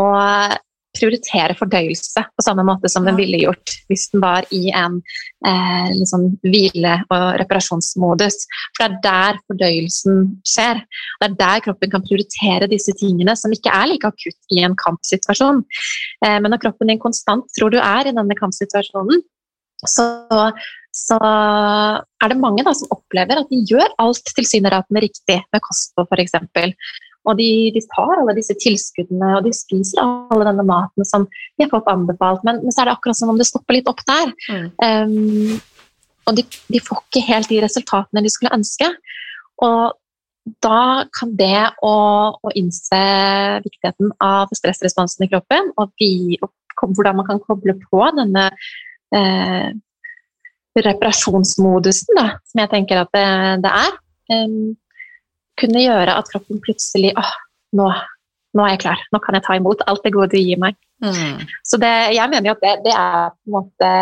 prioritere 0.93 1.55
fordøyelse 1.57 2.23
på 2.33 2.45
samme 2.45 2.65
måte 2.67 2.89
som 2.91 3.05
den 3.07 3.17
ville 3.17 3.39
gjort 3.41 3.73
hvis 3.89 4.07
den 4.13 4.21
var 4.23 4.45
i 4.53 4.67
en 4.69 4.99
eh, 5.47 5.89
liksom 5.95 6.27
hvile- 6.45 6.99
og 7.09 7.25
reparasjonsmodus. 7.41 8.37
For 8.77 8.85
det 8.85 8.89
er 8.89 9.01
der 9.07 9.41
fordøyelsen 9.47 10.23
skjer. 10.47 10.83
Det 11.21 11.29
er 11.29 11.37
der 11.41 11.65
kroppen 11.67 11.93
kan 11.93 12.05
prioritere 12.05 12.69
disse 12.71 12.95
tingene 12.99 13.35
som 13.39 13.53
ikke 13.55 13.73
er 13.73 13.89
like 13.91 14.13
akutt 14.13 14.55
i 14.55 14.63
en 14.65 14.77
kampsituasjon. 14.79 15.63
Eh, 16.25 16.37
men 16.39 16.53
når 16.53 16.63
kroppen 16.67 16.93
din 16.93 17.01
konstant 17.01 17.49
tror 17.57 17.73
du 17.73 17.79
er 17.81 18.09
i 18.09 18.15
denne 18.15 18.37
kampsituasjonen, 18.39 19.23
så, 19.83 20.05
så 20.95 21.17
er 21.19 22.31
det 22.31 22.39
mange 22.39 22.63
da, 22.65 22.73
som 22.77 22.91
opplever 22.95 23.41
at 23.41 23.49
de 23.51 23.63
gjør 23.67 23.95
alt 24.01 24.31
tilsynelatende 24.37 25.03
riktig 25.03 25.41
med 25.43 25.63
kosthold 25.63 26.07
f.eks. 26.07 26.37
Og 27.23 27.37
de, 27.39 27.49
de, 27.71 27.81
tar 27.93 28.17
alle 28.17 28.35
disse 28.35 28.55
tilskuddene 28.59 29.29
og 29.37 29.45
de 29.45 29.53
spiser 29.55 30.01
alle 30.03 30.47
denne 30.49 30.65
maten 30.67 31.07
som 31.07 31.27
de 31.29 31.63
har 31.65 31.71
fått 31.71 31.87
anbefalt, 31.91 32.43
men, 32.43 32.59
men 32.65 32.75
så 32.75 32.83
er 32.83 32.89
det 32.89 32.95
akkurat 32.97 33.19
som 33.19 33.31
om 33.31 33.39
det 33.39 33.47
stopper 33.47 33.77
litt 33.77 33.87
opp 33.91 34.03
der. 34.09 34.33
Mm. 34.51 34.65
Um, 34.83 35.61
og 36.27 36.37
de, 36.37 36.45
de, 36.71 36.81
får 36.83 37.03
ikke 37.03 37.25
helt 37.29 37.51
de 37.51 37.61
resultatene 37.63 38.23
de 38.23 38.31
skulle 38.31 38.53
ønske. 38.55 38.89
Og 39.63 39.95
da 40.63 41.05
kan 41.15 41.31
det 41.39 41.61
å, 41.85 41.95
å 42.35 42.51
innse 42.59 42.99
viktigheten 43.63 44.11
av 44.23 44.51
stressresponsen 44.55 45.25
i 45.25 45.31
kroppen, 45.31 45.71
og, 45.79 45.93
vi, 45.99 46.37
og, 46.43 46.51
hvordan 46.83 47.21
man 47.21 47.27
kan 47.29 47.39
koble 47.43 47.77
på 47.79 48.03
denne 48.17 48.49
eh, 49.15 49.69
reparasjonsmodusen, 50.83 52.17
da, 52.17 52.27
som 52.49 52.63
jeg 52.63 52.71
tenker 52.73 53.03
at 53.05 53.11
det, 53.15 53.27
det 53.63 53.71
er, 53.71 53.93
um, 54.35 54.73
kunne 55.59 55.83
gjøre 55.83 56.17
at 56.17 56.29
kroppen 56.31 56.61
plutselig 56.63 57.13
åh, 57.19 57.31
nå, 57.77 57.89
nå, 58.57 58.65
er 58.65 58.75
jeg 58.75 58.83
klar, 58.85 59.05
nå 59.13 59.21
kan 59.23 59.37
jeg 59.37 59.45
ta 59.45 59.57
imot 59.59 59.83
alt 59.89 60.03
det 60.05 60.13
gode 60.15 60.33
du 60.33 60.41
gir 60.41 60.59
meg. 60.61 60.77
Mm. 61.03 61.43
Så 61.67 61.79
det, 61.81 61.93
jeg 62.15 62.31
mener 62.31 62.51
jo 62.51 62.57
at 62.57 62.63
det, 62.63 62.75
det, 62.87 62.95
er 62.95 63.31
på 63.33 63.49
en 63.49 63.57
måte 63.57 63.93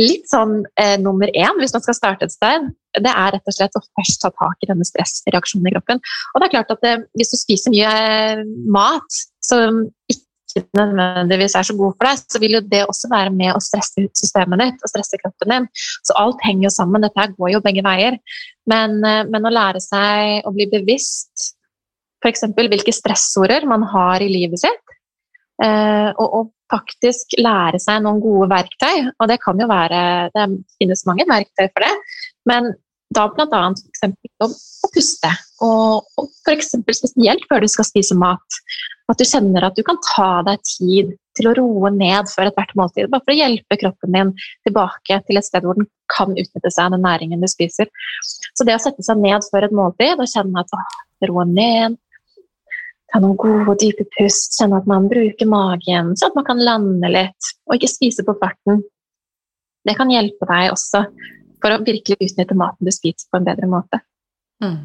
litt 0.00 0.28
sånn 0.30 0.60
eh, 0.80 0.96
nummer 1.00 1.30
én 1.34 1.58
hvis 1.60 1.74
man 1.74 1.84
skal 1.84 1.96
starte 1.96 2.28
et 2.28 2.34
sted. 2.34 2.70
Det 2.98 3.10
er 3.10 3.34
rett 3.34 3.50
og 3.50 3.56
slett 3.56 3.76
å 3.78 3.84
først 3.98 4.22
ta 4.22 4.30
tak 4.34 4.64
i 4.64 4.70
denne 4.70 4.86
stressreaksjonen 4.86 5.70
i 5.70 5.74
kroppen. 5.74 6.02
Og 6.32 6.40
det 6.40 6.48
er 6.48 6.54
klart 6.56 6.74
at 6.74 6.82
det, 6.84 6.94
hvis 7.18 7.32
du 7.32 7.38
spiser 7.40 7.74
mye 7.74 7.92
eh, 7.92 8.42
mat 8.70 9.22
som 9.44 9.84
ikke 10.10 10.26
ikke 10.58 10.80
nødvendigvis 10.80 11.54
er 11.58 11.66
så 11.68 11.76
god 11.78 11.94
for 11.94 12.08
deg, 12.08 12.24
så 12.32 12.40
vil 12.42 12.56
jo 12.58 12.62
det 12.72 12.82
også 12.86 13.10
være 13.12 13.32
med 13.34 13.54
å 13.54 13.62
stresse 13.62 14.04
ut 14.04 14.20
systemet 14.22 14.62
ditt 14.64 14.84
og 14.84 14.92
stresse 14.92 15.20
kroppen 15.22 15.54
din. 15.54 15.70
Så 16.06 16.16
alt 16.18 16.42
henger 16.46 16.68
jo 16.68 16.74
sammen. 16.74 17.06
Dette 17.06 17.30
går 17.36 17.54
jo 17.54 17.62
begge 17.64 17.84
veier. 17.86 18.18
Men, 18.70 18.98
eh, 19.04 19.24
men 19.30 19.46
å 19.46 19.54
lære 19.54 19.82
seg 19.84 20.46
å 20.46 20.54
bli 20.54 20.68
bevisst 20.72 21.54
f.eks. 22.20 22.44
hvilke 22.56 22.94
stressorder 22.94 23.66
man 23.68 23.84
har 23.88 24.22
i 24.22 24.28
livet 24.30 24.60
sitt, 24.60 24.96
eh, 25.64 26.10
og, 26.16 26.26
og, 26.28 26.56
faktisk 26.70 27.32
lære 27.42 27.80
seg 27.82 28.04
noen 28.04 28.20
gode 28.22 28.46
verktøy. 28.52 29.08
Og 29.18 29.26
det 29.26 29.40
kan 29.42 29.58
jo 29.58 29.66
være 29.66 30.30
Det 30.30 30.44
finnes 30.78 31.00
mange 31.08 31.24
verktøy 31.26 31.64
for 31.64 31.82
det. 31.82 31.88
Men 32.46 32.68
da 33.10 33.24
bl.a. 33.26 33.62
f.eks. 33.74 34.04
å 34.46 34.90
puste, 34.94 35.32
og, 35.66 36.06
og 36.14 36.28
f.eks. 36.46 36.76
spesielt 36.78 37.42
før 37.50 37.66
du 37.66 37.72
skal 37.72 37.88
spise 37.88 38.14
mat. 38.14 38.60
At 39.10 39.18
du 39.18 39.26
kjenner 39.26 39.66
at 39.66 39.78
du 39.78 39.82
kan 39.86 39.98
ta 40.06 40.28
deg 40.46 40.60
tid 40.66 41.14
til 41.38 41.48
å 41.50 41.54
roe 41.56 41.90
ned 41.94 42.28
før 42.30 42.50
ethvert 42.50 42.76
måltid. 42.78 43.08
Bare 43.10 43.24
for 43.24 43.34
å 43.34 43.38
hjelpe 43.38 43.78
kroppen 43.80 44.14
din 44.14 44.30
tilbake 44.66 45.18
til 45.26 45.40
et 45.40 45.46
sted 45.46 45.66
hvor 45.66 45.78
den 45.78 45.88
kan 46.12 46.30
utnytte 46.34 46.70
seg 46.70 46.84
av 46.84 46.94
den 46.94 47.04
næringen 47.06 47.42
du 47.42 47.48
spiser. 47.50 47.90
Så 48.54 48.66
det 48.66 48.76
å 48.76 48.82
sette 48.82 49.02
seg 49.06 49.18
ned 49.22 49.46
før 49.50 49.66
et 49.66 49.74
måltid 49.74 50.20
og 50.20 50.30
kjenne 50.30 50.62
at 50.62 50.76
åh, 50.76 50.94
roe 51.30 51.46
ned, 51.48 51.98
ta 53.10 53.20
noen 53.22 53.38
gode, 53.40 53.76
dype 53.82 54.06
pust, 54.14 54.54
kjenne 54.58 54.78
at 54.80 54.88
man 54.90 55.08
bruker 55.10 55.48
magen, 55.50 56.14
så 56.16 56.30
at 56.30 56.38
man 56.38 56.46
kan 56.46 56.62
lande 56.62 57.10
litt, 57.10 57.52
og 57.66 57.76
ikke 57.76 57.90
spise 57.90 58.24
på 58.26 58.36
farten, 58.38 58.84
det 59.88 59.96
kan 59.98 60.12
hjelpe 60.12 60.46
deg 60.46 60.70
også 60.74 61.02
for 61.60 61.74
å 61.74 61.82
virkelig 61.84 62.30
utnytte 62.30 62.56
maten 62.56 62.86
du 62.86 62.92
spiser, 62.94 63.26
på 63.30 63.40
en 63.40 63.48
bedre 63.48 63.68
måte. 63.70 64.00
Mm. 64.62 64.84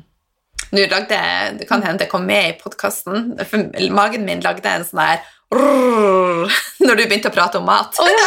Nå 0.74 0.88
lagde, 0.92 1.16
jeg, 1.16 1.56
Det 1.60 1.68
kan 1.70 1.84
hende 1.86 2.04
det 2.04 2.10
kom 2.12 2.26
med 2.26 2.50
i 2.50 2.58
podkasten, 2.60 3.36
magen 3.94 4.26
min 4.26 4.44
lagde 4.46 4.72
en 4.72 4.88
sånn 4.88 5.04
her 5.04 5.24
når 5.56 6.98
du 6.98 7.04
begynte 7.06 7.30
å 7.30 7.34
prate 7.34 7.60
om 7.60 7.68
mat. 7.68 7.96
Oh, 8.02 8.10
ja. 8.10 8.26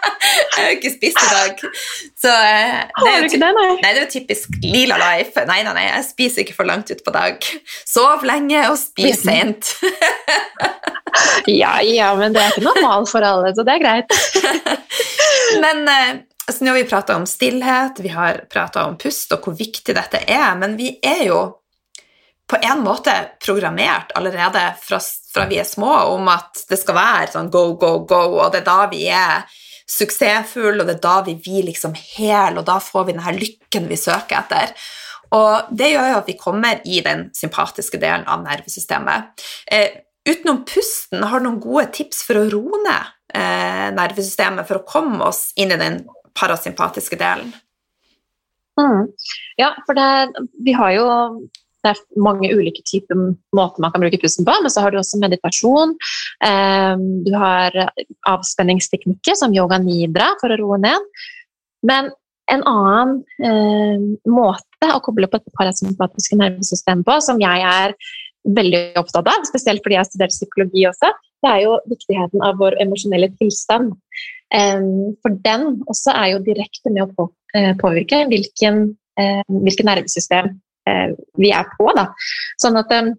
jeg 0.56 0.64
har 0.64 0.72
ikke 0.74 0.92
spist 0.94 1.20
i 1.20 1.28
dag. 1.30 1.62
Så, 2.18 2.32
det 2.32 3.14
ikke 3.28 3.40
det, 3.42 3.50
nei? 3.58 3.68
Nei, 3.82 3.92
det 3.92 3.94
er 3.94 4.02
jo 4.02 4.10
typisk 4.14 4.58
Lila 4.64 4.98
Life. 5.00 5.44
Nei, 5.48 5.60
nei, 5.66 5.74
nei, 5.76 5.86
jeg 5.90 6.06
spiser 6.08 6.44
ikke 6.44 6.56
for 6.56 6.68
langt 6.68 6.92
utpå 6.94 7.14
dag. 7.14 7.48
Sov 7.88 8.24
lenge 8.26 8.64
og 8.70 8.78
spis 8.80 9.22
sent. 9.26 9.74
ja, 11.62 11.76
ja, 11.84 12.12
men 12.18 12.34
det 12.34 12.42
er 12.42 12.54
ikke 12.54 12.68
normalt 12.68 13.12
for 13.12 13.26
alle, 13.26 13.52
så 13.54 13.66
det 13.66 13.76
er 13.76 13.84
greit. 13.84 14.16
men 15.64 15.84
eh, 15.90 16.14
altså, 16.46 16.64
nå 16.64 16.72
har 16.72 16.80
vi 16.80 16.88
prata 16.90 17.18
om 17.20 17.28
stillhet, 17.28 18.00
vi 18.02 18.14
har 18.14 18.44
prata 18.50 18.88
om 18.88 18.96
pust 19.00 19.36
og 19.36 19.46
hvor 19.46 19.58
viktig 19.58 19.94
dette 19.96 20.24
er, 20.24 20.48
men 20.58 20.78
vi 20.80 20.96
er 21.04 21.28
jo 21.28 21.44
på 22.50 22.58
en 22.60 22.82
måte 22.84 23.12
programmert 23.44 24.12
allerede 24.14 24.62
fra, 24.80 24.98
fra, 25.32 25.46
vi 25.48 25.58
er 25.60 25.68
små 25.68 25.92
om 26.12 26.28
at 26.28 26.64
det 26.68 26.78
skal 26.80 26.98
være 26.98 27.30
sånn 27.32 27.50
go, 27.52 27.70
go, 27.80 27.96
go, 28.04 28.22
og 28.42 28.52
det 28.52 28.60
er 28.62 28.66
da 28.68 28.80
vi 28.90 29.06
er 29.08 29.46
suksessfulle, 29.90 30.82
og 30.82 30.88
det 30.88 30.98
er 30.98 31.04
da 31.04 31.16
vi 31.24 31.36
blir 31.40 31.66
liksom 31.68 31.96
hel, 31.96 32.58
og 32.60 32.66
da 32.68 32.78
får 32.80 33.08
vi 33.08 33.16
denne 33.16 33.34
lykken 33.38 33.88
vi 33.88 33.98
søker 34.00 34.42
etter. 34.42 34.74
Og 35.34 35.72
det 35.74 35.90
gjør 35.94 36.10
jo 36.12 36.20
at 36.20 36.30
vi 36.30 36.38
kommer 36.38 36.84
i 36.84 37.00
den 37.04 37.26
sympatiske 37.36 37.98
delen 38.00 38.26
av 38.30 38.44
nervesystemet. 38.44 39.44
Eh, 39.66 40.00
utenom 40.28 40.62
pusten, 40.68 41.24
har 41.24 41.40
du 41.40 41.48
noen 41.48 41.60
gode 41.64 41.88
tips 41.96 42.22
for 42.28 42.40
å 42.40 42.46
roe 42.52 42.80
ned 42.84 43.12
eh, 43.34 43.88
nervesystemet 43.96 44.68
for 44.68 44.80
å 44.80 44.86
komme 44.88 45.24
oss 45.26 45.48
inn 45.60 45.74
i 45.74 45.80
den 45.80 46.02
parasympatiske 46.38 47.18
delen? 47.20 47.52
Mm. 48.80 49.10
Ja, 49.60 49.74
for 49.86 49.96
det, 49.96 50.46
vi 50.64 50.74
har 50.74 50.94
jo 50.96 51.08
det 51.84 51.92
er 51.92 52.02
mange 52.24 52.50
ulike 52.50 52.82
typer 52.88 53.18
måter 53.56 53.84
man 53.84 53.92
kan 53.94 54.04
bruke 54.04 54.20
pusten 54.22 54.46
på, 54.48 54.56
men 54.64 54.72
så 54.72 54.84
har 54.84 54.94
du 54.94 54.98
også 55.00 55.20
meditasjon. 55.22 55.94
Eh, 56.48 57.06
du 57.28 57.32
har 57.38 57.78
avspenningsteknikker 58.32 59.38
som 59.38 59.54
yoga 59.56 59.78
nidra 59.82 60.32
for 60.40 60.54
å 60.54 60.60
roe 60.60 60.80
ned. 60.82 61.10
Men 61.84 62.12
en 62.52 62.64
annen 62.68 63.16
eh, 63.44 64.04
måte 64.28 64.90
å 64.92 65.00
koble 65.04 65.28
på 65.30 65.40
det 65.40 65.54
parasympatiske 65.56 66.36
nervesystemet 66.40 67.06
på, 67.06 67.18
som 67.24 67.40
jeg 67.40 67.64
er 67.68 67.94
veldig 68.44 68.82
opptatt 69.00 69.28
av, 69.30 69.46
spesielt 69.48 69.80
fordi 69.84 69.96
jeg 69.96 70.02
har 70.02 70.10
studert 70.10 70.34
psykologi 70.34 70.84
også, 70.90 71.12
det 71.44 71.52
er 71.52 71.62
jo 71.64 71.78
viktigheten 71.88 72.44
av 72.44 72.58
vår 72.60 72.76
emosjonelle 72.84 73.30
tilstand. 73.38 73.94
Eh, 74.54 74.84
for 75.24 75.40
den 75.46 75.80
også 75.90 76.12
er 76.12 76.34
jo 76.34 76.44
direkte 76.44 76.92
med 76.92 77.08
å 77.08 77.30
eh, 77.56 77.72
påvirke 77.80 78.24
hvilken, 78.30 78.86
eh, 79.20 79.42
hvilket 79.48 79.88
nervesystem 79.88 80.54
vi 81.40 81.52
er 81.54 81.68
på. 81.76 81.88
Da. 81.96 82.08
Sånn 82.62 82.78
at 82.80 82.92
eh, 82.94 83.12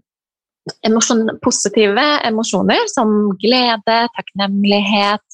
emosjon, 0.87 1.27
positive 1.45 2.05
emosjoner 2.25 2.87
som 2.91 3.15
glede, 3.41 3.99
takknemlighet, 4.17 5.25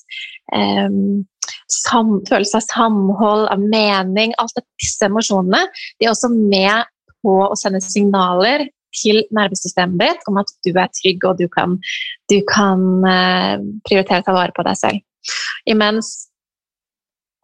sam, 1.72 2.18
følelse 2.28 2.60
av 2.60 2.66
samhold, 2.66 3.46
av 3.54 3.64
mening. 3.64 4.36
Alt 4.42 4.60
disse 4.82 5.08
emosjonene 5.08 5.64
de 5.72 6.08
er 6.08 6.12
også 6.12 6.32
med 6.36 6.90
på 7.24 7.38
å 7.46 7.56
sende 7.60 7.80
signaler 7.84 8.66
til 8.92 9.22
nervesystemet 9.32 10.02
ditt 10.02 10.26
om 10.28 10.42
at 10.42 10.52
du 10.68 10.74
er 10.74 10.92
trygg 10.92 11.24
og 11.30 11.40
du 11.40 11.46
kan, 11.52 11.78
du 12.28 12.42
kan 12.50 12.84
prioritere 13.88 14.20
å 14.20 14.28
ta 14.28 14.36
vare 14.36 14.56
på 14.56 14.66
deg 14.68 14.80
selv. 14.82 15.00
Imens 15.70 16.12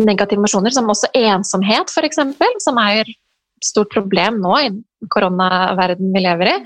negative 0.02 0.42
emosjoner, 0.42 0.74
som 0.74 0.90
også 0.92 1.10
ensomhet 1.18 1.90
f.eks., 1.94 2.20
som 2.64 2.82
er 2.82 3.08
stort 3.64 3.94
problem 3.94 4.42
nå 4.44 4.54
i 4.64 4.72
koronaverdenen 5.14 6.14
vi 6.16 6.24
lever 6.26 6.52
i, 6.52 6.58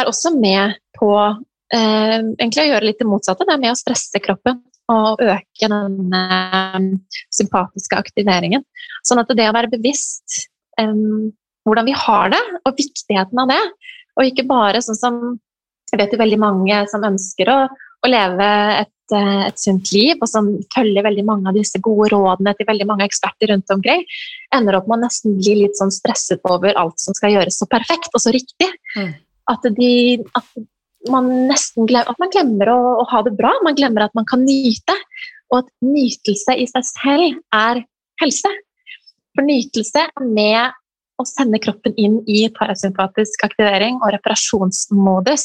er 0.00 0.08
også 0.08 0.32
med 0.38 0.78
på 0.96 1.12
eh, 1.20 2.18
egentlig 2.20 2.64
å 2.64 2.68
gjøre 2.70 2.88
litt 2.88 3.00
det 3.02 3.08
motsatte. 3.08 3.46
Det 3.48 3.54
er 3.54 3.62
med 3.62 3.74
å 3.74 3.78
stresse 3.78 4.22
kroppen 4.24 4.62
og 4.92 5.22
øke 5.22 5.68
den 5.70 6.88
sympatiske 7.32 7.98
aktiveringen. 7.98 8.64
Sånn 9.06 9.22
at 9.22 9.30
det 9.36 9.48
å 9.48 9.54
være 9.54 9.72
bevisst 9.72 10.46
eh, 10.80 10.92
hvordan 11.66 11.88
vi 11.88 11.94
har 11.96 12.32
det, 12.32 12.42
og 12.66 12.76
viktigheten 12.78 13.44
av 13.44 13.52
det, 13.52 13.62
og 14.18 14.28
ikke 14.28 14.48
bare 14.48 14.82
sånn 14.84 14.98
som 14.98 15.22
jeg 15.92 16.00
vet 16.00 16.14
jo 16.14 16.22
veldig 16.22 16.38
mange 16.40 16.76
som 16.88 17.04
ønsker 17.04 17.50
å, 17.52 17.56
å 18.02 18.10
leve 18.10 18.48
et, 18.80 19.14
eh, 19.14 19.42
et, 19.48 19.58
sunt 19.60 19.92
liv, 19.94 20.16
og 20.18 20.28
som 20.30 20.48
følger 20.74 21.06
veldig 21.06 21.24
mange 21.28 21.50
av 21.50 21.58
disse 21.58 21.80
gode 21.82 22.10
rådene 22.12 22.54
til 22.58 22.68
veldig 22.68 22.88
mange 22.88 23.06
eksperter 23.06 23.52
rundt 23.52 23.70
omkring, 23.74 24.02
ender 24.54 24.78
opp 24.78 24.88
med 24.90 24.98
å 24.98 25.04
nesten 25.04 25.38
bli 25.38 25.60
litt 25.62 25.78
sånn 25.78 25.94
stresset 25.94 26.42
over 26.50 26.76
alt 26.80 26.98
som 27.02 27.16
skal 27.18 27.36
gjøres 27.36 27.60
så 27.62 27.68
perfekt 27.70 28.10
og 28.12 28.24
så 28.24 28.34
riktig. 28.34 28.70
Mm. 28.96 29.14
At, 29.52 29.70
de, 29.78 29.92
at, 30.38 30.50
man 31.10 31.30
nesten 31.50 31.86
glemmer, 31.90 32.10
at 32.10 32.20
man 32.22 32.30
glemmer 32.34 32.72
å, 32.74 32.80
å, 33.02 33.06
ha 33.10 33.22
det 33.26 33.34
bra. 33.38 33.54
Man 33.66 33.78
glemmer 33.78 34.06
at 34.06 34.14
man 34.18 34.28
kan 34.28 34.44
nyte. 34.46 34.94
Og 35.52 35.64
at 35.64 35.72
nytelse 35.84 36.54
i 36.56 36.68
seg 36.70 36.86
selv 36.88 37.40
er 37.54 37.82
helse. 38.22 38.52
For 39.34 39.44
nytelse 39.44 40.06
er 40.06 40.28
med 40.28 40.78
å 41.20 41.26
sende 41.28 41.60
kroppen 41.62 41.94
inn 42.00 42.20
i 42.30 42.46
parasympatisk 42.54 43.44
aktivering 43.46 43.98
og 44.00 44.14
reparasjonsmodus. 44.14 45.44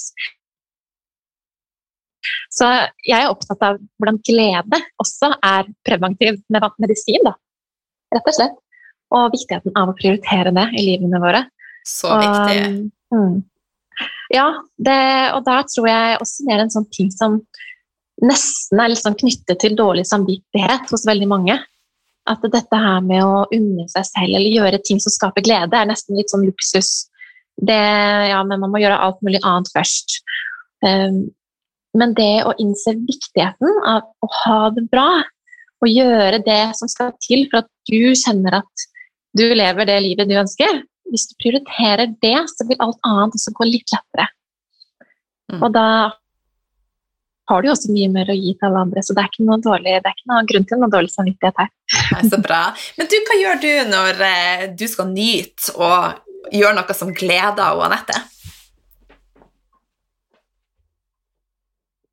Så 2.54 2.70
jeg 3.06 3.18
er 3.18 3.32
opptatt 3.32 3.64
av 3.66 3.78
hvordan 3.98 4.22
glede 4.26 4.80
også 5.02 5.34
er 5.46 5.70
preventiv 5.88 6.40
medisin, 6.82 7.22
da. 7.26 7.36
Rett 8.16 8.32
og 8.32 8.38
slett. 8.38 8.58
Og 9.16 9.30
viktigheten 9.32 9.76
av 9.80 9.92
å 9.92 9.96
prioritere 9.96 10.52
det 10.56 10.68
i 10.76 10.84
livene 10.84 11.22
våre. 11.24 11.46
Så 11.88 12.12
viktig. 12.12 12.90
Og, 13.14 13.16
mm, 13.16 13.38
ja, 14.36 14.50
det, 14.76 15.00
og 15.38 15.46
da 15.48 15.62
tror 15.68 15.88
jeg 15.88 16.20
også 16.20 16.46
det 16.48 16.56
er 16.56 16.64
en 16.66 16.74
sånn 16.74 16.88
ting 16.92 17.10
som 17.14 17.40
nesten 18.24 18.82
er 18.82 18.96
sånn 18.98 19.18
knyttet 19.18 19.60
til 19.62 19.78
dårlig 19.78 20.08
samvittighet 20.10 20.92
hos 20.92 21.06
veldig 21.08 21.30
mange. 21.32 21.58
At 22.28 22.44
dette 22.44 22.82
her 22.82 23.04
med 23.06 23.24
å 23.24 23.46
unne 23.56 23.86
seg 23.92 24.08
selv 24.10 24.36
eller 24.36 24.52
gjøre 24.52 24.82
ting 24.84 25.00
som 25.00 25.14
skaper 25.14 25.46
glede, 25.46 25.78
er 25.78 25.88
nesten 25.88 26.18
litt 26.18 26.34
sånn 26.34 26.44
luksus. 26.48 27.08
Det, 27.56 27.78
ja, 28.32 28.42
men 28.46 28.60
man 28.62 28.74
må 28.74 28.82
gjøre 28.84 29.00
alt 29.02 29.22
mulig 29.26 29.40
annet 29.44 29.72
først. 29.74 30.20
Um, 30.84 31.30
men 31.98 32.14
det 32.18 32.46
å 32.46 32.54
innse 32.62 32.94
viktigheten 33.00 33.82
av 33.90 34.06
å 34.24 34.30
ha 34.44 34.60
det 34.76 34.86
bra, 34.92 35.10
og 35.78 35.92
gjøre 35.92 36.40
det 36.46 36.62
som 36.78 36.90
skal 36.90 37.12
til 37.22 37.46
for 37.52 37.62
at 37.64 37.70
du 37.90 38.14
kjenner 38.18 38.62
at 38.62 38.88
du 39.38 39.46
lever 39.54 39.86
det 39.90 39.98
livet 40.06 40.30
du 40.30 40.38
ønsker, 40.40 40.82
hvis 41.12 41.28
du 41.30 41.36
prioriterer 41.42 42.10
det, 42.24 42.38
så 42.52 42.66
vil 42.68 42.80
alt 42.84 42.98
annet 43.08 43.36
også 43.38 43.54
gå 43.56 43.68
litt 43.70 43.94
lettere. 43.94 44.26
Mm. 45.54 45.62
Og 45.62 45.70
da 45.76 45.90
har 47.48 47.64
du 47.64 47.70
jo 47.70 47.74
også 47.74 47.94
mye 47.96 48.10
mer 48.12 48.32
å 48.32 48.36
gi 48.36 48.54
til 48.58 48.68
alle 48.68 48.84
andre, 48.88 49.04
så 49.06 49.16
det 49.16 49.24
er 49.24 49.30
ikke 49.32 49.48
noe, 49.48 49.60
dårlig, 49.64 49.94
det 50.04 50.10
er 50.10 50.16
ikke 50.18 50.32
noe 50.34 50.48
grunn 50.50 50.66
til 50.68 50.82
noe 50.82 50.92
dårlig 50.92 51.14
samvittighet 51.14 51.62
her. 51.62 51.70
Nei, 52.12 52.24
så 52.34 52.40
bra. 52.44 52.62
Men 52.98 53.12
du, 53.12 53.18
hva 53.30 53.38
gjør 53.40 53.62
du 53.64 53.70
når 53.94 54.26
eh, 54.28 54.66
du 54.76 54.84
skal 54.92 55.14
nyte 55.14 55.78
og 55.78 56.52
gjøre 56.52 56.76
noe 56.80 56.98
som 56.98 57.14
gleder 57.16 57.86
Anette? 57.88 58.20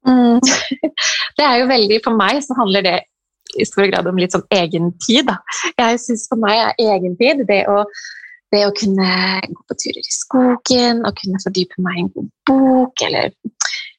Mm. 0.08 0.40
Det 1.38 1.44
er 1.44 1.60
jo 1.60 1.70
veldig, 1.70 2.00
For 2.04 2.16
meg 2.18 2.42
så 2.44 2.56
handler 2.58 2.84
det 2.86 2.98
i 3.54 3.64
stor 3.68 3.86
grad 3.86 4.06
om 4.10 4.18
litt 4.18 4.34
sånn 4.34 4.46
egentid. 4.54 5.30
Jeg 5.78 6.02
syns 6.02 6.26
for 6.30 6.40
meg 6.42 6.58
er 6.58 6.94
egentid 6.96 7.44
det 7.48 7.64
å 7.70 7.84
det 8.54 8.62
å 8.68 8.74
kunne 8.76 9.08
gå 9.50 9.62
på 9.68 9.76
turer 9.82 10.00
i 10.00 10.14
skogen 10.14 11.00
og 11.06 11.16
kunne 11.18 11.40
fordype 11.42 11.82
meg 11.82 11.96
i 11.96 12.02
en 12.04 12.10
god 12.14 12.28
bok, 12.48 13.02
eller 13.06 13.32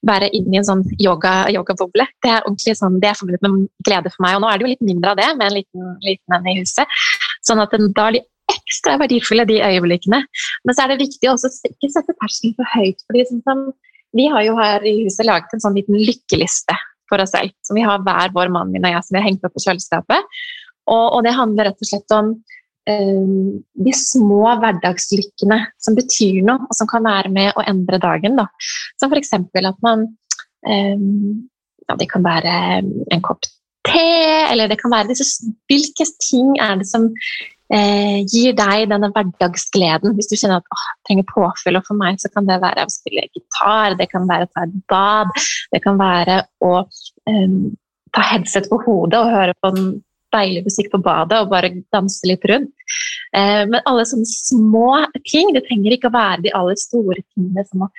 være 0.06 0.30
inne 0.38 0.56
i 0.56 0.60
en 0.62 0.68
sånn 0.68 0.84
yoga, 1.01 1.34
yogaboble. 1.51 2.06
Det 2.24 2.32
er 2.32 2.45
ordentlig 2.45 2.76
sånn, 2.80 2.99
det 3.01 3.10
er 3.10 3.18
forbundet 3.20 3.43
med 3.45 3.66
glede 3.88 4.12
for 4.14 4.26
meg. 4.26 4.38
Og 4.38 4.43
nå 4.43 4.51
er 4.51 4.60
det 4.62 4.66
jo 4.66 4.72
litt 4.74 4.86
mindre 4.86 5.14
av 5.14 5.20
det 5.20 5.28
med 5.34 5.47
en 5.47 5.58
liten, 5.58 5.89
liten 6.06 6.38
en 6.38 6.49
i 6.51 6.58
huset. 6.60 7.01
Sånn 7.47 7.64
at 7.64 7.74
da 7.74 8.08
er 8.08 8.18
de 8.18 8.24
ekstra 8.53 8.99
verdifulle, 9.01 9.47
de 9.49 9.62
øyeblikkene. 9.66 10.22
Men 10.66 10.78
så 10.78 10.86
er 10.86 10.93
det 10.93 11.01
viktig 11.01 11.32
å 11.32 11.36
ikke 11.36 11.91
sette 11.91 12.16
terskelen 12.22 12.56
for 12.60 12.76
høyt. 12.78 13.01
fordi 13.10 13.26
sånn 13.32 13.43
som, 13.49 13.66
Vi 14.16 14.28
har 14.32 14.45
jo 14.47 14.57
her 14.59 14.86
i 14.88 14.97
huset 15.03 15.28
laget 15.28 15.53
en 15.53 15.63
sånn 15.63 15.78
liten 15.78 15.97
lykkeliste 15.99 16.76
for 17.09 17.22
oss 17.22 17.34
selv. 17.36 17.53
Som 17.66 17.80
vi 17.80 17.86
har 17.86 18.03
hver 18.03 18.34
vår 18.36 18.51
mann 18.53 18.72
min 18.74 18.86
og 18.86 18.93
jeg 18.95 19.05
som 19.05 19.16
vi 19.16 19.22
har 19.22 19.30
hengt 19.30 19.47
opp 19.47 19.55
på 19.55 19.66
kjøleskapet. 19.66 20.38
Og, 20.86 21.05
og 21.18 21.26
det 21.26 21.34
handler 21.36 21.70
rett 21.70 21.82
og 21.82 21.89
slett 21.89 22.16
om 22.16 22.32
um, 22.89 23.49
de 23.88 23.95
små 23.97 24.43
hverdagslykkene 24.61 25.59
som 25.82 25.97
betyr 25.97 26.41
noe, 26.45 26.68
og 26.70 26.78
som 26.78 26.89
kan 26.89 27.05
være 27.05 27.32
med 27.34 27.57
å 27.57 27.66
endre 27.66 27.99
dagen. 28.01 28.38
Da. 28.39 28.47
Som 29.01 29.13
f.eks. 29.13 29.34
at 29.36 29.84
man 29.86 30.07
um, 30.07 31.45
ja, 31.86 31.97
Det 31.99 32.09
kan 32.09 32.26
være 32.26 32.53
en 32.82 33.26
kopp 33.26 33.45
te, 33.86 34.05
eller 34.49 34.70
det 34.72 34.80
kan 34.82 34.93
være 34.93 35.11
disse 35.11 35.45
Hvilke 35.70 36.07
ting 36.24 36.55
er 36.61 36.80
det 36.80 36.88
som 36.89 37.11
eh, 37.74 38.20
gir 38.26 38.55
deg 38.57 38.89
denne 38.91 39.11
hverdagsgleden? 39.13 40.16
Hvis 40.18 40.30
du 40.32 40.36
kjenner 40.38 40.61
at 40.61 40.76
åh, 40.76 40.88
trenger 41.07 41.28
påfyll, 41.32 41.80
og 41.80 41.88
for 41.88 41.99
meg 41.99 42.20
så 42.22 42.32
kan 42.34 42.49
det 42.49 42.59
være 42.63 42.86
å 42.86 42.93
spille 42.93 43.28
gitar, 43.32 43.97
det 43.99 44.09
kan 44.11 44.28
være 44.30 44.47
å 44.47 44.51
ta 44.53 44.66
et 44.68 44.76
bad, 44.91 45.45
det 45.74 45.84
kan 45.86 46.01
være 46.01 46.41
å 46.66 46.74
eh, 46.82 47.55
ta 48.16 48.28
headset 48.32 48.70
på 48.72 48.82
hodet 48.86 49.22
og 49.22 49.34
høre 49.34 49.57
på 49.61 49.74
en 49.74 49.88
deilig 50.36 50.66
musikk 50.66 50.89
på 50.91 50.99
badet 51.03 51.38
og 51.41 51.51
bare 51.53 51.72
danse 51.95 52.28
litt 52.28 52.43
rundt. 52.51 52.74
Eh, 53.36 53.63
men 53.70 53.80
alle 53.86 54.05
sånne 54.07 54.28
små 54.30 54.89
ting, 55.28 55.53
det 55.55 55.66
trenger 55.68 55.95
ikke 55.95 56.11
å 56.11 56.18
være 56.18 56.43
de 56.45 56.53
aller 56.57 56.80
store 56.80 57.22
tingene 57.24 57.66
som 57.70 57.88
å 57.88 57.91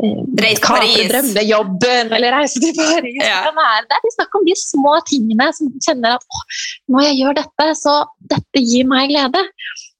Reise 0.00 0.58
til 0.58 0.66
Paris. 0.66 1.10
Drømmejobben 1.12 2.12
eller 2.16 2.34
reise 2.34 2.60
til 2.62 2.72
Paris. 2.74 3.20
Ja. 3.20 3.42
Det 3.86 3.98
er 3.98 4.14
snakk 4.16 4.34
om 4.38 4.46
de 4.46 4.56
små 4.58 4.96
tingene 5.06 5.48
som 5.54 5.70
kjenner 5.84 6.16
at 6.16 6.42
når 6.90 7.06
jeg 7.06 7.18
gjør 7.20 7.38
dette, 7.38 7.68
så 7.78 7.94
dette 8.32 8.64
gir 8.64 8.88
meg 8.90 9.12
glede. 9.12 9.44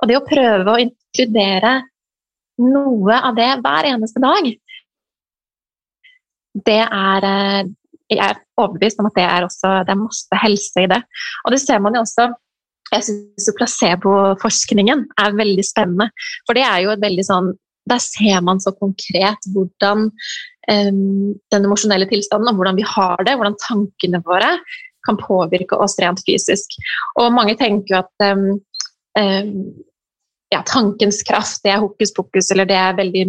Og 0.02 0.10
det 0.10 0.18
å 0.18 0.24
prøve 0.26 0.74
å 0.74 0.80
inkludere 0.82 1.76
noe 2.62 3.20
av 3.20 3.36
det 3.38 3.50
hver 3.62 3.90
eneste 3.92 4.22
dag, 4.22 4.50
det 6.66 6.82
er 6.84 7.28
eh, 7.28 7.70
jeg 8.12 8.20
er 8.20 8.40
overbevist 8.60 9.00
om 9.00 9.08
at 9.08 9.16
det 9.16 9.24
er, 9.24 9.44
også, 9.46 9.70
det 9.86 9.94
er 9.94 10.02
masse 10.02 10.40
helse 10.42 10.84
i 10.84 10.88
det. 10.90 11.00
Og 11.46 11.54
det 11.54 11.60
ser 11.62 11.80
man 11.84 11.96
jo 11.96 12.02
også 12.04 12.28
jeg 12.92 13.06
syns 13.06 13.46
placeboforskningen 13.56 15.06
er 15.22 15.36
veldig 15.38 15.64
spennende. 15.64 16.10
For 16.44 16.58
det 16.58 16.64
er 16.68 16.82
jo 16.84 16.92
et 16.92 17.00
veldig 17.00 17.24
sånn 17.24 17.46
Der 17.90 18.02
ser 18.02 18.42
man 18.46 18.60
så 18.62 18.72
konkret 18.76 19.48
hvordan 19.54 20.08
um, 20.70 21.32
den 21.52 21.66
emosjonelle 21.66 22.06
tilstanden 22.10 22.52
og 22.52 22.60
hvordan 22.60 22.78
vi 22.78 22.86
har 22.86 23.22
det, 23.26 23.36
hvordan 23.38 23.58
tankene 23.62 24.22
våre 24.26 24.56
kan 25.06 25.18
påvirke 25.18 25.78
oss 25.82 25.98
rent 26.02 26.22
fysisk. 26.26 26.76
Og 27.18 27.32
mange 27.34 27.56
tenker 27.58 27.96
jo 27.96 28.02
at 28.04 28.28
um, 28.36 28.44
um, 29.18 29.56
ja, 30.52 30.60
tankens 30.68 31.22
kraft 31.26 31.64
det 31.64 31.72
er 31.74 31.82
hokus 31.82 32.14
pokus, 32.14 32.52
eller 32.52 32.68
det 32.68 32.78
er 32.78 32.98
veldig 32.98 33.24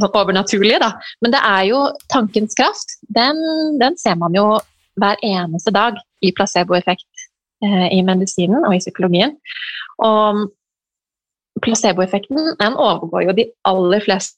sånn 0.00 0.16
overnaturlig. 0.16 0.78
Da. 0.82 0.94
Men 1.22 1.34
det 1.34 1.42
er 1.44 1.62
jo 1.70 1.82
tankens 2.12 2.56
kraft. 2.58 2.98
Den, 3.12 3.38
den 3.80 3.96
ser 4.00 4.18
man 4.20 4.34
jo 4.36 4.48
hver 5.00 5.20
eneste 5.24 5.72
dag 5.76 5.98
i 6.24 6.32
placeboeffekt 6.36 7.26
eh, 7.64 7.88
i 7.92 8.00
medisinen 8.04 8.64
og 8.64 8.76
i 8.76 8.80
psykologien. 8.80 9.36
Og 10.04 10.46
placeboeffekten 11.64 12.56
den 12.60 12.76
overgår 12.80 13.28
jo 13.28 13.36
de 13.36 13.46
aller 13.68 14.04
fleste 14.04 14.36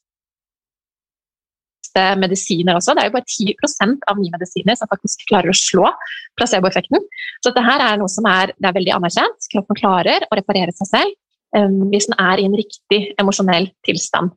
medisiner 2.19 2.77
også. 2.77 2.93
Det 2.95 3.03
er 3.03 3.09
jo 3.09 3.15
bare 3.17 3.27
10% 3.27 4.05
av 4.11 4.19
nye 4.19 4.33
medisiner 4.33 4.77
som 4.77 4.89
faktisk 4.91 5.25
klarer 5.29 5.51
å 5.51 5.57
slå 5.57 5.89
placeboeffekten. 6.39 7.01
Så 7.43 7.51
dette 7.51 7.79
er 7.87 7.97
noe 7.99 8.11
som 8.11 8.27
er, 8.29 8.53
er 8.55 8.75
veldig 8.75 8.93
anerkjent. 8.99 9.49
Kroppen 9.51 9.79
klarer 9.79 10.27
å 10.27 10.37
reparere 10.37 10.75
seg 10.75 10.91
selv 10.91 11.17
um, 11.57 11.89
hvis 11.91 12.09
den 12.09 12.19
er 12.21 12.39
i 12.39 12.47
en 12.47 12.57
riktig 12.57 13.01
emosjonell 13.19 13.71
tilstand. 13.87 14.35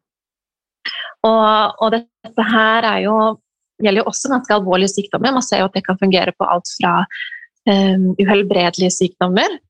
Og, 1.22 1.76
og, 1.78 1.94
dette 1.94 2.46
her 2.48 2.88
jo, 3.04 3.18
gjelder 3.82 4.02
jo 4.02 4.08
også 4.10 4.32
ganske 4.32 4.56
alvorlige 4.56 4.94
sykdommer. 4.96 5.34
Man 5.36 5.46
ser 5.46 5.62
jo 5.62 5.68
at 5.68 5.76
det 5.76 5.84
kan 5.86 6.00
fungere 6.00 6.34
på 6.34 6.48
alt 6.48 6.72
fra 6.80 7.02
um, 7.68 8.08
uhelbredelige 8.18 8.94
sykdommer, 8.96 9.60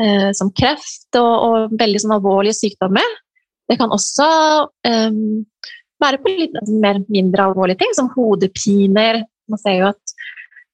uh, 0.00 0.30
som 0.36 0.52
kreft, 0.56 1.08
og, 1.18 1.32
og, 1.46 1.76
veldig 1.80 2.02
sånn 2.02 2.16
alvorlige 2.16 2.58
sykdommer. 2.58 3.18
Det 3.70 3.78
kan 3.80 3.92
også 3.94 4.26
eh, 4.84 5.14
være 6.02 6.18
på 6.20 6.32
litt 6.34 6.56
mer 6.82 6.98
mindre 7.06 7.46
alvorlige 7.46 7.78
ting, 7.80 7.92
som 7.96 8.10
hodepiner. 8.12 9.22
Man 9.48 9.60
ser 9.62 9.78
jo 9.78 9.86
at 9.88 10.14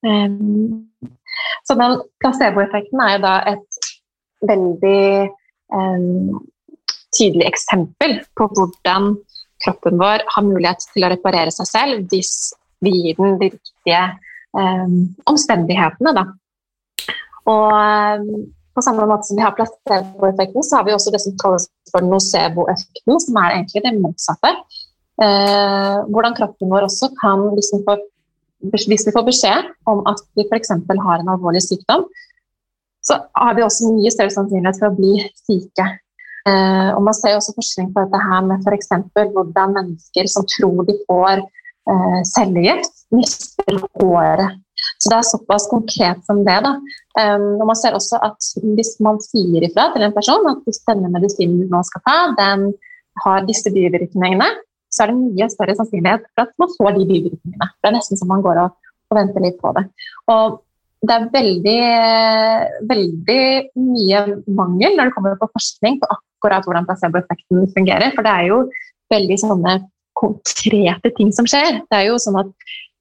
um, 0.02 0.88
Så 1.68 1.76
den 1.78 2.00
placeboeffekten 2.18 3.02
er 3.04 3.12
jo 3.12 3.20
da 3.22 3.34
et 3.52 3.78
veldig 4.48 5.02
tydelig 7.14 7.46
eksempel 7.50 8.16
på 8.38 8.48
hvordan 8.56 9.12
kroppen 9.64 10.00
vår 10.00 10.24
har 10.34 10.46
mulighet 10.46 10.86
til 10.92 11.06
å 11.06 11.12
reparere 11.12 11.52
seg 11.54 11.68
selv 11.68 12.12
hvis 12.12 12.32
vi 12.84 12.92
gir 12.94 13.18
den 13.18 13.38
de 13.40 13.50
riktige 13.52 14.02
um, 14.56 15.00
omstendighetene. 15.28 16.14
Da. 16.14 16.24
Og 17.50 17.74
um, 17.74 18.46
på 18.78 18.84
samme 18.86 19.06
måte 19.10 19.28
som 19.28 19.38
vi 19.38 19.44
har 19.44 19.56
placeboeffekten, 19.58 20.62
så 20.64 20.78
har 20.78 20.86
vi 20.86 20.94
også 20.94 21.12
det 21.14 21.22
som 21.24 21.34
kalles 21.42 21.66
for 21.90 22.06
nocebo-effekten, 22.06 23.18
som 23.24 23.40
er 23.42 23.56
egentlig 23.56 23.84
det 23.84 23.94
motsatte. 23.98 24.54
Eh, 25.18 25.96
hvordan 26.12 26.36
kroppen 26.38 26.70
vår 26.70 26.86
også 26.86 27.10
kan, 27.18 27.42
hvis 27.56 27.72
vi, 27.74 27.82
får, 27.86 28.02
hvis 28.70 29.06
vi 29.08 29.14
får 29.16 29.26
beskjed 29.26 29.70
om 29.90 30.04
at 30.10 30.22
vi 30.38 30.46
f.eks. 30.46 30.70
har 31.06 31.22
en 31.22 31.32
alvorlig 31.34 31.64
sykdom, 31.66 32.06
så 33.02 33.18
har 33.34 33.56
vi 33.56 33.64
også 33.64 33.90
mye 33.96 34.12
større 34.12 34.34
sannsynlighet 34.34 34.78
for 34.78 34.90
å 34.90 34.98
bli 34.98 35.14
syke. 35.42 35.86
Eh, 36.48 36.90
og 36.94 37.02
Man 37.06 37.16
ser 37.16 37.38
også 37.38 37.56
forskning 37.56 37.90
på 37.94 38.04
dette 38.04 38.22
her 38.28 38.46
med 38.46 38.62
f.eks. 38.62 38.92
hvordan 39.34 39.74
mennesker 39.80 40.30
som 40.30 40.46
tror 40.54 40.86
de 40.86 40.98
får 41.08 41.42
eh, 41.42 42.20
cellegift, 42.34 42.94
mister 43.14 43.82
håret. 43.98 44.62
Så 44.98 45.10
det 45.12 45.18
er 45.18 45.26
såpass 45.28 45.68
konkret 45.70 46.22
som 46.26 46.42
det. 46.46 46.58
da. 46.64 46.74
Um, 47.18 47.60
og 47.60 47.68
man 47.70 47.78
ser 47.78 47.94
også 47.94 48.18
at 48.22 48.50
Hvis 48.76 48.96
man 49.02 49.20
sier 49.22 49.62
ifra 49.66 49.88
til 49.94 50.04
en 50.06 50.14
person 50.14 50.46
at 50.50 50.62
hvis 50.66 50.82
denne 50.90 51.10
medisinen 51.14 51.60
du 51.62 51.70
nå 51.70 51.82
skal 51.86 52.02
ta, 52.06 52.16
den 52.38 52.72
har 53.24 53.46
disse 53.46 53.70
bivirkningene, 53.74 54.48
så 54.90 55.04
er 55.04 55.12
det 55.12 55.20
mye 55.20 55.48
større 55.52 55.74
sannsynlighet 55.78 56.24
for 56.32 56.46
at 56.46 56.54
man 56.58 56.72
får 56.76 56.96
de 56.96 57.06
bivirkningene. 57.10 57.68
Det 57.78 57.90
er 57.90 57.96
nesten 57.96 58.18
som 58.18 58.30
man 58.30 58.42
går 58.42 58.62
og, 58.64 58.74
og 59.10 59.18
venter 59.18 59.44
litt 59.44 59.58
på 59.62 59.72
det. 59.76 59.84
Og 60.32 60.58
det 61.06 61.14
er 61.14 61.28
veldig, 61.34 61.82
veldig 62.90 63.42
mye 63.78 64.22
mangel 64.50 64.96
når 64.96 65.10
det 65.10 65.14
kommer 65.14 65.38
på 65.38 65.50
forskning 65.54 66.00
på 66.00 66.10
akkurat 66.10 66.66
hvordan 66.66 66.88
placeboeffekten 66.88 67.68
fungerer. 67.76 68.10
For 68.16 68.26
det 68.26 68.34
er 68.34 68.50
jo 68.50 68.58
veldig 69.12 69.38
sånne 69.44 69.76
konkrete 70.18 71.12
ting 71.14 71.30
som 71.34 71.46
skjer. 71.46 71.82
Det 71.86 72.00
er 72.00 72.08
jo 72.08 72.18
sånn 72.22 72.40
at 72.40 72.50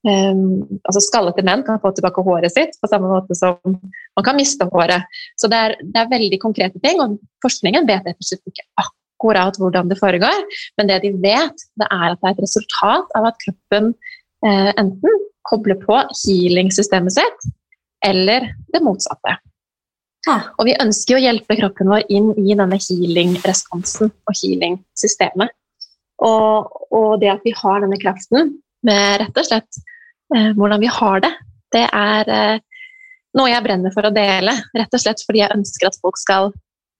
um, 0.08 0.80
altså 0.88 1.01
Skallete 1.05 1.43
menn 1.45 1.64
kan 1.68 1.82
få 1.84 1.91
tilbake 1.95 2.24
håret 2.26 2.53
sitt 2.53 2.78
på 2.82 2.89
samme 2.91 3.10
måte 3.12 3.38
som 3.38 3.58
man 3.68 4.26
kan 4.26 4.38
miste 4.38 4.68
håret. 4.72 5.08
Så 5.39 5.49
det 5.51 5.60
er, 5.64 5.76
det 5.84 6.01
er 6.01 6.14
veldig 6.14 6.39
konkrete 6.43 6.82
ting, 6.84 7.01
og 7.03 7.18
forskningen 7.45 7.88
vet 7.89 8.08
rett 8.08 8.51
ikke 8.51 8.66
akkurat 8.84 9.58
hvordan 9.62 9.91
det 9.91 9.99
foregår. 9.99 10.45
Men 10.80 10.91
det 10.91 11.01
de 11.05 11.14
vet, 11.24 11.68
det 11.80 11.89
er 11.89 12.08
at 12.12 12.22
det 12.22 12.32
er 12.32 12.38
et 12.38 12.45
resultat 12.45 13.18
av 13.18 13.30
at 13.32 13.41
kroppen 13.43 13.91
eh, 14.45 14.72
enten 14.76 15.22
kobler 15.47 15.80
på 15.80 15.99
healing-systemet 16.26 17.16
sitt, 17.16 17.51
eller 18.05 18.51
det 18.74 18.84
motsatte. 18.84 19.38
Og 20.28 20.66
vi 20.68 20.76
ønsker 20.76 21.18
å 21.18 21.22
hjelpe 21.24 21.55
kroppen 21.60 21.88
vår 21.91 22.08
inn 22.12 22.34
i 22.36 22.55
denne 22.58 22.80
healing-responsen 22.84 24.12
og 24.12 24.39
healing-systemet. 24.41 25.53
Og, 26.26 26.74
og, 26.89 27.12
det 27.22 27.30
at 27.32 27.45
vi 27.45 27.53
har 27.55 27.84
denne 27.84 27.99
kraften 28.01 28.55
med 28.88 29.22
rett 29.22 29.38
og 29.38 29.45
slett 29.45 29.80
hvordan 30.30 30.82
vi 30.84 30.89
har 30.91 31.21
det, 31.23 31.34
det 31.75 31.86
er 31.88 32.32
eh, 32.32 32.59
noe 33.38 33.51
jeg 33.51 33.65
brenner 33.65 33.93
for 33.93 34.07
å 34.07 34.13
dele. 34.13 34.55
Rett 34.78 34.95
og 34.95 35.03
slett 35.03 35.23
fordi 35.25 35.43
jeg 35.43 35.55
ønsker 35.55 35.89
at 35.89 35.99
folk 36.01 36.19
skal 36.19 36.51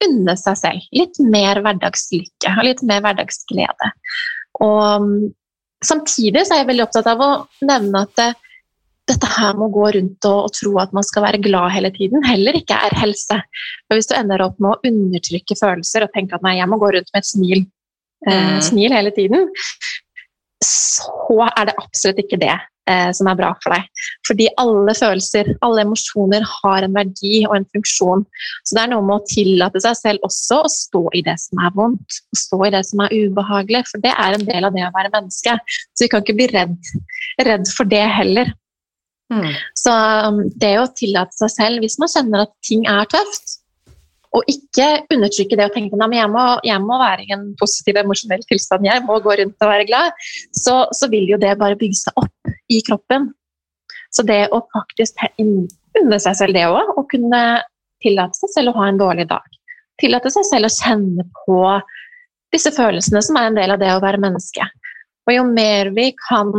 unne 0.06 0.36
seg 0.38 0.58
selv 0.60 0.90
litt 0.94 1.18
mer 1.24 1.62
hverdagslykke 1.66 2.54
og 2.60 2.66
litt 2.68 2.84
mer 2.86 3.02
hverdagsglede. 3.06 3.94
Og 4.66 5.08
samtidig 5.86 6.44
samtidig 6.44 6.44
er 6.46 6.62
jeg 6.62 6.70
veldig 6.70 6.86
opptatt 6.88 7.10
av 7.10 7.24
å 7.24 7.32
nevne 7.66 8.04
at 8.06 8.14
det, 8.20 8.28
eh, 8.34 8.44
dette 9.08 9.28
her 9.32 9.54
med 9.56 9.70
å 9.70 9.72
gå 9.72 9.86
rundt 9.96 10.26
og, 10.28 10.38
og, 10.44 10.52
tro 10.52 10.74
at 10.82 10.92
man 10.92 11.06
skal 11.08 11.24
være 11.24 11.40
glad 11.40 11.72
hele 11.72 11.94
tiden, 11.96 12.26
heller 12.28 12.58
ikke 12.60 12.76
er 12.76 12.92
helse. 13.00 13.38
For 13.88 13.96
Hvis 13.96 14.10
du 14.10 14.18
ender 14.18 14.44
opp 14.44 14.58
med 14.60 14.74
å 14.74 14.90
undertrykke 14.90 15.56
følelser 15.56 16.04
og 16.04 16.12
tenke 16.12 16.36
at 16.36 16.44
nei, 16.44 16.58
jeg 16.58 16.68
må 16.68 16.76
gå 16.82 16.90
rundt 16.92 17.14
med 17.14 17.24
et 17.24 17.30
smil, 17.30 17.62
eh, 18.28 18.50
mm. 18.58 18.60
smil 18.68 18.92
hele 18.92 19.14
tiden, 19.16 19.48
så 20.64 21.46
er 21.52 21.70
det 21.70 21.78
absolutt 21.78 22.20
ikke 22.24 22.40
det 22.42 22.56
eh, 22.90 23.10
som 23.16 23.30
er 23.30 23.38
bra 23.40 23.52
for 23.64 23.76
deg. 23.76 23.88
Fordi 24.28 24.48
alle 24.62 24.96
følelser, 24.98 25.52
alle 25.66 25.84
emosjoner 25.86 26.46
har 26.50 26.86
en 26.86 26.96
verdi 26.98 27.44
og 27.48 27.58
en 27.60 27.68
funksjon. 27.76 28.24
Så 28.64 28.78
det 28.78 28.84
er 28.84 28.94
noe 28.94 29.06
med 29.06 29.20
å 29.20 29.28
tillate 29.30 29.82
seg 29.84 30.00
selv 30.00 30.28
også 30.28 30.62
å 30.64 30.72
stå 30.74 31.04
i 31.18 31.24
det 31.28 31.38
som 31.44 31.62
er 31.64 31.76
vondt, 31.78 32.22
å 32.34 32.42
stå 32.44 32.62
i 32.68 32.74
det 32.78 32.84
som 32.90 33.04
er 33.06 33.18
ubehagelig, 33.18 33.84
for 33.92 34.04
det 34.06 34.14
er 34.16 34.38
en 34.38 34.48
del 34.50 34.70
av 34.70 34.78
det 34.78 34.88
å 34.88 34.94
være 34.96 35.14
menneske. 35.14 35.58
Så 35.94 36.06
vi 36.06 36.12
kan 36.14 36.26
ikke 36.26 36.40
bli 36.40 36.50
redd, 36.54 36.96
redd 37.48 37.70
for 37.76 37.90
det 37.90 38.06
heller. 38.18 38.56
Mm. 39.34 39.52
Så 39.76 39.92
um, 39.92 40.44
det 40.56 40.78
å 40.80 40.90
tillate 40.96 41.36
seg 41.36 41.54
selv, 41.54 41.84
hvis 41.84 42.00
man 42.02 42.12
kjenner 42.12 42.46
at 42.46 42.54
ting 42.66 42.86
er 42.90 43.10
tøft, 43.12 43.60
og 44.36 44.50
ikke 44.52 44.88
undertrykke 45.14 45.58
det 45.58 45.68
og 45.70 45.76
tenke 45.76 45.98
at 45.98 46.16
jeg, 46.16 46.30
jeg, 46.68 46.82
må 46.84 47.00
være 47.00 47.24
i 47.24 47.34
en 47.36 47.46
positiv 47.60 48.00
emosjonell 48.02 48.44
tilstand, 48.50 48.88
jeg 48.88 49.04
må 49.08 49.20
gå 49.24 49.36
rundt 49.40 49.66
og 49.66 49.72
være 49.72 49.88
glad, 49.88 50.26
så, 50.52 50.84
så, 50.92 51.10
vil 51.12 51.30
jo 51.32 51.40
det 51.42 51.56
bare 51.60 51.80
bygge 51.80 52.02
seg 52.02 52.20
opp 52.22 52.52
i 52.74 52.82
kroppen. 52.88 53.32
Så 54.14 54.26
det 54.28 54.48
å 54.56 54.62
faktisk 54.74 55.24
unne 55.40 56.20
seg 56.22 56.38
selv 56.40 56.58
det 56.58 56.66
òg, 56.70 56.96
å 57.00 57.06
kunne 57.10 57.44
tillate 58.04 58.38
seg 58.40 58.54
selv 58.54 58.72
å 58.74 58.82
ha 58.82 58.90
en 58.92 59.00
dårlig 59.00 59.28
dag. 59.30 59.46
Tillate 60.02 60.32
seg 60.34 60.46
selv 60.48 60.70
å 60.70 60.76
kjenne 60.76 61.26
på 61.46 61.62
disse 62.54 62.72
følelsene 62.76 63.24
som 63.26 63.40
er 63.40 63.50
en 63.50 63.58
del 63.58 63.74
av 63.74 63.82
det 63.82 63.92
å 63.96 64.02
være 64.04 64.22
menneske. 64.22 64.66
Og 65.28 65.36
jo 65.36 65.44
mer 65.50 65.92
vi 65.96 66.12
kan 66.20 66.52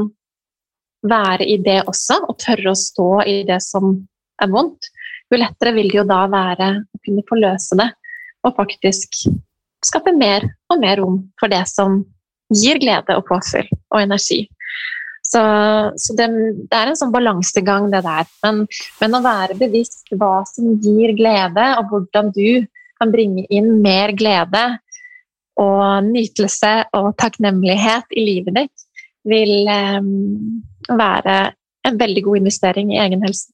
være 1.08 1.46
i 1.46 1.56
det 1.62 1.80
også, 1.86 2.24
og 2.26 2.38
tørre 2.42 2.72
å 2.72 2.78
stå 2.78 3.10
i 3.30 3.36
det 3.48 3.60
som 3.64 3.94
er 4.42 4.50
vondt, 4.52 4.90
jo 5.30 5.40
lettere 5.40 5.74
vil 5.76 5.90
det 5.92 6.00
jo 6.00 6.06
da 6.08 6.22
være 6.30 6.68
å 6.80 7.00
kunne 7.04 7.26
forløse 7.28 7.78
det 7.78 7.88
og 8.46 8.54
faktisk 8.56 9.24
skape 9.84 10.14
mer 10.16 10.46
og 10.72 10.80
mer 10.82 11.00
rom 11.02 11.18
for 11.40 11.50
det 11.52 11.64
som 11.70 12.00
gir 12.54 12.80
glede 12.80 13.16
og 13.18 13.26
påfyll 13.28 13.68
og 13.92 14.00
energi. 14.00 14.46
Så, 15.28 15.40
så 16.00 16.14
det, 16.16 16.28
det, 16.70 16.72
er 16.72 16.88
en 16.88 16.96
sånn 16.96 17.12
balansegang, 17.12 17.90
det 17.92 18.00
der. 18.06 18.28
Men, 18.46 18.62
men, 19.02 19.16
å 19.18 19.24
være 19.24 19.58
bevisst 19.60 20.08
hva 20.16 20.40
som 20.48 20.78
gir 20.80 21.12
glede, 21.18 21.66
og 21.76 21.92
hvordan 21.92 22.30
du 22.32 22.64
kan 22.98 23.12
bringe 23.12 23.44
inn 23.52 23.74
mer 23.84 24.14
glede 24.16 24.64
og 25.60 26.06
nytelse 26.06 26.72
og 26.96 27.10
takknemlighet 27.20 28.16
i 28.16 28.24
livet 28.24 28.56
ditt, 28.56 28.86
vil 29.28 29.68
um, 29.68 30.08
være 30.96 31.36
en 31.84 32.00
veldig 32.00 32.24
god 32.24 32.40
investering 32.40 32.94
i 32.94 33.00
egen 33.02 33.26
helse. 33.26 33.50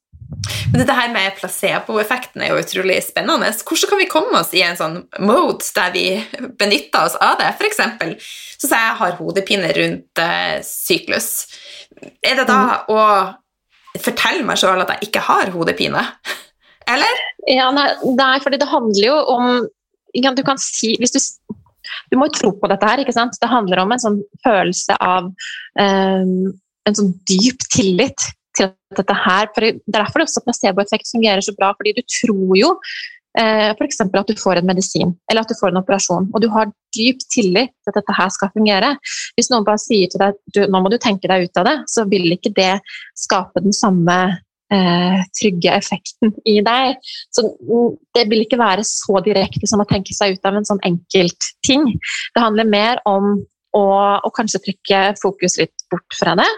Men 0.72 0.80
dette 0.80 0.96
her 0.96 1.10
med 1.12 1.36
placeboeffekten 1.38 2.42
er 2.42 2.52
jo 2.52 2.62
utrolig 2.62 2.96
spennende. 3.06 3.50
Hvordan 3.62 3.90
kan 3.90 4.00
vi 4.00 4.08
komme 4.10 4.40
oss 4.40 4.52
i 4.56 4.62
en 4.66 4.78
sånn 4.78 4.96
mode 5.22 5.66
der 5.76 5.92
vi 5.94 6.06
benytter 6.58 7.06
oss 7.06 7.16
av 7.22 7.36
det? 7.40 7.52
F.eks. 7.54 7.80
så 8.58 8.66
sier 8.66 8.80
jeg 8.80 8.98
har 9.00 9.16
hodepine 9.20 9.70
rundt 9.76 10.22
uh, 10.22 10.58
syklus. 10.66 11.30
Er 12.24 12.40
det 12.40 12.48
da 12.50 12.60
mm. 12.64 12.92
å 12.94 14.00
fortelle 14.02 14.42
meg 14.46 14.58
sjøl 14.60 14.82
at 14.82 14.96
jeg 14.96 15.10
ikke 15.10 15.24
har 15.28 15.52
hodepine? 15.54 16.02
Eller? 16.94 17.22
Ja, 17.48 17.70
nei, 17.72 17.86
nei 18.18 18.34
fordi 18.44 18.60
det 18.60 18.68
handler 18.68 19.06
jo 19.06 19.14
om 19.32 19.46
Du 20.14 20.42
kan 20.44 20.58
si 20.60 20.90
Hvis 21.00 21.14
du 21.14 21.20
du 22.12 22.16
må 22.16 22.28
jo 22.28 22.36
tro 22.38 22.50
på 22.56 22.68
dette 22.70 22.88
her. 22.88 23.00
ikke 23.02 23.12
sant? 23.12 23.36
Det 23.40 23.50
handler 23.50 23.82
om 23.82 23.92
en 23.92 24.00
sånn 24.00 24.20
følelse 24.44 24.96
av 25.04 25.26
um, 25.28 26.52
en 26.88 26.96
sånn 26.96 27.10
dyp 27.28 27.64
tillit 27.72 28.24
til 28.56 28.70
at 28.70 29.00
dette 29.00 29.16
her 29.24 29.50
for 29.54 29.66
Det 29.66 29.74
er 29.74 30.00
derfor 30.00 30.22
det 30.22 30.28
også 30.28 30.44
placeboeffekt 30.46 31.10
fungerer 31.10 31.44
så 31.44 31.54
bra, 31.58 31.72
fordi 31.76 31.94
du 31.96 32.02
tror 32.20 32.54
jo 32.58 32.70
eh, 33.38 33.70
f.eks. 33.74 34.00
at 34.04 34.30
du 34.30 34.40
får 34.40 34.60
en 34.60 34.70
medisin 34.70 35.12
eller 35.30 35.42
at 35.42 35.50
du 35.50 35.58
får 35.58 35.72
en 35.72 35.82
operasjon, 35.82 36.30
og 36.32 36.42
du 36.42 36.48
har 36.54 36.72
dyp 36.96 37.22
tillit 37.32 37.74
til 37.74 37.92
at 37.92 38.00
dette 38.00 38.16
her 38.16 38.32
skal 38.32 38.52
fungere. 38.54 38.94
Hvis 39.34 39.50
noen 39.50 39.66
bare 39.66 39.82
sier 39.82 40.10
til 40.10 40.22
deg 40.22 40.34
at 40.34 40.64
nå 40.70 40.82
må 40.82 40.92
du 40.92 40.98
tenke 41.02 41.30
deg 41.30 41.48
ut 41.48 41.62
av 41.62 41.68
det, 41.70 41.76
så 41.90 42.06
vil 42.10 42.30
ikke 42.36 42.54
det 42.56 42.74
skape 43.18 43.64
den 43.64 43.74
samme 43.74 44.18
eh, 44.72 45.24
trygge 45.38 45.72
effekten 45.74 46.34
i 46.48 46.60
deg. 46.64 47.00
Så 47.34 47.48
det 48.16 48.28
vil 48.30 48.44
ikke 48.44 48.60
være 48.60 48.86
så 48.86 49.20
direkte 49.26 49.68
som 49.70 49.82
å 49.82 49.88
tenke 49.90 50.14
seg 50.16 50.36
ut 50.36 50.46
av 50.46 50.58
en 50.58 50.68
sånn 50.68 50.82
enkelt 50.86 51.50
ting. 51.66 51.90
Det 52.34 52.44
handler 52.44 52.70
mer 52.70 53.02
om 53.08 53.34
å, 53.74 53.84
å 54.22 54.30
kanskje 54.34 54.62
trekke 54.68 55.04
fokus 55.22 55.58
litt 55.60 55.83
bort 55.94 56.18
fra 56.18 56.34
det. 56.38 56.48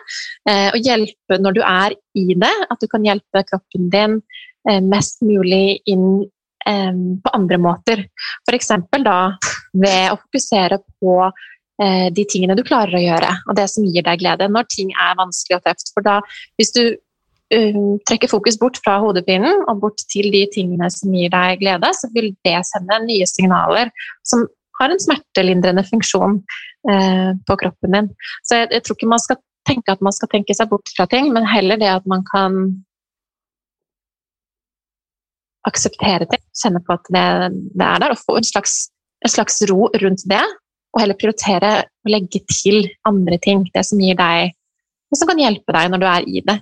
Eh, 0.49 0.69
og 0.73 0.81
hjelpe 0.85 1.41
når 1.41 1.59
du 1.59 1.63
er 1.65 1.97
i 2.19 2.27
det, 2.35 2.55
at 2.71 2.81
du 2.81 2.89
kan 2.91 3.05
hjelpe 3.07 3.45
kroppen 3.49 3.91
din 3.93 4.19
eh, 4.69 4.81
mest 4.85 5.23
mulig 5.27 5.81
inn 5.93 6.25
eh, 6.67 7.03
på 7.23 7.35
andre 7.37 7.61
måter. 7.63 8.07
F.eks. 8.47 8.73
da 9.05 9.21
ved 9.77 10.13
å 10.13 10.21
fokusere 10.25 10.81
på 11.01 11.21
de 11.77 12.23
tingene 12.25 12.55
du 12.57 12.63
klarer 12.65 12.97
å 12.97 13.01
gjøre, 13.03 13.31
og 13.51 13.57
det 13.59 13.67
som 13.69 13.85
gir 13.85 14.01
deg 14.07 14.23
glede 14.23 14.47
når 14.49 14.65
ting 14.73 14.95
er 14.97 15.19
vanskelig 15.19 15.59
og 15.59 15.67
tøft. 15.67 15.91
For 15.93 16.07
da, 16.07 16.15
hvis 16.57 16.71
du 16.73 16.81
trekker 18.09 18.33
fokus 18.33 18.57
bort 18.57 18.81
fra 18.81 18.95
hodepinen 19.03 19.61
og 19.69 19.83
bort 19.83 20.01
til 20.09 20.31
de 20.33 20.41
tingene 20.55 20.89
som 20.89 21.13
gir 21.13 21.29
deg 21.35 21.61
glede, 21.61 21.91
så 21.93 22.09
vil 22.15 22.31
det 22.49 22.55
sende 22.65 22.97
nye 23.05 23.29
signaler 23.29 23.93
som 24.25 24.47
har 24.81 24.93
en 24.93 25.03
smertelindrende 25.03 25.85
funksjon 25.87 26.41
eh, 26.91 27.31
på 27.49 27.59
kroppen 27.63 27.97
din. 27.97 28.11
Så 28.47 28.63
jeg, 28.63 28.73
jeg, 28.75 28.85
tror 28.85 28.99
ikke 28.99 29.13
man 29.13 29.23
skal 29.23 29.41
tenke 29.69 29.95
at 29.95 30.05
man 30.05 30.15
skal 30.15 30.31
tenke 30.33 30.57
seg 30.57 30.71
bort 30.71 30.93
fra 30.97 31.09
ting, 31.11 31.33
men 31.35 31.49
heller 31.49 31.81
det 31.81 31.91
at 31.91 32.07
man 32.11 32.25
kan 32.29 32.61
akseptere 35.67 36.29
ting, 36.31 36.43
kjenne 36.55 36.83
på 36.87 36.95
at 36.95 37.09
det, 37.11 37.27
det 37.75 37.87
er 37.87 38.05
der, 38.05 38.15
og 38.15 38.23
få 38.23 38.37
en 38.39 38.47
slags, 38.47 38.87
en 39.27 39.33
slags, 39.33 39.59
ro 39.71 39.89
rundt 40.03 40.23
det. 40.31 40.45
Og 40.95 41.03
heller 41.03 41.19
prioritere 41.19 41.73
å 41.83 42.13
legge 42.13 42.41
til 42.49 42.87
andre 43.09 43.41
ting, 43.43 43.67
det 43.75 43.83
som 43.89 44.01
gir 44.01 44.17
deg 44.19 44.55
det 45.07 45.21
som 45.21 45.29
kan 45.31 45.39
hjelpe 45.39 45.75
deg 45.75 45.91
når 45.93 46.03
du 46.03 46.07
er 46.11 46.25
i 46.27 46.43
det. 46.47 46.57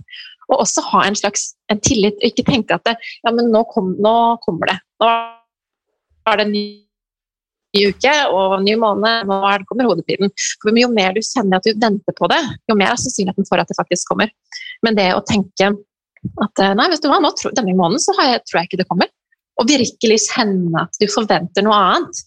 Og 0.50 0.58
også 0.60 0.84
ha 0.90 1.04
en 1.06 1.16
slags 1.16 1.54
en 1.72 1.80
tillit, 1.80 2.18
og 2.20 2.26
ikke 2.28 2.44
tenke 2.48 2.76
at 2.76 2.84
det, 2.88 2.98
ja, 3.24 3.32
men 3.32 3.48
nå, 3.52 3.64
kom, 3.72 3.94
nå 4.04 4.14
kommer 4.44 4.72
det. 4.72 4.78
Nå 5.00 5.12
er 6.28 6.40
det 6.40 6.44
en 6.44 6.52
ny 6.52 6.64
ny 7.75 7.89
uke 7.91 8.14
og 8.31 8.61
ny 8.64 8.77
måned, 8.81 9.27
nå 9.29 9.41
kommer 9.68 9.91
hodepinen. 9.91 10.33
For 10.62 10.79
jo 10.79 10.91
mer 10.93 11.16
du 11.16 11.20
kjenner 11.25 11.59
at 11.59 11.66
du 11.66 11.75
venter 11.81 12.16
på 12.16 12.31
det, 12.33 12.41
jo 12.70 12.79
mer 12.79 12.95
er 12.95 13.01
sannsynligheten 13.01 13.49
for 13.49 13.62
at 13.62 13.70
det 13.70 13.79
faktisk 13.79 14.12
kommer. 14.12 14.33
Men 14.87 14.99
det 14.99 15.11
å 15.16 15.25
tenke 15.27 15.72
at 16.41 16.62
eh, 16.62 16.72
nei, 16.79 16.89
vet 16.93 17.05
du 17.05 17.11
hva, 17.11 17.20
nå, 17.20 17.35
denne 17.53 17.77
måneden 17.77 18.03
så 18.03 18.14
jeg, 18.16 18.43
tror 18.49 18.61
jeg 18.61 18.70
ikke 18.70 18.81
det 18.81 18.89
kommer. 18.89 19.12
Og 19.61 19.68
virkelig 19.68 20.18
kjenne 20.31 20.87
at 20.87 20.99
du 21.01 21.07
forventer 21.12 21.66
noe 21.66 21.77
annet. 21.79 22.25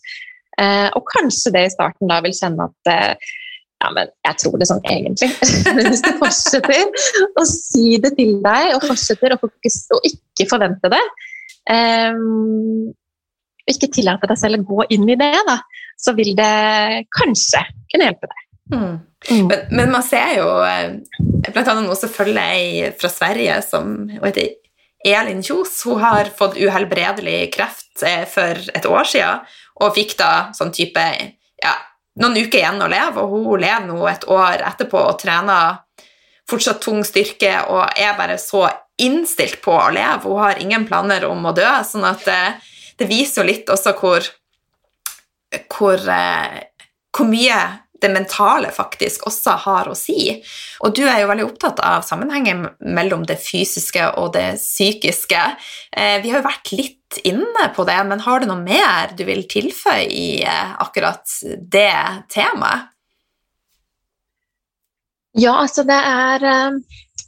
Eh, 0.61 0.87
og 0.97 1.05
kanskje 1.11 1.53
det 1.53 1.67
i 1.67 1.73
starten 1.73 2.09
da 2.09 2.21
vil 2.25 2.35
kjenne 2.35 2.69
at 2.69 2.91
eh, 2.93 3.33
ja, 3.77 3.91
men 3.93 4.09
jeg 4.25 4.39
tror 4.41 4.57
det 4.57 4.67
sånn 4.69 4.85
egentlig. 4.89 5.29
Hvis 5.89 6.03
du 6.05 6.11
fortsetter 6.17 6.87
å 7.37 7.43
si 7.49 7.99
det 8.01 8.15
til 8.17 8.39
deg, 8.45 8.71
og 8.75 8.87
fortsetter 8.89 9.35
å, 9.35 9.41
fokusere 9.41 9.99
og 9.99 10.07
ikke 10.09 10.47
forvente 10.49 10.91
det, 10.93 11.03
um, 11.69 12.87
og 13.67 13.73
ikke 13.73 13.91
tillater 13.97 14.31
deg 14.31 14.39
selv 14.39 14.61
å 14.61 14.67
gå 14.67 14.85
inn 14.95 15.07
i 15.11 15.17
det, 15.19 15.33
da, 15.47 15.57
så 15.99 16.13
vil 16.15 16.31
det 16.37 16.53
kanskje 17.13 17.63
kunne 17.91 18.07
hjelpe 18.07 18.29
deg. 18.31 18.43
Mm. 18.67 18.95
Mm. 19.31 19.47
Men, 19.47 19.59
men, 19.71 19.91
man 19.91 20.03
ser 20.05 20.37
jo 20.37 20.47
bl.a. 20.61 21.51
blant 21.51 21.67
annet 21.71 21.87
noe 21.87 21.97
som 21.99 22.11
følger 22.11 22.39
ei 22.41 22.91
fra 22.99 23.11
Sverige 23.11 23.57
som 23.65 23.93
heter 24.11 24.53
Elin 25.07 25.43
Kjos. 25.43 25.81
Hun 25.87 26.03
har 26.03 26.31
fått 26.37 26.59
uhelbredelig 26.59 27.51
kreft 27.55 28.03
eh, 28.05 28.23
for 28.29 28.59
et 28.75 28.87
år 28.87 29.09
siden 29.09 29.43
og 29.83 29.93
fikk 29.97 30.15
da 30.19 30.31
sånn 30.57 30.73
type 30.75 31.03
ja, 31.63 31.73
noen 32.21 32.39
uker 32.39 32.59
igjen 32.61 32.81
å 32.81 32.89
leve, 32.91 33.23
og 33.23 33.35
hun 33.35 33.61
lever 33.61 33.85
nå 33.89 34.07
et 34.09 34.25
år 34.31 34.63
etterpå 34.71 35.03
og 35.09 35.19
trener 35.21 35.83
fortsatt 36.47 36.79
tung 36.83 37.03
styrke 37.05 37.51
og 37.67 37.99
er 37.99 38.15
bare 38.17 38.37
så 38.41 38.67
innstilt 39.01 39.59
på 39.61 39.75
å 39.75 39.91
leve. 39.93 40.23
Hun 40.25 40.41
har 40.41 40.61
ingen 40.63 40.87
planer 40.87 41.27
om 41.27 41.45
å 41.45 41.53
dø. 41.55 41.67
sånn 41.85 42.07
at 42.07 42.25
eh, 42.31 42.73
det 42.97 43.09
viser 43.09 43.41
jo 43.41 43.49
litt 43.49 43.69
også 43.69 43.93
hvor, 43.99 44.25
hvor, 45.73 46.07
eh, 46.13 46.63
hvor 47.15 47.29
mye 47.29 47.59
det 48.01 48.09
mentale 48.13 48.69
faktisk 48.73 49.25
også 49.29 49.55
har 49.63 49.89
å 49.89 49.95
si. 49.97 50.29
Og 50.85 50.93
du 50.95 51.03
er 51.07 51.21
jo 51.21 51.29
veldig 51.31 51.47
opptatt 51.47 51.81
av 51.85 52.05
sammenhengen 52.05 52.67
mellom 52.93 53.25
det 53.27 53.39
fysiske 53.41 54.11
og 54.21 54.33
det 54.35 54.51
psykiske. 54.59 55.41
Eh, 55.91 56.17
vi 56.21 56.31
har 56.31 56.41
jo 56.41 56.49
vært 56.49 56.73
litt 56.77 57.21
inne 57.25 57.69
på 57.75 57.85
det, 57.87 57.97
men 58.09 58.21
har 58.25 58.43
du 58.43 58.49
noe 58.49 58.61
mer 58.61 59.15
du 59.17 59.23
vil 59.27 59.45
tilføye 59.49 60.05
i 60.11 60.29
eh, 60.43 60.75
akkurat 60.83 61.39
det 61.57 62.27
temaet? 62.33 62.93
Ja, 65.37 65.53
altså 65.61 65.83
det 65.85 65.97
er 65.97 66.43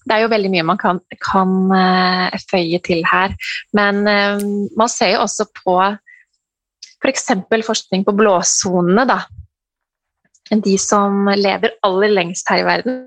det 0.09 0.15
er 0.15 0.23
jo 0.23 0.31
veldig 0.31 0.49
mye 0.53 0.65
man 0.65 0.79
kan, 0.81 0.99
kan 1.21 1.51
uh, 1.69 2.37
føye 2.49 2.79
til 2.85 3.03
her. 3.05 3.35
Men 3.77 4.01
uh, 4.07 4.41
man 4.79 4.91
ser 4.91 5.13
jo 5.15 5.25
også 5.25 5.45
på 5.61 5.75
f.eks. 6.99 7.27
For 7.49 7.67
forskning 7.69 8.07
på 8.07 8.15
blåsonene, 8.17 9.05
da. 9.09 9.21
De 10.49 10.73
som 10.81 11.29
lever 11.37 11.75
aller 11.85 12.09
lengst 12.15 12.49
her 12.49 12.63
i 12.63 12.65
verden. 12.65 13.03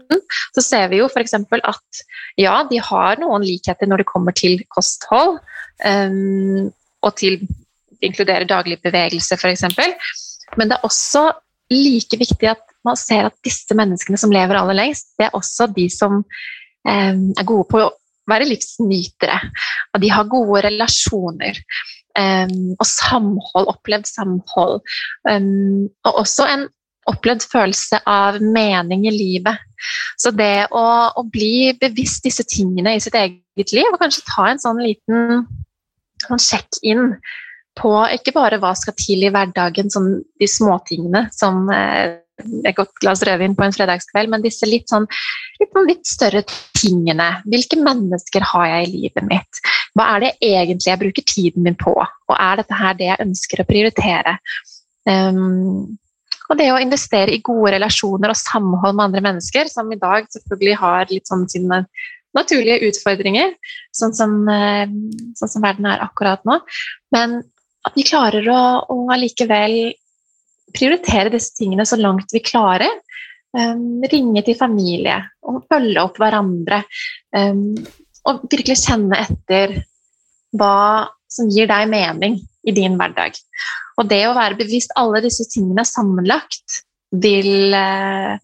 Så 0.55 0.63
ser 0.65 0.87
vi 0.93 1.01
jo 1.03 1.09
f.eks. 1.11 1.35
at 1.35 2.05
ja, 2.39 2.63
de 2.71 2.79
har 2.79 3.19
noen 3.21 3.43
likheter 3.45 3.91
når 3.91 4.05
det 4.05 4.11
kommer 4.13 4.37
til 4.39 4.63
kosthold. 4.71 5.41
Um, 5.83 6.71
og 7.03 7.17
til 7.19 7.41
inkludere 8.03 8.47
daglig 8.47 8.79
bevegelse, 8.83 9.35
f.eks. 9.35 9.67
Men 10.55 10.71
det 10.71 10.79
er 10.79 10.87
også 10.87 11.33
like 11.73 12.19
viktig 12.21 12.53
at 12.53 12.72
man 12.87 12.99
ser 12.99 13.29
at 13.29 13.37
disse 13.47 13.77
menneskene 13.79 14.19
som 14.21 14.33
lever 14.35 14.59
aller 14.59 14.79
lengst, 14.79 15.13
det 15.19 15.29
er 15.29 15.39
også 15.39 15.69
de 15.75 15.89
som 15.93 16.23
er 16.83 17.47
gode 17.47 17.69
på 17.71 17.79
å 17.79 17.93
være 18.31 18.49
livsnytere. 18.51 19.39
Og 19.95 20.03
de 20.03 20.11
har 20.13 20.31
gode 20.31 20.63
relasjoner. 20.67 21.59
Um, 22.19 22.75
og 22.77 22.87
samhold, 22.87 23.69
opplevd 23.73 24.09
samhold. 24.11 24.83
Um, 25.29 25.89
og 26.05 26.23
også 26.25 26.47
en 26.51 26.67
opplevd 27.11 27.47
følelse 27.51 28.03
av 28.07 28.39
mening 28.45 29.07
i 29.09 29.15
livet. 29.15 29.63
Så 30.21 30.31
det 30.37 30.69
å, 30.71 30.85
å, 31.19 31.25
bli 31.27 31.73
bevisst 31.81 32.29
disse 32.29 32.45
tingene 32.47 32.95
i 32.95 33.03
sitt 33.03 33.17
eget 33.19 33.75
liv, 33.75 33.89
og 33.91 33.99
kanskje 34.03 34.27
ta 34.29 34.51
en 34.53 34.63
sånn 34.63 34.83
liten 34.85 35.47
sånn 36.23 36.43
sjekk-inn 36.43 37.17
på 37.81 37.91
ikke 38.15 38.35
bare 38.37 38.61
hva 38.63 38.71
skal 38.79 38.95
til 39.01 39.25
i 39.25 39.33
hverdagen, 39.33 39.91
sånn 39.91 40.21
de 40.39 40.47
småtingene 40.47 41.25
som 41.35 41.65
eh, 41.75 42.21
et 42.41 42.77
godt 42.77 42.95
glass 43.03 43.23
rødvin 43.27 43.55
på 43.57 43.65
en 43.67 43.75
fredagskveld, 43.75 44.31
men 44.33 44.45
disse 44.45 44.67
litt 44.69 44.91
sånn 44.91 45.07
litt, 45.61 45.71
sånn 45.73 45.89
litt 45.89 46.07
større 46.09 46.43
tingene. 46.79 47.29
Hvilke 47.47 47.79
mennesker 47.81 48.47
har 48.53 48.69
jeg 48.71 48.87
i 48.87 48.93
livet 48.97 49.29
mitt? 49.29 49.63
Hva 49.97 50.09
er 50.15 50.25
det 50.25 50.33
egentlig 50.41 50.91
jeg 50.91 51.03
bruker 51.03 51.27
tiden 51.29 51.67
min 51.67 51.79
på? 51.79 51.93
Og 51.93 52.37
er 52.39 52.63
dette 52.63 52.79
her 52.79 52.97
det 52.99 53.11
jeg 53.11 53.27
ønsker 53.27 53.63
å 53.63 53.69
prioritere? 53.69 54.39
Um, 55.09 55.99
og 56.51 56.59
det 56.59 56.69
å 56.73 56.81
investere 56.83 57.33
i 57.33 57.43
gode 57.45 57.77
relasjoner 57.77 58.33
og 58.33 58.39
samhold 58.39 58.97
med 58.97 59.07
andre 59.07 59.23
mennesker, 59.29 59.71
som 59.73 59.89
i 59.93 60.01
dag 60.01 60.27
selvfølgelig 60.33 60.81
har 60.81 61.13
litt 61.13 61.31
sånn 61.31 61.47
sine 61.49 61.85
naturlige 62.37 62.89
utfordringer, 62.89 63.55
sånn 63.97 64.15
som, 64.17 64.37
eh, 64.49 64.89
sånn 65.39 65.53
som 65.53 65.65
verden 65.65 65.89
er 65.89 66.05
akkurat 66.05 66.45
nå. 66.49 66.59
Men 67.13 67.43
at 67.87 67.97
vi 67.97 68.05
klarer 68.09 68.47
å, 68.49 68.63
å 68.89 68.97
allikevel 69.13 69.95
prioritere 70.75 71.33
disse 71.33 71.57
tingene 71.59 71.87
så 71.89 71.99
langt 72.01 72.33
vi 72.35 72.43
klarer. 72.45 73.01
Um, 73.53 74.01
ringe 74.09 74.41
til 74.47 74.57
familie 74.57 75.19
og 75.45 75.67
følge 75.69 76.01
opp 76.01 76.17
hverandre. 76.21 76.83
Um, 77.37 77.75
og 78.29 78.47
virkelig 78.47 78.79
kjenne 78.87 79.19
etter 79.21 79.77
hva 80.57 81.11
som 81.33 81.51
gir 81.53 81.69
deg 81.69 81.91
mening 81.91 82.39
i 82.69 82.75
din 82.77 82.97
hverdag. 83.01 83.37
Og 84.01 84.09
det 84.09 84.23
å 84.29 84.37
være 84.37 84.59
bevisst 84.61 84.95
alle 84.97 85.21
disse 85.25 85.45
tingene 85.53 85.85
sammenlagt 85.89 86.83
vil, 87.13 87.75
uh, 87.77 88.37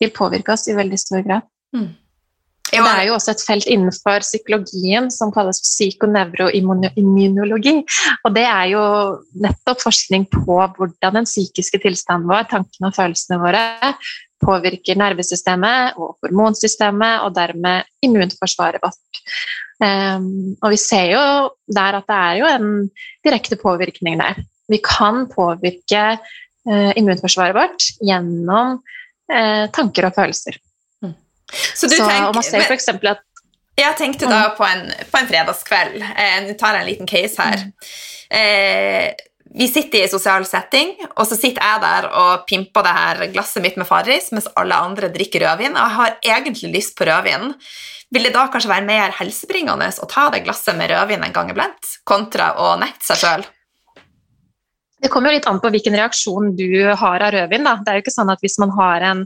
vil 0.00 0.14
påvirke 0.14 0.54
oss 0.54 0.68
i 0.70 0.76
veldig 0.76 1.00
stor 1.00 1.24
grad. 1.26 1.46
Mm. 1.74 1.90
Det 2.74 2.90
er 2.90 3.04
jo 3.08 3.14
også 3.16 3.30
et 3.34 3.44
felt 3.46 3.66
innenfor 3.70 4.18
psykologien 4.24 5.04
som 5.12 5.32
kalles 5.34 5.60
psykonevroimmunologi. 5.62 7.74
Og 8.24 8.30
det 8.34 8.46
er 8.48 8.66
jo 8.72 8.82
nettopp 9.46 9.78
forskning 9.84 10.22
på 10.32 10.56
hvordan 10.76 11.12
den 11.20 11.26
psykiske 11.28 11.78
tilstanden 11.84 12.30
vår, 12.30 12.42
tankene 12.50 12.86
og 12.90 12.96
følelsene 12.96 13.36
våre, 13.42 13.64
påvirker 14.44 14.98
nervesystemet 15.00 15.80
og 16.00 16.08
hormonsystemet, 16.24 17.14
og 17.24 17.30
dermed 17.36 17.76
immunforsvaret 18.04 18.82
vårt. 18.82 19.22
Um, 19.82 20.54
og 20.62 20.70
vi 20.70 20.78
ser 20.78 21.08
jo 21.14 21.22
der 21.74 21.98
at 21.98 22.06
det 22.08 22.16
er 22.16 22.34
jo 22.38 22.50
en 22.50 22.68
direkte 23.26 23.56
påvirkning 23.60 24.20
der. 24.20 24.34
Vi 24.70 24.78
kan 24.84 25.26
påvirke 25.32 26.04
uh, 26.14 26.92
immunforsvaret 26.96 27.56
vårt 27.56 27.88
gjennom 28.04 28.78
uh, 28.78 29.64
tanker 29.74 30.08
og 30.08 30.16
følelser. 30.16 30.54
Så, 31.54 31.88
så 31.88 31.92
tenker, 31.96 32.28
og 32.30 32.38
man 32.38 32.46
ser 32.46 32.66
f.eks. 32.66 32.88
at 32.94 33.22
Jeg 33.80 33.98
tenkte 33.98 34.30
da 34.30 34.48
på 34.58 34.66
en, 34.66 34.88
på 35.10 35.20
en 35.20 35.30
fredagskveld. 35.30 36.02
Eh, 36.02 36.40
Nå 36.46 36.58
tar 36.60 36.76
jeg 36.78 36.84
en 36.84 36.90
liten 36.92 37.10
case 37.10 37.42
her. 37.42 37.64
Eh, 38.34 39.14
vi 39.54 39.68
sitter 39.70 40.02
i 40.02 40.10
sosial 40.10 40.42
setting, 40.46 40.96
og 41.14 41.28
så 41.30 41.36
sitter 41.38 41.62
jeg 41.62 41.82
der 41.84 42.06
og 42.10 42.46
pimper 42.50 42.82
det 42.82 42.94
her 42.96 43.20
glasset 43.34 43.62
mitt 43.62 43.76
med 43.78 43.86
Farris, 43.86 44.32
mens 44.34 44.48
alle 44.58 44.74
andre 44.74 45.10
drikker 45.14 45.44
rødvin, 45.46 45.76
og 45.76 45.82
jeg 45.82 45.96
har 45.98 46.16
egentlig 46.38 46.72
lyst 46.74 46.96
på 46.98 47.06
rødvin. 47.06 47.52
Vil 48.14 48.26
det 48.26 48.34
da 48.34 48.48
kanskje 48.50 48.70
være 48.72 48.86
mer 48.88 49.14
helsebringende 49.14 49.92
å 50.02 50.08
ta 50.10 50.26
det 50.34 50.42
glasset 50.46 50.74
med 50.78 50.90
rødvin 50.90 51.22
en 51.26 51.36
gang 51.36 51.52
iblant, 51.54 51.92
kontra 52.06 52.52
å 52.58 52.72
nekte 52.82 53.12
seg 53.12 53.22
sjøl? 53.22 53.46
Det 55.04 55.10
kommer 55.12 55.28
jo 55.28 55.36
litt 55.36 55.46
an 55.50 55.58
på 55.60 55.68
hvilken 55.68 55.96
reaksjon 55.98 56.54
du 56.56 56.68
har 56.96 57.22
av 57.26 57.32
rødvin. 57.34 57.66
Da. 57.66 57.74
Det 57.84 57.92
er 57.92 57.98
jo 57.98 58.04
ikke 58.06 58.14
sånn 58.14 58.32
at 58.32 58.40
Hvis 58.44 58.56
man 58.62 58.72
har, 58.72 59.04
en, 59.04 59.22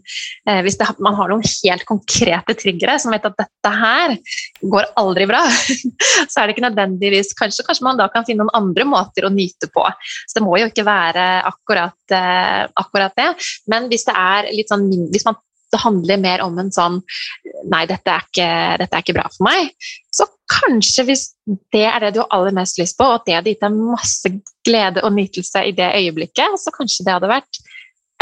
eh, 0.51 0.61
hvis 0.67 0.79
det, 0.81 0.89
man 1.05 1.15
har 1.15 1.31
noen 1.31 1.45
helt 1.47 1.85
konkrete 1.87 2.57
triggere 2.59 2.97
som 2.99 3.15
vet 3.15 3.27
at 3.29 3.39
dette 3.39 3.73
her 3.73 4.17
går 4.75 4.89
aldri 4.99 5.29
bra, 5.31 5.45
så 6.31 6.41
er 6.41 6.49
det 6.49 6.57
ikke 6.57 6.67
nødvendigvis 6.67 7.31
kanskje, 7.39 7.67
kanskje, 7.67 7.87
man 7.87 8.01
da 8.01 8.09
kan 8.11 8.27
finne 8.27 8.43
noen 8.43 8.57
andre 8.59 8.87
måter 8.91 9.29
å 9.29 9.33
nyte 9.33 9.71
på. 9.71 9.87
Så 10.27 10.41
Det 10.41 10.47
må 10.47 10.59
jo 10.59 10.67
ikke 10.71 10.87
være 10.89 11.27
akkurat, 11.47 11.99
eh, 12.11 12.65
akkurat 12.83 13.15
det. 13.19 13.31
Men 13.71 13.87
hvis 13.93 14.09
det 14.09 14.17
er 14.19 14.51
litt 14.55 14.75
sånn, 14.75 14.89
hvis 15.15 15.29
man 15.29 15.39
det 15.73 15.81
handler 15.83 16.21
mer 16.23 16.43
om 16.45 16.59
en 16.61 16.71
sånn 16.75 17.01
Nei, 17.69 17.83
dette 17.91 18.13
er, 18.13 18.27
ikke, 18.29 18.51
dette 18.81 18.95
er 18.95 19.03
ikke 19.03 19.17
bra 19.17 19.25
for 19.35 19.45
meg. 19.49 19.73
Så 20.15 20.29
kanskje 20.49 21.05
hvis 21.09 21.25
det 21.75 21.83
er 21.89 22.05
det 22.05 22.13
du 22.15 22.21
har 22.23 22.31
aller 22.37 22.55
mest 22.55 22.79
lyst 22.79 22.97
på, 22.99 23.09
og 23.09 23.19
at 23.19 23.27
det 23.27 23.35
hadde 23.35 23.53
gitt 23.53 23.65
deg 23.65 23.75
masse 23.77 24.31
glede 24.65 25.03
og 25.05 25.17
nytelse 25.17 25.65
i 25.67 25.75
det 25.77 25.89
øyeblikket, 25.99 26.55
så 26.63 26.73
kanskje 26.75 27.05
det 27.09 27.17
hadde 27.17 27.33
vært 27.33 27.61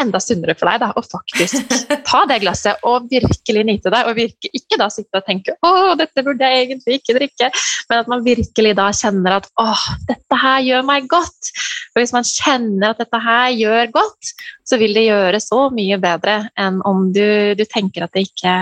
enda 0.00 0.20
sunnere 0.20 0.54
for 0.58 0.68
deg 0.70 0.82
da, 0.82 0.90
å 0.92 1.02
faktisk 1.04 1.72
ta 2.08 2.22
det 2.28 2.40
glasset 2.42 2.82
og 2.86 3.08
virkelig 3.10 3.64
nyte 3.68 3.92
det. 3.92 4.02
Og 4.08 4.18
virke, 4.18 4.50
ikke 4.52 4.78
da 4.80 4.88
sitte 4.92 5.20
og 5.20 5.26
tenke 5.26 5.56
'Å, 5.56 5.94
dette 5.98 6.24
burde 6.26 6.44
jeg 6.44 6.66
egentlig 6.66 7.00
ikke 7.00 7.16
drikke', 7.18 7.50
men 7.90 8.02
at 8.02 8.10
man 8.12 8.24
virkelig 8.26 8.74
da 8.76 8.90
kjenner 8.92 9.38
at 9.38 9.48
'Å, 9.56 9.68
dette 10.08 10.40
her 10.42 10.60
gjør 10.66 10.86
meg 10.86 11.08
godt'. 11.08 11.52
Og 11.96 12.02
hvis 12.02 12.12
man 12.12 12.28
kjenner 12.28 12.92
at 12.92 13.00
dette 13.00 13.20
her 13.24 13.48
gjør 13.56 13.92
godt, 13.94 14.32
så 14.68 14.76
vil 14.80 14.92
det 14.96 15.06
gjøre 15.06 15.40
så 15.40 15.62
mye 15.72 15.96
bedre 16.02 16.36
enn 16.60 16.82
om 16.84 17.06
du, 17.14 17.54
du 17.56 17.64
tenker 17.64 18.04
at 18.04 18.12
det 18.12 18.26
ikke, 18.26 18.52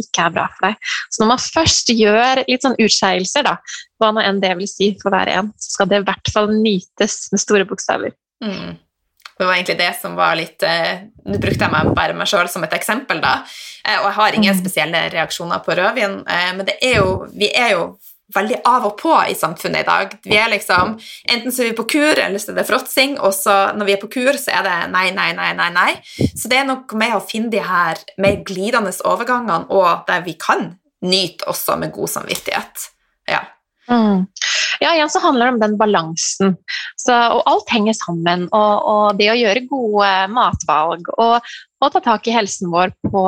ikke, 0.00 0.26
er 0.26 0.34
bra 0.34 0.48
for 0.56 0.70
deg. 0.70 0.90
Så 1.12 1.22
når 1.22 1.30
man 1.34 1.44
først 1.44 1.92
gjør 1.94 2.42
litt 2.48 2.66
sånn 2.66 2.78
utskeielser, 2.80 3.46
da, 3.46 3.58
hva 4.00 4.10
nå 4.16 4.24
enn 4.24 4.40
det 4.42 4.56
vil 4.58 4.70
si 4.70 4.94
for 5.02 5.14
hver 5.14 5.30
en, 5.30 5.52
så 5.60 5.76
skal 5.76 5.90
det 5.90 6.00
i 6.00 6.06
hvert 6.08 6.32
fall 6.34 6.50
nytes 6.54 7.28
med 7.30 7.44
store 7.44 7.68
bokstaver. 7.68 8.16
Mm. 8.42 8.78
Det 9.40 9.48
var 9.48 9.56
egentlig 9.56 9.78
det 9.80 9.94
som 9.96 10.18
var 10.18 10.36
litt 10.36 10.62
eh, 10.68 11.06
Nå 11.24 11.38
brukte 11.40 11.64
jeg 11.64 11.72
meg 11.72 11.94
bare 11.96 12.16
meg 12.16 12.28
sjøl 12.28 12.48
som 12.52 12.64
et 12.66 12.74
eksempel, 12.76 13.22
da. 13.24 13.38
Eh, 13.86 13.96
og 14.02 14.10
jeg 14.10 14.16
har 14.18 14.36
ingen 14.36 14.56
mm. 14.56 14.60
spesielle 14.60 15.02
reaksjoner 15.14 15.62
på 15.64 15.76
rødvin, 15.78 16.20
men 16.28 16.60
men 16.60 16.68
er 16.76 16.98
jo, 16.98 17.24
vi 17.32 17.48
er 17.56 17.72
jo 17.72 17.84
veldig 18.34 18.60
av 18.68 18.86
og 18.90 18.96
på 19.00 19.14
i 19.30 19.36
samfunnet 19.38 19.82
i 19.82 19.88
dag. 19.88 20.12
Vi 20.26 20.36
er 20.38 20.50
liksom, 20.52 20.96
Enten 21.30 21.54
så 21.54 21.64
er 21.64 21.70
vi 21.70 21.78
på 21.78 21.86
kur, 21.94 22.20
eller 22.20 22.42
så 22.42 22.52
er 22.52 22.60
det 22.60 22.66
fråtsing, 22.68 23.16
og 23.18 23.32
så 23.34 23.56
når 23.76 23.88
vi 23.88 23.94
er 23.96 24.02
på 24.02 24.10
kur, 24.12 24.38
så 24.38 24.54
er 24.58 24.66
det 24.66 24.76
nei, 24.94 25.08
nei, 25.16 25.30
nei, 25.36 25.50
nei. 25.58 25.70
nei. 25.74 25.90
Så 26.34 26.50
det 26.50 26.60
er 26.60 26.68
noe 26.68 27.00
med 27.00 27.16
å 27.16 27.22
finne 27.24 27.50
de 27.52 27.62
her 27.64 28.02
mer 28.20 28.42
glidende 28.46 28.92
overgangene, 29.08 29.66
og 29.72 30.06
der 30.10 30.24
vi 30.26 30.36
kan 30.40 30.74
nyte 31.06 31.48
også 31.50 31.78
med 31.80 31.94
god 31.96 32.12
samvittighet. 32.18 32.90
Ja. 33.30 33.44
Mm. 33.90 34.26
Ja, 34.80 34.94
igjen 34.94 35.10
så 35.12 35.20
handler 35.20 35.46
det 35.46 35.52
om 35.52 35.60
den 35.60 35.76
balansen. 35.80 36.54
Så, 36.96 37.12
og 37.12 37.42
alt 37.50 37.72
henger 37.74 37.96
sammen. 37.98 38.46
Og, 38.48 38.86
og, 38.88 39.18
det 39.18 39.28
å 39.32 39.36
gjøre 39.36 39.66
gode 39.68 40.10
matvalg 40.32 41.10
og, 41.16 41.50
og 41.80 41.92
ta 41.92 42.02
tak 42.04 42.28
i 42.28 42.34
helsen 42.34 42.70
vår 42.72 42.94
på, 43.04 43.24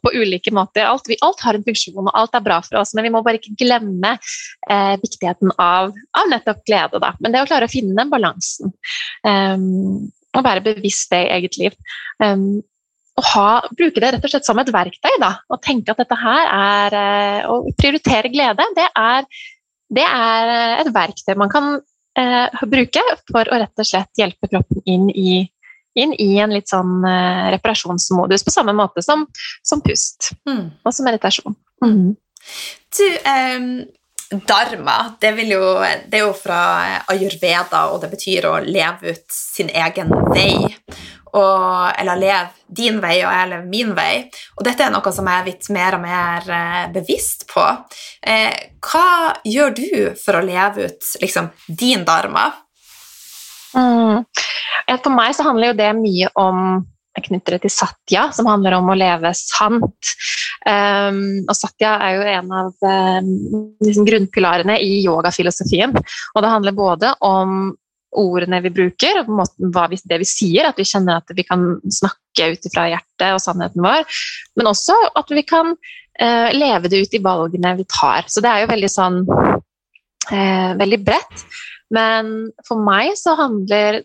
på 0.00 0.12
ulike 0.14 0.52
måter. 0.54 0.86
Alt, 0.88 1.10
alt, 1.18 1.44
har 1.44 1.58
en 1.58 1.66
funksjon, 1.66 2.04
og 2.06 2.12
alt 2.14 2.36
er 2.38 2.44
bra 2.46 2.60
for 2.64 2.80
oss, 2.80 2.94
men 2.96 3.08
vi 3.08 3.12
må 3.12 3.24
bare 3.26 3.40
ikke 3.40 3.56
glemme 3.64 4.16
eh, 4.16 4.94
viktigheten 5.02 5.52
av, 5.58 5.92
av, 5.92 6.28
nettopp 6.32 6.64
glede. 6.68 7.00
Da. 7.02 7.14
Men 7.20 7.34
det 7.34 7.44
å 7.44 7.48
klare 7.50 7.68
å 7.68 7.72
finne 7.74 7.96
den 7.98 8.12
balansen. 8.12 8.72
Um, 9.26 10.06
og 10.34 10.46
være 10.46 10.64
bevisst 10.64 11.12
det 11.12 11.26
i 11.26 11.34
eget 11.36 11.58
liv. 11.60 11.76
Um, 12.22 12.62
og 13.14 13.26
ha, 13.30 13.48
bruke 13.78 14.00
det 14.02 14.08
rett 14.10 14.24
og 14.26 14.32
slett 14.32 14.46
som 14.46 14.58
et 14.58 14.72
verktøy. 14.74 15.12
Da, 15.22 15.36
og 15.52 15.60
tenke 15.62 15.92
at 15.92 16.00
dette 16.02 16.16
her 16.18 16.48
er 16.50 16.96
eh, 16.98 17.44
Å 17.46 17.60
prioritere 17.78 18.32
glede, 18.32 18.66
det 18.74 18.88
er 18.90 19.28
det 19.92 20.04
er 20.04 20.52
eh, 20.52 20.76
et 20.82 20.92
verktøy 20.94 21.34
man 21.40 21.52
kan 21.52 21.74
eh, 22.18 22.62
bruke 22.70 23.02
for 23.30 23.48
å 23.48 23.58
rett 23.60 23.82
og 23.82 23.88
slett 23.88 24.20
hjelpe 24.20 24.50
kroppen 24.50 24.84
inn 24.84 25.10
i, 25.10 25.42
inn 25.98 26.14
i 26.20 26.30
en 26.42 26.54
litt 26.54 26.70
sånn 26.72 27.04
eh, 27.08 27.50
reparasjonsmodus, 27.56 28.46
på 28.46 28.54
samme 28.54 28.76
måte 28.76 29.04
som, 29.04 29.26
som 29.66 29.82
pust 29.84 30.32
mm. 30.48 30.64
og 30.84 30.94
som 30.94 31.08
meditasjon. 31.08 31.58
Mm. 31.84 32.14
Du, 32.94 33.06
eh, 33.08 33.68
dharma, 34.48 34.98
det, 35.20 35.34
jo, 35.48 35.60
det, 36.08 36.18
er 36.18 36.24
jo 36.24 36.32
fra 36.36 36.60
ayurveda, 37.12 37.88
og 37.92 38.00
det 38.02 38.10
betyr 38.14 38.48
å 38.48 38.58
leve 38.64 39.14
ut 39.14 39.26
sin 39.34 39.70
egen 39.70 40.12
vei 40.32 40.56
og, 41.34 41.92
eller 41.98 42.20
leve 42.20 42.74
din 42.74 43.00
vei, 43.02 43.16
og 43.26 43.32
jeg 43.34 43.50
lever 43.50 43.70
min 43.70 43.92
vei. 43.96 44.12
Og 44.58 44.66
dette 44.66 44.86
er 44.86 44.92
noe 44.94 45.14
som 45.14 45.28
jeg 45.30 45.40
er 45.40 45.46
blitt 45.48 45.68
mer 45.74 45.98
og 45.98 46.02
mer 46.04 46.48
eh, 46.58 46.80
bevisst 46.94 47.46
på. 47.50 47.64
Eh, 48.22 48.54
hva 48.84 49.34
gjør 49.46 49.74
du 49.76 49.90
for 50.20 50.38
å 50.38 50.44
leve 50.46 50.88
ut 50.88 51.12
liksom, 51.22 51.50
din 51.68 52.06
dharma? 52.06 52.48
Mm. 53.74 54.24
For 54.94 55.14
meg 55.14 55.34
så 55.34 55.46
handler 55.46 55.72
jo 55.72 55.78
det 55.80 55.94
mye 55.98 56.30
om 56.38 56.58
jeg 57.14 57.28
knytter 57.28 57.54
det 57.54 57.62
til 57.62 57.70
satya, 57.70 58.24
som 58.34 58.48
handler 58.50 58.74
om 58.80 58.88
å 58.90 58.96
leve 58.98 59.30
sant. 59.38 60.14
Um, 60.66 61.44
og 61.44 61.54
satya 61.54 61.92
er 62.02 62.16
jo 62.16 62.24
en 62.32 62.54
av 62.58 62.86
um, 63.22 63.28
liksom 63.84 64.06
grunnpilarene 64.08 64.80
i 64.82 64.96
yogafilosofien. 65.04 65.94
Og 65.94 66.42
det 66.42 66.50
handler 66.50 66.74
både 66.74 67.12
om 67.22 67.70
ordene 68.20 68.60
vi 68.64 68.72
bruker, 68.74 69.20
og 69.22 69.32
måten, 69.40 69.70
hva 69.74 69.88
vi, 69.90 69.98
det 70.08 70.20
vi 70.22 70.28
sier, 70.28 70.68
at 70.68 70.78
vi 70.80 70.86
kjenner 70.88 71.20
at 71.20 71.34
vi 71.34 71.44
kan 71.46 71.76
snakke 71.92 72.52
ut 72.54 72.68
fra 72.74 72.88
hjertet 72.92 73.28
og 73.34 73.42
sannheten 73.42 73.84
vår, 73.84 74.06
men 74.58 74.70
også 74.70 74.96
at 75.18 75.30
vi 75.34 75.44
kan 75.46 75.74
eh, 75.74 76.50
leve 76.54 76.90
det 76.90 77.04
ut 77.04 77.16
i 77.16 77.22
valgene 77.24 77.76
vi 77.80 77.86
tar. 77.90 78.28
Så 78.30 78.44
det 78.44 78.50
er 78.50 78.64
jo 78.64 78.72
veldig 78.72 78.92
sånn 78.92 79.22
eh, 80.30 80.74
veldig 80.80 81.00
bredt. 81.06 81.46
Men 81.94 82.50
for 82.66 82.80
meg 82.82 83.14
så 83.20 83.36
handler 83.38 84.02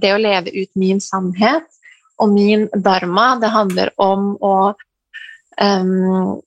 det 0.00 0.12
å 0.12 0.20
leve 0.20 0.52
ut 0.52 0.72
min 0.80 1.00
sannhet 1.00 1.68
og 2.20 2.34
min 2.34 2.66
dharma, 2.84 3.32
det 3.40 3.48
handler 3.48 3.92
om 4.00 4.34
å 4.44 4.54
um, 5.56 6.40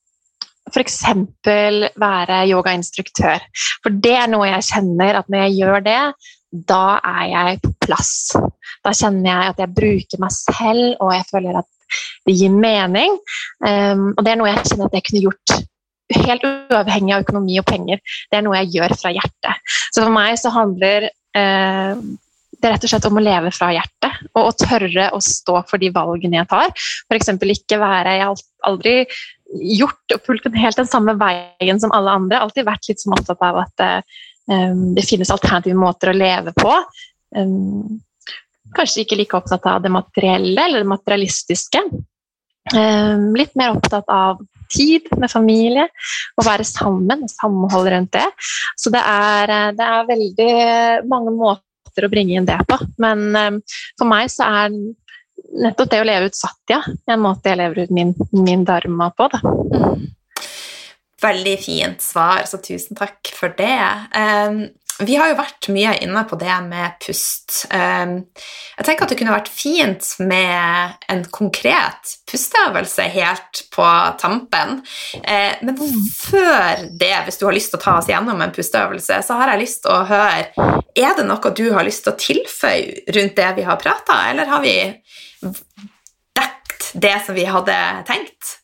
F.eks. 0.70 1.00
være 2.00 2.38
yogainstruktør. 2.48 3.42
For 3.82 3.94
det 4.04 4.14
er 4.16 4.30
noe 4.30 4.48
jeg 4.48 4.68
kjenner 4.70 5.18
at 5.20 5.28
når 5.30 5.44
jeg 5.44 5.58
gjør 5.60 5.84
det, 5.86 6.00
da 6.54 6.98
er 7.02 7.28
jeg 7.32 7.60
på 7.64 7.72
plass. 7.86 8.14
Da 8.84 8.92
kjenner 8.94 9.30
jeg 9.30 9.52
at 9.52 9.62
jeg 9.64 9.74
bruker 9.74 10.22
meg 10.22 10.34
selv, 10.34 10.96
og 11.02 11.14
jeg 11.14 11.26
føler 11.30 11.60
at 11.60 11.70
det 12.26 12.34
gir 12.38 12.52
mening. 12.54 13.16
Um, 13.64 14.10
og 14.14 14.22
det 14.24 14.32
er 14.32 14.40
noe 14.40 14.50
jeg 14.52 14.66
kjenner 14.70 14.90
at 14.90 14.98
jeg 14.98 15.06
kunne 15.08 15.24
gjort 15.26 15.56
helt 16.14 16.44
uavhengig 16.46 17.14
av 17.16 17.24
økonomi 17.24 17.58
og 17.60 17.66
penger. 17.68 18.02
Det 18.30 18.38
er 18.38 18.44
noe 18.46 18.58
jeg 18.62 18.74
gjør 18.76 18.94
fra 19.00 19.14
hjertet. 19.14 19.72
Så 19.90 20.02
for 20.02 20.14
meg 20.14 20.38
så 20.40 20.52
handler 20.54 21.08
uh, 21.10 21.94
det 22.64 22.72
rett 22.72 22.86
og 22.86 22.92
slett 22.92 23.08
om 23.08 23.18
å 23.20 23.24
leve 23.24 23.50
fra 23.52 23.70
hjertet, 23.74 24.20
og 24.32 24.48
å 24.48 24.56
tørre 24.56 25.10
å 25.12 25.20
stå 25.22 25.60
for 25.68 25.82
de 25.82 25.90
valgene 25.94 26.38
jeg 26.40 26.50
tar. 26.52 26.70
F.eks. 27.10 27.32
ikke 27.56 27.80
være 27.82 28.18
Jeg 28.18 28.28
har 28.28 28.44
aldri 28.68 28.94
gjort 29.74 30.14
og 30.16 30.22
fulgt 30.24 30.46
helt 30.56 30.78
den 30.80 30.88
samme 30.88 31.16
veien 31.20 31.80
som 31.82 31.92
alle 31.94 32.14
andre. 32.14 32.40
Alltid 32.40 32.66
vært 32.68 32.88
litt 32.88 33.02
som 33.02 33.16
opptatt 33.16 33.42
av 33.44 33.64
at 33.66 33.84
uh, 33.84 34.22
det 34.96 35.04
finnes 35.08 35.30
alternative 35.32 35.76
måter 35.78 36.10
å 36.10 36.16
leve 36.16 36.52
på. 36.56 36.72
Kanskje 38.74 39.04
ikke 39.04 39.16
like 39.16 39.38
opptatt 39.38 39.66
av 39.70 39.84
det 39.84 39.92
materielle 39.92 40.66
eller 40.66 40.82
det 40.82 40.90
materialistiske. 40.90 41.80
Litt 43.38 43.54
mer 43.56 43.76
opptatt 43.76 44.08
av 44.12 44.42
tid 44.74 45.08
med 45.20 45.30
familie, 45.30 45.86
å 46.40 46.44
være 46.44 46.64
sammen, 46.66 47.26
samhold 47.30 47.88
rundt 47.92 48.12
det. 48.16 48.26
Så 48.80 48.92
det 48.92 49.02
er, 49.04 49.54
det 49.76 49.86
er 49.86 50.08
veldig 50.08 50.50
mange 51.10 51.34
måter 51.36 52.06
å 52.06 52.12
bringe 52.12 52.36
inn 52.36 52.48
det 52.48 52.58
på. 52.68 52.80
Men 53.00 53.62
for 53.98 54.08
meg 54.10 54.32
så 54.32 54.48
er 54.48 54.76
nettopp 55.54 55.90
det 55.92 56.02
å 56.02 56.08
leve 56.08 56.30
ut 56.30 56.38
satya 56.38 56.80
en 57.10 57.22
måte 57.22 57.52
jeg 57.52 57.60
lever 57.60 57.84
ut 57.84 57.94
min, 57.94 58.14
min 58.32 58.64
dharma 58.66 59.10
på. 59.14 59.28
Da. 59.32 59.40
Veldig 61.24 61.58
fint 61.62 62.02
svar, 62.04 62.44
så 62.48 62.60
tusen 62.62 62.98
takk 62.98 63.30
for 63.32 63.54
det. 63.56 63.80
Um, 64.12 64.66
vi 65.02 65.16
har 65.18 65.32
jo 65.32 65.38
vært 65.38 65.66
mye 65.74 65.96
inne 66.04 66.20
på 66.30 66.36
det 66.38 66.54
med 66.68 66.98
pust. 67.02 67.64
Um, 67.72 68.20
jeg 68.76 68.86
tenker 68.86 69.06
at 69.06 69.10
det 69.10 69.16
kunne 69.18 69.34
vært 69.34 69.50
fint 69.50 70.06
med 70.22 70.94
en 71.10 71.24
konkret 71.34 72.12
pusteøvelse 72.30 73.08
helt 73.16 73.64
på 73.74 73.86
tampen. 74.22 74.82
Uh, 75.18 75.54
men 75.66 75.80
før 76.14 76.84
det, 76.92 77.14
hvis 77.26 77.40
du 77.40 77.46
har 77.48 77.56
lyst 77.56 77.74
til 77.74 77.80
å 77.80 77.84
ta 77.86 77.96
oss 77.98 78.10
gjennom 78.12 78.44
en 78.44 78.54
pusteøvelse, 78.54 79.18
så 79.26 79.38
har 79.40 79.54
jeg 79.54 79.64
lyst 79.64 79.82
til 79.86 79.94
å 79.96 80.04
høre 80.10 80.70
Er 80.94 81.16
det 81.18 81.26
noe 81.26 81.54
du 81.58 81.66
har 81.74 81.86
lyst 81.86 82.04
til 82.04 82.14
å 82.14 82.20
tilføye 82.20 83.16
rundt 83.16 83.40
det 83.40 83.48
vi 83.56 83.66
har 83.66 83.80
prata, 83.82 84.20
eller 84.30 84.52
har 84.52 84.62
vi 84.62 84.76
dekt 86.38 86.92
det 86.94 87.16
som 87.26 87.34
vi 87.34 87.48
hadde 87.50 87.80
tenkt? 88.06 88.60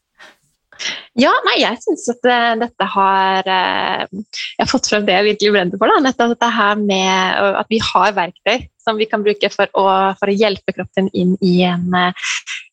Ja, 1.18 1.33
nei, 1.45 1.57
jeg 1.61 1.78
syns 1.83 2.07
at 2.12 2.26
uh, 2.28 2.53
dette 2.61 2.87
har 2.95 3.49
uh, 3.49 4.05
Jeg 4.09 4.62
har 4.62 4.70
fått 4.70 4.89
frem 4.91 5.07
det 5.09 5.16
jeg 5.16 5.26
virkelig 5.33 5.53
brenner 5.55 5.81
for. 5.81 5.91
Da. 5.91 6.05
Nettopp 6.05 6.35
dette 6.35 6.51
her 6.57 6.78
med 6.81 7.41
uh, 7.41 7.59
at 7.61 7.68
vi 7.72 7.81
har 7.85 8.14
verktøy 8.16 8.68
som 8.81 8.97
vi 8.97 9.09
kan 9.11 9.24
bruke 9.24 9.51
for 9.53 9.68
å, 9.76 9.85
for 10.16 10.31
å 10.33 10.35
hjelpe 10.35 10.72
kroppen 10.72 11.11
inn 11.12 11.35
i 11.45 11.61
en 11.68 11.93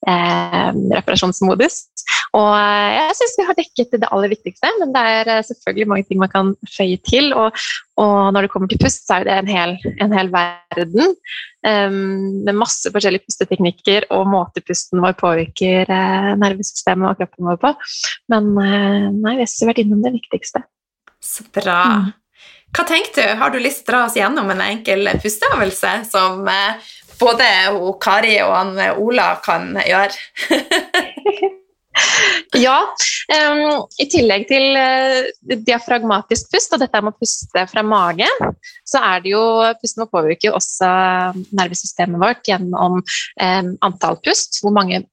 reparasjonsmodus. 0.08 1.82
Og 2.38 2.52
jeg 2.94 3.16
syns 3.18 3.36
vi 3.40 3.46
har 3.48 3.58
dekket 3.58 3.96
det 3.98 4.10
aller 4.14 4.32
viktigste, 4.32 4.70
men 4.82 4.92
det 4.94 5.04
er 5.20 5.46
selvfølgelig 5.48 5.88
mange 5.90 6.06
ting 6.08 6.20
man 6.22 6.32
kan 6.32 6.52
føye 6.76 7.00
til. 7.08 7.32
Og, 7.34 7.56
og 7.98 8.30
når 8.36 8.46
det 8.46 8.52
kommer 8.54 8.70
til 8.72 8.82
pust, 8.82 9.08
så 9.08 9.18
er 9.18 9.26
det 9.28 9.38
en 9.40 9.50
hel, 9.50 9.74
en 10.04 10.14
hel 10.14 10.30
verden 10.34 11.16
um, 11.16 11.98
med 12.46 12.60
masse 12.60 12.92
forskjellige 12.94 13.26
pusteteknikker 13.26 14.10
og 14.14 14.30
måter 14.30 14.66
pusten 14.68 15.02
vår 15.04 15.18
påvirker 15.18 15.90
nervesystemet 16.38 17.10
og 17.10 17.24
kroppen 17.24 17.50
vår 17.50 17.60
på. 17.64 17.74
Men 18.34 18.54
uh, 18.54 19.10
nei, 19.18 19.38
vi 19.40 19.48
har 19.48 19.72
vært 19.72 19.84
innom 19.86 20.06
det 20.06 20.14
viktigste. 20.20 20.64
Så 21.24 21.48
bra. 21.56 21.82
Mm. 22.06 22.16
Hva 22.76 22.84
tenker 22.86 23.16
du? 23.18 23.38
Har 23.40 23.50
du 23.50 23.62
lyst 23.64 23.86
til 23.86 23.90
å 23.90 23.96
dra 23.96 24.06
oss 24.06 24.18
gjennom 24.20 24.52
en 24.54 24.62
enkel 24.62 25.10
pusteøvelse 25.24 25.94
som 26.12 26.44
uh, 26.46 26.92
både 27.18 27.48
Kari 28.04 28.36
og 28.46 28.78
eh, 28.78 29.00
Ola 29.02 29.32
kan 29.42 29.72
gjøre? 29.82 31.54
ja. 32.66 32.78
Um, 33.28 33.84
I 34.00 34.08
tillegg 34.12 34.48
til 34.50 34.78
uh, 34.78 35.58
diafragmatisk 35.68 36.54
pust, 36.54 36.74
og 36.74 36.84
dette 36.84 37.02
med 37.04 37.16
å 37.16 37.20
puste 37.20 37.66
fra 37.72 37.84
mage, 37.86 38.30
så 38.88 39.02
er 39.04 39.26
det 39.26 39.34
jo 39.34 39.44
Pusten 39.82 40.04
må 40.04 40.10
påvirke 40.12 40.54
også 40.56 40.90
nervesystemet 41.58 42.22
vårt 42.22 42.48
gjennom 42.48 43.00
um, 43.02 43.72
antall 43.86 44.20
pust, 44.24 44.62
hvor 44.64 44.76
mange 44.76 45.04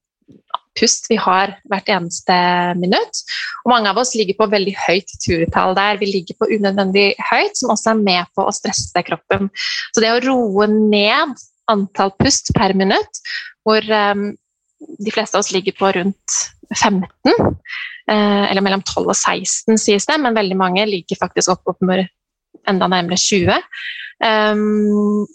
pust 0.75 1.09
vi 1.09 1.17
har 1.21 1.55
hvert 1.71 1.89
eneste 1.91 2.35
minutt. 2.79 3.21
Og 3.63 3.71
mange 3.71 3.91
av 3.91 3.99
oss 4.01 4.15
ligger 4.17 4.37
på 4.39 4.49
veldig 4.51 4.75
høyt 4.85 5.13
turtall 5.23 5.75
der. 5.77 5.99
Vi 6.01 6.11
ligger 6.11 6.37
på 6.39 6.49
unødvendig 6.51 7.13
høyt, 7.31 7.55
som 7.59 7.73
også 7.73 7.93
er 7.93 8.01
med 8.03 8.31
på 8.35 8.45
å 8.45 8.55
stresse 8.55 9.05
kroppen. 9.07 9.51
Så 9.95 10.03
det 10.03 10.13
å 10.13 10.23
roe 10.25 10.67
ned 10.71 11.35
antall 11.71 12.11
pust 12.19 12.51
per 12.57 12.75
minutt, 12.77 13.21
hvor 13.65 13.81
um, 13.89 14.33
de 14.99 15.13
fleste 15.13 15.37
av 15.37 15.43
oss 15.43 15.51
ligger 15.55 15.75
på 15.77 15.91
rundt 15.97 16.35
15, 16.75 17.05
uh, 17.31 17.47
eh, 18.11 18.43
eller 18.51 18.63
mellom 18.65 18.83
12 18.85 19.05
og 19.05 19.15
16 19.15 19.79
sies 19.81 20.07
det, 20.09 20.19
men 20.21 20.37
veldig 20.37 20.57
mange 20.59 20.85
ligger 20.89 21.19
faktisk 21.19 21.55
opp, 21.55 21.73
opp 21.75 21.83
enda 22.65 22.89
nærmere 22.89 23.17
20. 23.19 23.59
Um, 24.25 25.25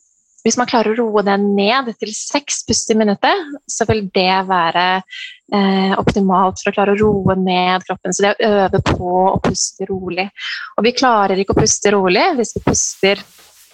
hvis 0.44 0.56
man 0.56 0.68
klarer 0.70 0.94
å 0.94 1.04
roe 1.04 1.24
det 1.24 1.36
ned 1.42 1.90
til 2.00 2.12
seks 2.16 2.62
pust 2.68 2.90
i 2.92 2.96
minuttet, 2.96 3.44
så 3.68 3.84
vil 3.88 4.06
det 4.14 4.38
være 4.48 4.84
eh, 4.96 5.92
optimalt 6.00 6.62
for 6.62 6.70
å 6.70 6.76
klare 6.78 6.94
å 6.94 7.00
roe 7.00 7.36
ned 7.36 7.84
kroppen. 7.84 8.16
Så 8.16 8.24
det 8.24 8.32
å 8.32 8.52
øve 8.62 8.80
på 8.86 9.10
å 9.34 9.36
puste 9.44 9.88
rolig. 9.90 10.30
Og 10.78 10.88
vi 10.88 10.94
klarer 10.96 11.40
ikke 11.40 11.56
å 11.56 11.60
puste 11.60 11.92
rolig 11.92 12.24
hvis 12.38 12.54
vi 12.56 12.64
puster 12.64 13.20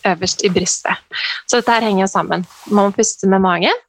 øverst 0.07 0.43
i 0.47 0.51
brystet. 0.55 1.07
Så 1.47 1.61
dette 1.61 1.77
her 1.77 1.87
henger 1.87 2.05
jo 2.05 2.11
sammen. 2.11 2.47
Man 2.67 2.91
må 2.91 2.97
puste 2.99 3.31
med 3.31 3.45
magen 3.47 3.86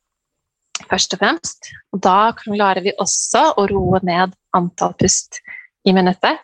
først 0.86 1.16
og 1.16 1.24
fremst. 1.24 1.72
Og 1.96 2.02
da 2.06 2.34
klarer 2.38 2.84
vi 2.86 2.96
også 3.02 3.52
å 3.58 3.68
roe 3.72 4.02
ned 4.06 4.36
antall 4.58 4.96
pust 5.00 5.42
i 5.88 5.94
minuttet. 5.96 6.44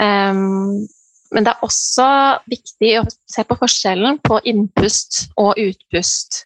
Um, 0.00 0.84
men 1.34 1.46
det 1.46 1.50
er 1.50 1.66
også 1.66 2.06
viktig 2.50 2.90
å 3.00 3.04
se 3.30 3.42
på 3.48 3.56
forskjellen 3.58 4.20
på 4.22 4.38
innpust 4.46 5.24
og 5.40 5.58
utpust. 5.58 6.44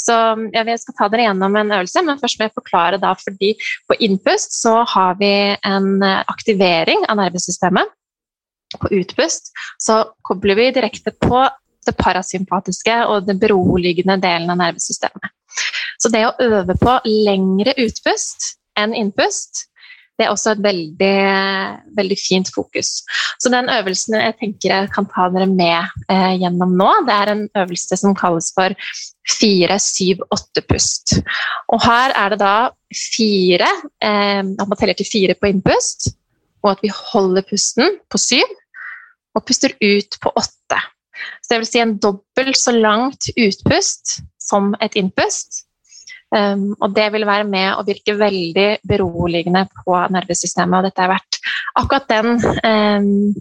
Så 0.00 0.14
jeg 0.52 0.80
skal 0.82 0.96
ta 0.98 1.08
dere 1.12 1.28
gjennom 1.28 1.56
en 1.56 1.72
øvelse, 1.78 2.02
men 2.04 2.20
først 2.20 2.38
må 2.38 2.48
jeg 2.48 2.56
forklare 2.58 3.00
da, 3.00 3.14
fordi 3.16 3.54
på 3.88 3.96
innpust 4.04 4.58
så 4.60 4.82
har 4.92 5.16
vi 5.20 5.30
en 5.56 6.04
aktivering 6.04 7.06
av 7.08 7.16
nervesystemet. 7.22 7.94
På 8.76 8.90
utpust 8.92 9.54
så 9.80 10.02
kobler 10.26 10.58
vi 10.58 10.72
direkte 10.74 11.14
på 11.16 11.46
det 11.86 11.94
parasympatiske 11.96 12.98
og 13.06 13.28
det 13.28 13.38
beroligende 13.40 14.18
delen 14.20 14.52
av 14.52 14.60
nervesystemet. 14.60 15.32
Så 16.02 16.12
det 16.12 16.26
å 16.26 16.34
øve 16.42 16.76
på 16.80 16.98
lengre 17.06 17.74
utpust 17.82 18.54
enn 18.76 18.94
innpust, 18.96 19.66
det 20.16 20.24
er 20.24 20.32
også 20.32 20.54
et 20.54 20.62
veldig, 20.64 21.16
veldig, 21.96 22.16
fint 22.16 22.48
fokus. 22.54 23.02
Så 23.40 23.50
den 23.52 23.68
øvelsen 23.68 24.16
jeg 24.16 24.36
tenker 24.40 24.72
jeg 24.72 24.90
kan 24.94 25.08
ta 25.12 25.26
dere 25.32 25.48
med 25.50 25.90
eh, 26.12 26.38
gjennom 26.40 26.72
nå, 26.78 26.88
det 27.04 27.16
er 27.16 27.32
en 27.32 27.42
øvelse 27.60 27.98
som 28.00 28.16
kalles 28.16 28.48
for 28.56 28.72
4-7-8-pust. 29.36 31.18
Og 31.74 31.84
her 31.84 32.16
er 32.16 32.32
det 32.32 32.40
da 32.40 32.54
fire 32.96 33.68
eh, 34.00 34.40
At 34.40 34.64
man 34.64 34.78
teller 34.78 34.96
til 34.96 35.08
fire 35.10 35.36
på 35.36 35.50
innpust, 35.52 36.14
og 36.64 36.72
at 36.72 36.84
vi 36.84 36.92
holder 37.12 37.44
pusten 37.50 37.98
på 38.08 38.20
syv, 38.20 38.56
og 39.36 39.44
puster 39.44 39.76
ut 39.84 40.16
på 40.22 40.32
åtte. 40.32 40.80
Så 41.44 41.52
det 41.52 41.60
vil 41.60 41.68
si 41.68 41.82
en 41.82 41.96
dobbelt 42.00 42.56
så 42.56 42.72
langt 42.72 43.28
utpust 43.36 44.20
som 44.40 44.72
et 44.80 44.96
innpust. 44.96 45.65
Um, 46.34 46.72
og 46.82 46.90
det 46.96 47.06
vil 47.14 47.22
være 47.26 47.46
med 47.46 47.76
å 47.78 47.84
virke 47.86 48.16
veldig 48.18 48.66
beroligende 48.88 49.66
på 49.70 49.94
nervesystemet. 50.14 50.78
Og 50.80 50.88
dette 50.88 51.04
har 51.04 51.12
vært 51.14 51.38
akkurat 51.78 52.08
den 52.10 52.32
um, 52.66 53.36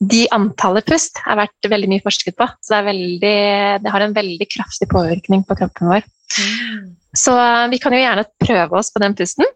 De 0.00 0.22
antallet 0.32 0.86
pust 0.86 1.18
har 1.26 1.36
vært 1.42 1.70
veldig 1.72 1.90
mye 1.90 2.04
forsket 2.04 2.38
på. 2.38 2.46
Så 2.62 2.76
det, 2.76 2.84
veldig, 2.86 3.36
det 3.84 3.94
har 3.94 4.06
en 4.06 4.16
veldig 4.16 4.48
kraftig 4.48 4.88
påvirkning 4.92 5.42
på 5.48 5.58
kroppen 5.58 5.90
vår. 5.92 6.06
Mm. 6.38 6.92
Så 7.18 7.34
vi 7.72 7.80
kan 7.82 7.96
jo 7.96 8.04
gjerne 8.04 8.28
prøve 8.38 8.78
oss 8.78 8.92
på 8.94 9.02
den 9.02 9.16
pusten. 9.18 9.48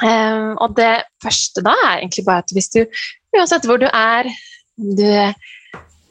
Um, 0.00 0.56
og 0.60 0.74
det 0.76 1.06
første 1.24 1.62
da 1.64 1.76
er 1.84 2.00
egentlig 2.00 2.26
bare 2.26 2.44
at 2.44 2.52
hvis 2.52 2.68
du 2.74 2.82
Uansett 3.36 3.66
hvor 3.68 3.76
du 3.76 3.84
er, 3.84 4.24
om 4.80 4.92
du 4.96 5.04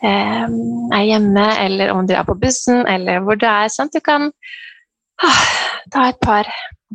er 0.05 1.05
hjemme, 1.07 1.45
eller 1.63 1.89
om 1.89 2.05
du 2.05 2.13
er 2.13 2.25
på 2.27 2.35
bussen, 2.37 2.83
eller 2.85 3.23
hvor 3.25 3.39
du 3.41 3.47
er, 3.49 3.65
at 3.65 3.95
du 3.95 3.97
kan 4.03 4.29
Ta 5.91 6.09
et 6.09 6.19
par 6.21 6.49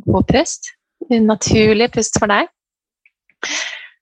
påpust. 0.05 0.73
Naturlig 1.11 1.89
pust 1.93 2.19
for 2.21 2.31
deg. 2.31 2.49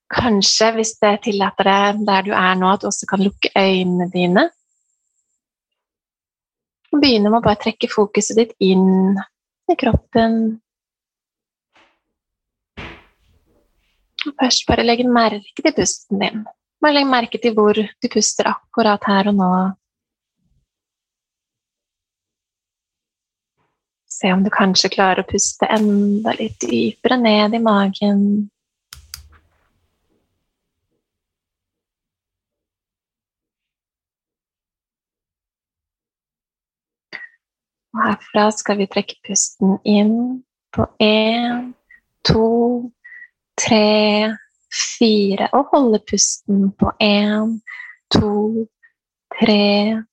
Kanskje, 0.09 0.71
hvis 0.75 0.95
det 1.01 1.19
tillater 1.27 1.67
deg 1.69 1.99
der 2.07 2.25
du 2.25 2.31
er 2.33 2.55
nå, 2.57 2.71
at 2.73 2.81
du 2.81 2.89
også 2.89 3.07
kan 3.09 3.21
lukke 3.23 3.51
øynene 3.55 4.09
dine. 4.13 4.47
Og 6.89 7.03
begynne 7.03 7.29
med 7.29 7.39
å 7.39 7.45
bare 7.45 7.61
trekke 7.61 7.91
fokuset 7.91 8.39
ditt 8.39 8.55
inn 8.65 9.19
i 9.69 9.77
kroppen. 9.77 10.39
Og 14.25 14.33
først 14.41 14.65
bare 14.67 14.85
legge 14.87 15.05
merke 15.07 15.61
til 15.61 15.75
pusten 15.77 16.19
din. 16.21 16.41
Bare 16.81 16.97
legg 16.97 17.07
merke 17.07 17.39
til 17.41 17.53
hvor 17.55 17.77
du 17.77 18.07
puster 18.11 18.49
akkurat 18.49 19.05
her 19.07 19.29
og 19.31 19.37
nå. 19.37 19.51
Se 24.19 24.33
om 24.33 24.41
du 24.43 24.49
kanskje 24.51 24.89
klarer 24.91 25.23
å 25.23 25.27
puste 25.29 25.67
enda 25.71 26.33
litt 26.35 26.59
dypere 26.59 27.15
ned 27.21 27.53
i 27.55 27.59
magen. 27.63 28.23
Og 37.95 38.01
herfra 38.03 38.49
skal 38.57 38.81
vi 38.81 38.89
trekke 38.91 39.15
pusten 39.29 39.77
inn 39.87 40.17
på 40.75 40.89
én, 40.99 41.71
to, 42.27 42.49
tre, 43.55 44.35
fire. 44.81 45.47
Og 45.55 45.71
holde 45.71 46.01
pusten 46.11 46.67
på 46.75 46.91
én, 47.07 47.55
to, 48.11 48.67
tre, 49.39 50.03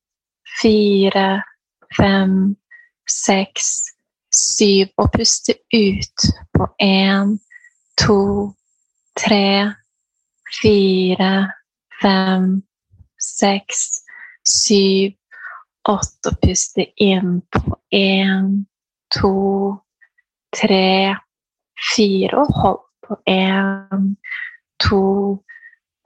fire, 0.62 1.26
fem, 1.98 2.38
seks, 3.11 3.95
syv 4.37 4.93
og 5.01 5.11
puste 5.14 5.55
ut 5.72 6.26
på 6.55 6.68
én, 6.82 7.37
to, 7.99 8.53
tre, 9.16 9.72
fire, 10.61 11.32
fem, 12.03 12.62
seks, 13.20 14.03
syv, 14.45 15.16
åtte 15.89 16.32
og 16.32 16.41
puste 16.43 16.89
inn 17.01 17.41
på 17.53 17.78
én, 17.97 18.66
to, 19.14 19.32
tre, 20.57 21.16
fire 21.95 22.43
og 22.43 22.55
hold 22.61 22.82
på 23.07 23.20
én, 23.30 24.09
to, 24.82 25.05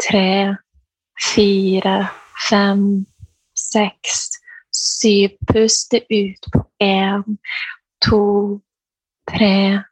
tre, 0.03 0.57
fire, 1.33 1.97
fem, 2.49 3.07
seks, 3.57 4.29
syv. 4.73 5.37
Puste 5.51 6.05
ut 6.11 6.51
på 6.53 6.63
én, 6.83 7.25
to, 8.01 8.61
tre, 9.31 9.83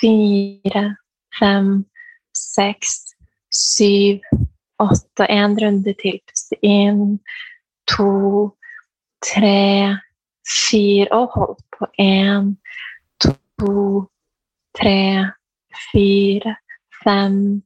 fire, 0.00 0.96
fem, 1.38 1.84
seks, 2.32 3.14
syv, 3.50 4.20
åtte. 4.78 5.26
En 5.28 5.58
runde 5.60 5.94
til. 6.02 6.20
Puste 6.28 6.56
inn. 6.62 7.18
To, 7.90 8.50
tre, 9.22 9.98
fire. 10.46 11.08
Og 11.10 11.28
hold 11.34 11.58
på. 11.78 11.86
Én, 11.98 12.56
to, 13.20 14.08
tre, 14.78 15.30
fire, 15.92 16.56
fem, 17.04 17.62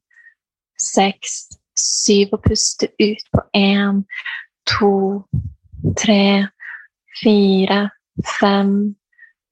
seks, 0.78 1.48
syv. 1.76 2.28
Og 2.32 2.42
puste 2.42 2.88
ut 3.00 3.24
på 3.32 3.44
én, 3.56 4.04
to, 4.66 5.22
tre, 5.96 6.48
fire, 7.22 7.90
fem, 8.40 8.96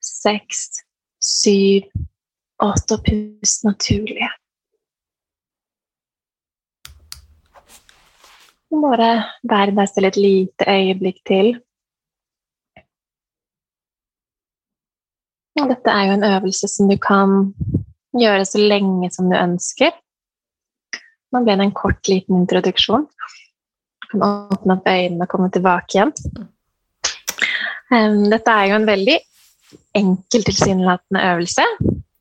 seks, 0.04 0.66
syv, 1.22 1.90
åtte. 2.62 2.98
Og 2.98 3.04
pust 3.04 3.64
naturlig. 3.66 4.28
Bare 8.74 9.10
være 9.46 9.74
deg 9.76 9.90
selv 9.90 10.10
et 10.10 10.18
lite 10.18 10.66
øyeblikk 10.68 11.20
til. 11.28 11.54
Og 15.60 15.70
dette 15.70 15.90
er 15.90 16.08
jo 16.08 16.16
en 16.16 16.26
øvelse 16.26 16.68
som 16.68 16.88
du 16.90 16.96
kan 16.98 17.54
gjøre 18.18 18.46
så 18.48 18.58
lenge 18.58 19.10
som 19.14 19.30
du 19.30 19.36
ønsker. 19.38 19.94
Nå 21.32 21.42
ble 21.42 21.56
det 21.58 21.68
en 21.68 21.76
kort, 21.76 22.02
liten 22.10 22.42
introduksjon. 22.42 23.06
Du 24.02 24.08
kan 24.10 24.26
åpne 24.26 24.76
opp 24.76 24.90
øynene 24.90 25.26
og 25.26 25.30
komme 25.30 25.50
tilbake 25.54 25.96
igjen. 25.96 26.12
Dette 28.30 28.50
er 28.50 28.70
jo 28.70 28.80
en 28.80 28.88
veldig 28.88 29.16
enkel, 29.96 30.44
tilsynelatende 30.46 31.22
øvelse. 31.32 31.64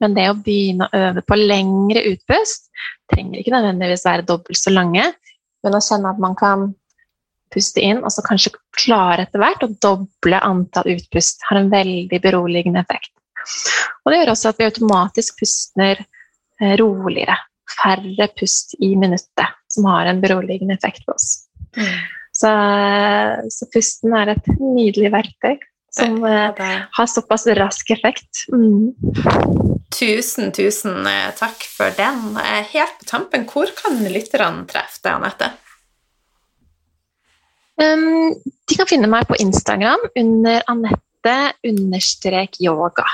Men 0.03 0.15
det 0.17 0.27
å 0.29 0.37
begynne 0.37 0.87
å 0.87 1.01
øve 1.07 1.23
på 1.25 1.37
lengre 1.39 2.03
utpust 2.11 2.69
trenger 3.11 3.39
ikke 3.39 3.53
nødvendigvis 3.55 4.05
være 4.07 4.27
dobbelt 4.27 4.59
så 4.59 4.73
lange. 4.73 5.05
Men 5.63 5.77
å 5.77 5.83
kjenne 5.83 6.11
at 6.11 6.21
man 6.21 6.35
kan 6.39 6.71
puste 7.53 7.83
inn, 7.85 8.01
og 8.01 8.11
så 8.11 8.23
kanskje 8.25 8.55
klare 8.79 9.27
etter 9.27 9.41
hvert 9.41 9.63
å 9.63 9.71
doble 9.83 10.39
antall 10.43 10.89
utpust, 10.95 11.43
har 11.47 11.59
en 11.59 11.71
veldig 11.71 12.19
beroligende 12.23 12.81
effekt. 12.81 13.13
Og 14.03 14.11
det 14.11 14.21
gjør 14.21 14.33
også 14.33 14.51
at 14.51 14.59
vi 14.59 14.67
automatisk 14.67 15.39
puster 15.43 16.01
eh, 16.01 16.73
roligere. 16.81 17.37
Færre 17.73 18.27
pust 18.37 18.75
i 18.83 18.93
minuttet, 18.99 19.55
som 19.71 19.87
har 19.91 20.09
en 20.09 20.21
beroligende 20.23 20.75
effekt 20.75 21.05
på 21.07 21.15
oss. 21.15 21.45
Mm. 21.77 21.93
Så, 22.33 22.49
så, 23.53 23.67
pusten 23.73 24.15
er 24.17 24.33
et 24.33 24.47
nydelig 24.57 25.11
verktøy 25.13 25.59
som 25.93 26.23
uh, 26.23 26.63
har 26.91 27.07
såpass 27.07 27.47
rask 27.47 27.89
effekt. 27.89 28.45
Mm. 28.53 28.93
Tusen, 29.93 30.51
tusen 30.51 31.05
eh, 31.07 31.29
takk 31.37 31.65
for 31.69 31.93
den. 31.97 32.37
Helt 32.73 32.95
på 32.99 33.05
tampen, 33.09 33.45
hvor 33.49 33.69
kan 33.77 33.99
lytterne 34.01 34.65
treffe 34.69 35.03
deg, 35.03 35.19
Anette? 35.19 35.51
Um, 37.81 38.33
de 38.69 38.77
kan 38.77 38.89
finne 38.89 39.09
meg 39.09 39.25
på 39.29 39.37
Instagram 39.41 40.01
under 40.19 40.61
Anette 40.69 41.35
understrek 41.65 42.59
yoga. 42.61 43.05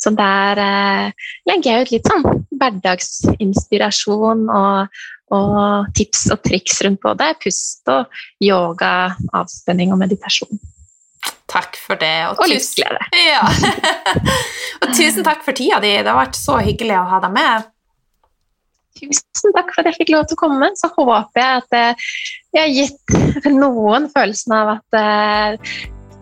Så 0.00 0.12
der 0.16 0.60
uh, 0.60 1.30
legger 1.48 1.72
jeg 1.72 1.86
ut 1.86 1.94
litt 1.96 2.10
sånn 2.12 2.44
hverdagsinspirasjon 2.60 4.44
og, 4.48 5.00
og, 5.36 5.88
tips 5.96 6.28
og 6.32 6.44
triks 6.46 6.80
rundt 6.86 7.02
både 7.04 7.32
pust 7.42 7.90
og 7.92 8.22
yoga, 8.44 9.16
avspenning 9.36 9.92
og 9.92 10.00
meditasjon. 10.04 10.60
Takk 11.50 11.76
for 11.82 11.98
det. 12.00 12.14
Og, 12.30 12.40
og 12.40 12.50
livsglede. 12.50 13.10
Ja. 13.30 13.42
og 14.80 14.94
tusen 14.96 15.26
takk 15.26 15.44
for 15.46 15.56
tida 15.56 15.80
di. 15.82 15.92
Det 16.00 16.10
har 16.10 16.18
vært 16.18 16.38
så 16.38 16.58
hyggelig 16.62 16.96
å 16.98 17.06
ha 17.10 17.20
deg 17.24 17.36
med. 17.36 17.70
Tusen 19.00 19.54
takk 19.56 19.72
for 19.74 19.82
at 19.82 19.90
jeg 19.90 20.00
fikk 20.02 20.12
lov 20.14 20.28
til 20.28 20.38
å 20.38 20.42
komme. 20.46 20.70
Så 20.78 20.90
håper 20.96 21.42
jeg 21.42 21.62
at 21.62 21.78
eh, 21.78 22.10
jeg 22.56 22.62
har 22.62 22.76
gitt 22.76 23.48
noen 23.54 24.10
følelsen 24.12 24.56
av 24.56 24.76
at 24.78 25.00
eh, 25.00 25.72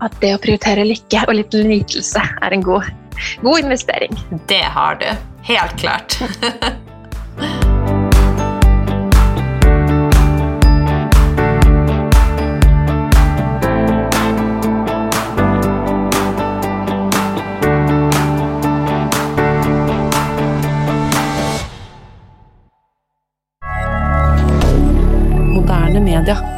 at 0.04 0.14
det 0.22 0.34
å 0.36 0.42
prioritere 0.42 0.86
lykke 0.86 1.24
og 1.26 1.38
litt 1.38 1.56
nytelse 1.68 2.22
er 2.22 2.54
en 2.54 2.62
god, 2.64 2.86
god 3.42 3.64
investering. 3.64 4.20
Det 4.50 4.62
har 4.76 5.00
du. 5.02 5.10
Helt 5.48 5.74
klart. 5.80 6.20
rien 26.18 26.34
dire. 26.34 26.57